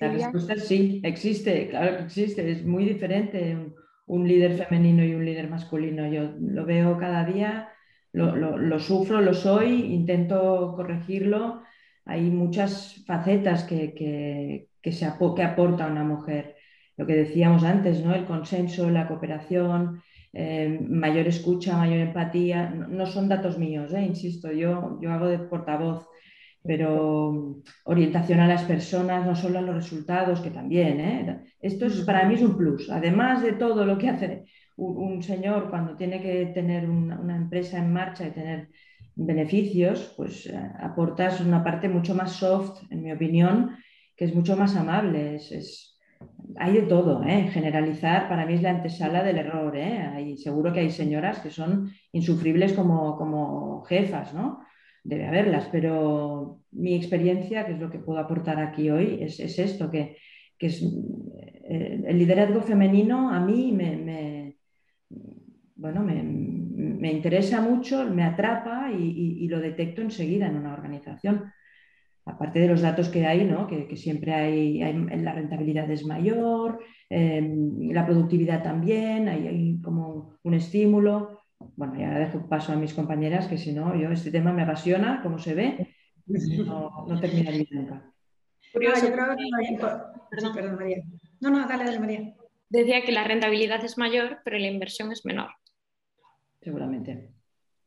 La 0.00 0.12
respuesta 0.12 0.54
es 0.54 0.66
sí, 0.66 1.00
existe, 1.04 1.68
claro 1.68 1.98
que 1.98 2.04
existe, 2.04 2.50
es 2.50 2.64
muy 2.64 2.86
diferente 2.86 3.74
un, 4.06 4.26
líder 4.26 4.56
femenino 4.56 5.04
y 5.04 5.14
un 5.14 5.26
líder 5.26 5.50
masculino. 5.50 6.08
Yo 6.08 6.32
lo 6.40 6.64
veo 6.64 6.96
cada 6.96 7.24
día, 7.26 7.68
lo, 8.12 8.78
sufro, 8.78 9.20
lo 9.20 9.34
soy, 9.34 9.92
intento 9.92 10.72
corregirlo. 10.74 11.62
Hay 12.10 12.22
muchas 12.30 13.04
facetas 13.06 13.62
que, 13.62 13.94
que, 14.82 14.92
se, 14.92 15.06
que 15.36 15.42
aporta 15.42 15.86
una 15.86 16.04
mujer. 16.04 16.56
Lo 16.96 17.06
que 17.06 17.14
decíamos 17.14 17.62
antes, 17.64 18.04
¿no? 18.04 18.14
el 18.14 18.26
consenso, 18.26 18.90
la 18.90 19.06
cooperación, 19.06 20.02
eh, 20.32 20.80
mayor 20.88 21.28
escucha, 21.28 21.76
mayor 21.76 22.00
empatía, 22.00 22.68
no, 22.70 23.06
son 23.06 23.28
datos 23.28 23.58
míos, 23.58 23.92
eh, 23.94 24.02
insisto, 24.02 24.50
yo, 24.52 24.98
yo 25.00 25.12
hago 25.12 25.28
de 25.28 25.38
portavoz, 25.38 26.08
pero 26.62 27.62
orientación 27.84 28.40
a 28.40 28.48
las 28.48 28.64
personas, 28.64 29.24
no 29.24 29.36
solo 29.36 29.60
a 29.60 29.62
los 29.62 29.76
resultados, 29.76 30.40
que 30.40 30.50
también. 30.50 31.00
Eh. 31.00 31.40
Esto 31.60 31.86
es, 31.86 32.00
para 32.02 32.24
mí 32.26 32.34
es 32.34 32.42
un 32.42 32.56
plus, 32.56 32.90
además 32.90 33.42
de 33.42 33.52
todo 33.52 33.84
lo 33.86 33.96
que 33.96 34.08
hace 34.08 34.44
un, 34.76 35.22
señor 35.22 35.70
cuando 35.70 35.96
tiene 35.96 36.20
que 36.22 36.46
tener 36.46 36.88
una, 36.88 37.36
empresa 37.36 37.78
en 37.78 37.92
marcha 37.92 38.26
y 38.26 38.30
tener 38.32 38.68
beneficios, 39.26 40.14
pues 40.16 40.52
aportas 40.80 41.40
una 41.40 41.62
parte 41.62 41.88
mucho 41.88 42.14
más 42.14 42.32
soft, 42.32 42.82
en 42.90 43.02
mi 43.02 43.12
opinión, 43.12 43.76
que 44.16 44.24
es 44.26 44.34
mucho 44.34 44.56
más 44.56 44.76
amable, 44.76 45.36
es 45.36 45.90
hay 46.56 46.74
de 46.74 46.82
todo, 46.82 47.22
¿eh? 47.24 47.48
generalizar 47.52 48.28
para 48.28 48.44
mí 48.44 48.54
es 48.54 48.62
la 48.62 48.70
antesala 48.70 49.22
del 49.22 49.38
error. 49.38 49.74
¿eh? 49.76 50.36
seguro 50.36 50.72
que 50.72 50.80
hay 50.80 50.90
señoras 50.90 51.38
que 51.40 51.50
son 51.50 51.90
insufribles 52.12 52.72
como, 52.72 53.82
jefas, 53.84 54.34
¿no? 54.34 54.60
Debe 55.02 55.26
haberlas, 55.26 55.68
pero 55.72 56.60
mi 56.72 56.94
experiencia, 56.94 57.64
que 57.64 57.72
es 57.72 57.78
lo 57.78 57.90
que 57.90 57.98
puedo 57.98 58.18
aportar 58.18 58.58
aquí 58.60 58.90
hoy, 58.90 59.18
es, 59.22 59.40
esto, 59.40 59.90
que, 59.90 60.16
es 60.58 60.82
eh, 60.82 62.02
el 62.06 62.18
liderazgo 62.18 62.60
femenino 62.60 63.30
a 63.30 63.40
mí 63.40 63.72
me, 63.72 64.56
bueno, 65.76 66.02
me, 66.02 66.22
interesa 67.10 67.60
mucho, 67.60 68.04
me 68.04 68.22
atrapa 68.22 68.90
y 68.92 69.46
lo 69.48 69.60
detecto 69.60 70.02
enseguida 70.02 70.46
en 70.46 70.56
una 70.56 70.72
organización 70.72 71.52
aparte 72.24 72.60
de 72.60 72.68
los 72.68 72.80
datos 72.80 73.08
que 73.08 73.26
hay, 73.26 73.44
¿no? 73.44 73.66
que, 73.66 73.96
siempre 73.96 74.34
hay, 74.34 74.78
la 74.78 75.32
rentabilidad 75.32 75.90
es 75.90 76.04
mayor, 76.04 76.82
em, 77.08 77.90
la 77.90 78.06
productividad 78.06 78.62
también, 78.62 79.28
hay, 79.28 79.80
como 79.82 80.38
un 80.42 80.54
estímulo. 80.54 81.40
Bueno, 81.76 81.98
ya 81.98 82.18
dejo 82.18 82.48
paso 82.48 82.72
a 82.72 82.76
mis 82.76 82.94
compañeras, 82.94 83.46
que 83.46 83.58
si 83.58 83.72
no, 83.72 83.94
yo 83.94 84.10
este 84.10 84.30
tema 84.30 84.52
me 84.52 84.62
apasiona, 84.62 85.20
como 85.22 85.38
se 85.38 85.54
ve, 85.54 85.94
no, 86.26 87.06
no 87.06 87.20
terminaría 87.20 87.66
nunca. 87.70 88.10
Curioso, 88.72 89.08
yo 89.08 89.12
creo 89.12 89.36
que... 89.36 89.78
Perdón. 90.30 90.76
María. 90.76 91.02
No, 91.40 91.50
no, 91.50 91.66
dale, 91.66 91.84
dale, 91.84 91.98
María. 91.98 92.34
Decía 92.68 93.02
que 93.04 93.10
la 93.10 93.24
rentabilidad 93.24 93.84
es 93.84 93.98
mayor, 93.98 94.38
pero 94.44 94.58
la 94.58 94.68
inversión 94.68 95.10
es 95.10 95.24
menor. 95.24 95.50
Seguramente. 96.60 97.30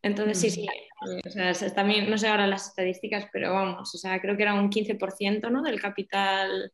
Entonces, 0.02 0.38
sí, 0.38 0.50
sí, 0.50 0.68
o 1.26 1.30
sea, 1.30 1.54
también, 1.74 2.10
no 2.10 2.18
sé 2.18 2.28
ahora 2.28 2.46
las 2.46 2.68
estadísticas, 2.68 3.28
pero 3.32 3.54
vamos, 3.54 3.94
o 3.96 3.98
sea, 3.98 4.20
creo 4.20 4.36
que 4.36 4.44
era 4.44 4.54
un 4.54 4.70
15% 4.70 5.50
¿no? 5.50 5.62
del 5.62 5.80
capital 5.80 6.72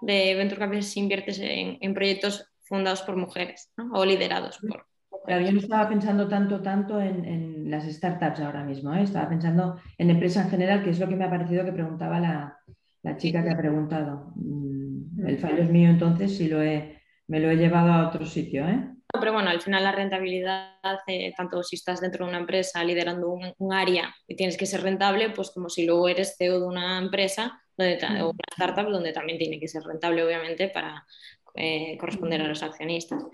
de 0.00 0.34
Venture 0.34 0.58
Capital 0.58 0.82
se 0.82 1.00
invierte 1.00 1.32
en, 1.80 1.94
proyectos 1.94 2.46
fundados 2.62 3.02
por 3.02 3.16
mujeres 3.16 3.70
o 3.92 4.04
liderados 4.04 4.58
por 4.58 4.86
Claro, 5.24 5.44
yo 5.44 5.52
no 5.52 5.60
estaba 5.60 5.88
pensando 5.88 6.26
tanto, 6.26 6.62
tanto 6.62 7.00
en, 7.00 7.70
las 7.70 7.84
startups 7.84 8.40
ahora 8.40 8.64
mismo, 8.64 8.92
¿eh? 8.92 9.02
estaba 9.02 9.28
pensando 9.28 9.80
en 9.96 10.10
empresa 10.10 10.42
en 10.42 10.50
general, 10.50 10.82
que 10.82 10.90
es 10.90 10.98
lo 10.98 11.08
que 11.08 11.14
me 11.14 11.24
ha 11.24 11.30
parecido 11.30 11.64
que 11.64 11.72
preguntaba 11.72 12.18
la, 12.18 13.16
chica 13.18 13.42
que 13.44 13.50
ha 13.50 13.56
preguntado. 13.56 14.32
Mm, 14.34 15.26
el 15.26 15.38
fallo 15.38 15.62
es 15.62 15.70
mío, 15.70 15.90
entonces, 15.90 16.36
si 16.36 16.48
lo 16.48 16.60
he, 16.60 17.01
me 17.32 17.40
lo 17.40 17.50
he 17.50 17.56
llevado 17.56 17.90
a 17.90 18.08
otro 18.08 18.26
sitio. 18.26 18.68
¿eh? 18.68 18.78
pero 19.10 19.32
bueno, 19.32 19.48
al 19.48 19.62
final 19.62 19.82
la 19.84 19.92
rentabilidad, 19.92 20.98
eh, 21.06 21.32
tanto 21.34 21.62
si 21.62 21.76
estás 21.76 22.02
dentro 22.02 22.26
de 22.26 22.30
una 22.30 22.40
empresa 22.40 22.84
liderando 22.84 23.32
un, 23.58 23.72
área 23.72 24.14
y 24.26 24.36
tienes 24.36 24.58
que 24.58 24.66
ser 24.66 24.82
rentable, 24.82 25.30
pues 25.30 25.50
como 25.50 25.70
si 25.70 25.86
luego 25.86 26.10
eres 26.10 26.36
CEO 26.36 26.60
de 26.60 26.66
una 26.66 26.98
empresa 26.98 27.58
donde, 27.74 27.98
o 28.20 28.32
una 28.32 28.44
startup 28.50 28.92
donde 28.92 29.14
también 29.14 29.38
tiene 29.38 29.58
que 29.58 29.66
ser 29.66 29.82
rentable, 29.82 30.22
obviamente, 30.22 30.68
para 30.68 31.06
eh, 31.54 31.96
corresponder 31.98 32.42
a 32.42 32.48
los 32.48 32.62
accionistas. 32.62 33.24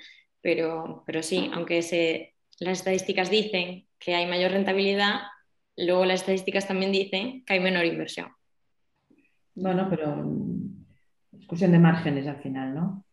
Pero, 0.40 1.02
pero 1.04 1.20
sí, 1.24 1.50
aunque 1.52 1.82
se, 1.82 2.36
las 2.60 2.78
estadísticas 2.78 3.30
dicen 3.30 3.88
que 3.98 4.14
hay 4.14 4.26
mayor 4.26 4.52
rentabilidad, 4.52 5.22
luego 5.76 6.04
las 6.04 6.20
estadísticas 6.20 6.68
también 6.68 6.92
dicen 6.92 7.44
que 7.44 7.54
hay 7.54 7.60
menor 7.60 7.84
inversión. 7.84 8.28
Bueno, 9.56 9.88
pero 9.90 10.24
es 11.36 11.46
cuestión 11.48 11.72
de 11.72 11.80
márgenes 11.80 12.28
al 12.28 12.40
final, 12.40 12.72
¿no? 12.76 13.04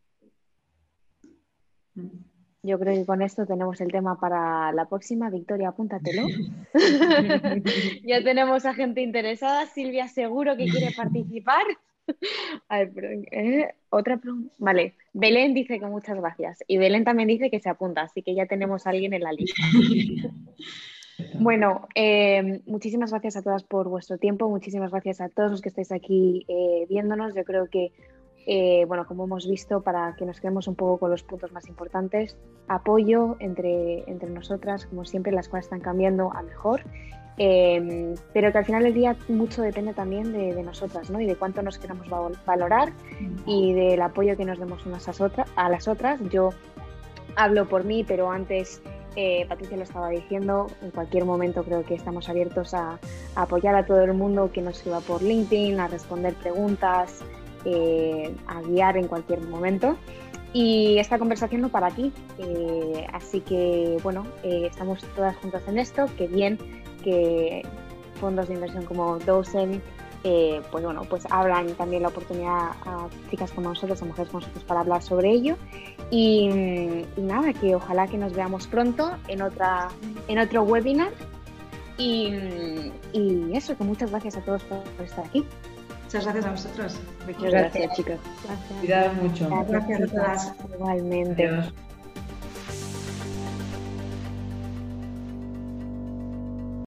Yo 2.64 2.80
creo 2.80 2.96
que 2.96 3.06
con 3.06 3.22
esto 3.22 3.46
tenemos 3.46 3.80
el 3.80 3.92
tema 3.92 4.20
para 4.20 4.72
la 4.72 4.90
próxima. 4.90 5.30
Victoria, 5.30 5.70
apúntatelo. 5.70 6.28
ya 8.04 8.24
tenemos 8.24 8.66
a 8.66 8.74
gente 8.74 9.02
interesada. 9.02 9.68
Silvia 9.68 10.08
seguro 10.08 10.58
que 10.58 10.66
quiere 10.66 10.92
participar. 10.96 11.64
A 12.70 12.80
ver, 12.86 13.28
eh, 13.32 13.74
otra 13.90 14.18
pregunta. 14.18 14.54
Vale, 14.58 14.96
Belén 15.14 15.54
dice 15.54 15.80
que 15.80 15.86
muchas 15.86 16.18
gracias. 16.18 16.64
Y 16.68 16.78
Belén 16.78 17.04
también 17.04 17.28
dice 17.28 17.50
que 17.50 17.60
se 17.60 17.70
apunta, 17.70 18.02
así 18.02 18.22
que 18.22 18.36
ya 18.36 18.46
tenemos 18.46 18.86
a 18.86 18.92
alguien 18.92 19.14
en 19.14 19.24
la 19.24 19.32
lista. 19.32 19.62
Bueno, 21.40 21.88
eh, 21.96 22.62
muchísimas 22.66 23.12
gracias 23.12 23.38
a 23.38 23.42
todas 23.42 23.64
por 23.64 23.88
vuestro 23.88 24.18
tiempo, 24.18 24.50
muchísimas 24.50 24.92
gracias 24.92 25.22
a 25.22 25.30
todos 25.30 25.50
los 25.50 25.62
que 25.62 25.70
estáis 25.70 25.94
aquí 25.94 26.46
eh, 26.50 26.86
viéndonos. 26.90 27.34
Yo 27.34 27.46
creo 27.46 27.70
que, 27.70 27.94
eh, 28.46 28.86
bueno, 28.88 29.06
como 29.08 29.26
hemos 29.26 29.48
visto, 29.48 29.82
para 29.82 30.16
que 30.16 30.26
nos 30.26 30.40
quedemos 30.40 30.68
un 30.68 30.76
poco 30.76 31.00
con 31.00 31.12
los 31.12 31.24
puntos 31.24 31.52
más 31.52 31.68
importantes, 31.68 32.38
apoyo 32.68 33.36
entre, 33.40 34.10
entre 34.10 34.30
nosotras, 34.30 34.86
como 34.86 35.06
siempre, 35.06 35.32
las 35.32 35.48
cosas 35.48 35.66
están 35.66 35.82
cambiando 35.82 36.32
a 36.34 36.42
mejor. 36.42 36.82
pero 37.38 38.52
que 38.52 38.58
al 38.58 38.66
final 38.66 38.84
del 38.84 38.94
día 38.94 39.16
mucho 39.28 39.62
depende 39.62 39.94
también 39.94 40.32
de, 40.32 40.64
nosotras 40.64 41.10
¿no? 41.10 41.20
y 41.20 41.26
de 41.26 41.36
cuánto 41.36 41.62
nos 41.62 41.78
queramos 41.78 42.08
valorar 42.46 42.94
y 43.46 43.74
del 43.74 44.02
apoyo 44.02 44.38
que 44.38 44.46
nos 44.46 44.58
demos 44.58 44.86
unas 44.86 45.08
a, 45.10 45.30
a 45.56 45.70
las 45.70 45.88
otras. 45.88 46.20
Yo 46.30 46.52
hablo 47.36 47.68
por 47.68 47.84
mí, 47.84 48.04
pero 48.08 48.32
antes 48.32 48.82
eh, 49.16 49.46
Patricia 49.48 49.78
lo 49.78 49.84
estaba 49.84 50.10
diciendo, 50.10 50.68
en 50.82 50.92
cualquier 50.92 51.24
momento 51.24 51.64
creo 51.64 51.84
que 51.84 51.96
estamos 51.96 52.28
abiertos 52.28 52.74
a, 52.74 53.00
apoyar 53.36 53.76
a 53.76 53.86
todo 53.86 54.02
el 54.02 54.14
mundo 54.14 54.52
que 54.52 54.62
nos 54.62 54.78
escriba 54.78 55.00
por 55.00 55.22
LinkedIn, 55.22 55.80
a 55.80 55.88
responder 55.88 56.34
preguntas, 56.34 57.22
eh, 57.66 58.36
a 58.48 58.62
guiar 58.62 58.98
en 58.98 59.08
cualquier 59.08 59.42
momento. 59.42 59.98
Y 60.54 60.98
esta 61.00 61.20
conversación 61.20 61.62
no 61.62 61.70
para 61.70 61.88
aquí, 61.88 62.14
eh, 62.38 63.06
así 63.12 63.42
que 63.42 63.98
bueno, 64.04 64.26
estamos 64.42 65.02
todas 65.14 65.36
juntas 65.38 65.64
en 65.68 65.78
esto, 65.80 66.06
que 66.18 66.28
bien 66.28 66.58
que 67.04 67.62
fondos 68.22 68.48
de 68.48 68.54
inversión 68.54 68.86
como 68.86 69.20
Dosen 69.20 69.82
eh, 70.28 70.60
pues 70.72 70.84
bueno, 70.84 71.04
pues 71.08 71.24
hablan 71.30 71.68
también 71.76 72.02
la 72.02 72.08
oportunidad 72.08 72.72
a 72.84 73.08
chicas 73.30 73.52
como 73.52 73.70
nosotros, 73.70 74.02
a 74.02 74.06
mujeres 74.06 74.32
como 74.32 74.40
nosotros 74.40 74.64
para 74.64 74.80
hablar 74.80 75.04
sobre 75.04 75.30
ello. 75.30 75.56
Y, 76.10 76.50
nada, 77.16 77.54
que 77.54 77.76
ojalá 77.76 78.08
que 78.08 78.18
nos 78.18 78.34
veamos 78.34 78.66
pronto 78.66 79.12
en, 79.28 79.44
otra, 79.44 79.90
en 80.28 80.40
otro 80.40 80.64
webinar. 80.64 81.12
Y, 82.00 82.34
eso, 83.54 83.78
que 83.78 83.84
muchas 83.84 84.10
gracias 84.10 84.36
a 84.38 84.42
todos 84.42 84.64
por, 84.64 84.82
estar 85.06 85.26
aquí. 85.26 85.46
Muchas 86.06 86.24
gracias 86.24 86.46
a 86.46 86.52
vosotros. 86.52 87.00
Muchas 87.26 87.52
gracias, 87.52 87.96
chicos. 87.96 88.20
Gracias. 88.84 89.24
mucho. 89.24 89.50
Gracias 89.68 90.02
a 90.02 90.08
todas. 90.08 90.54
Igualmente. 90.74 91.85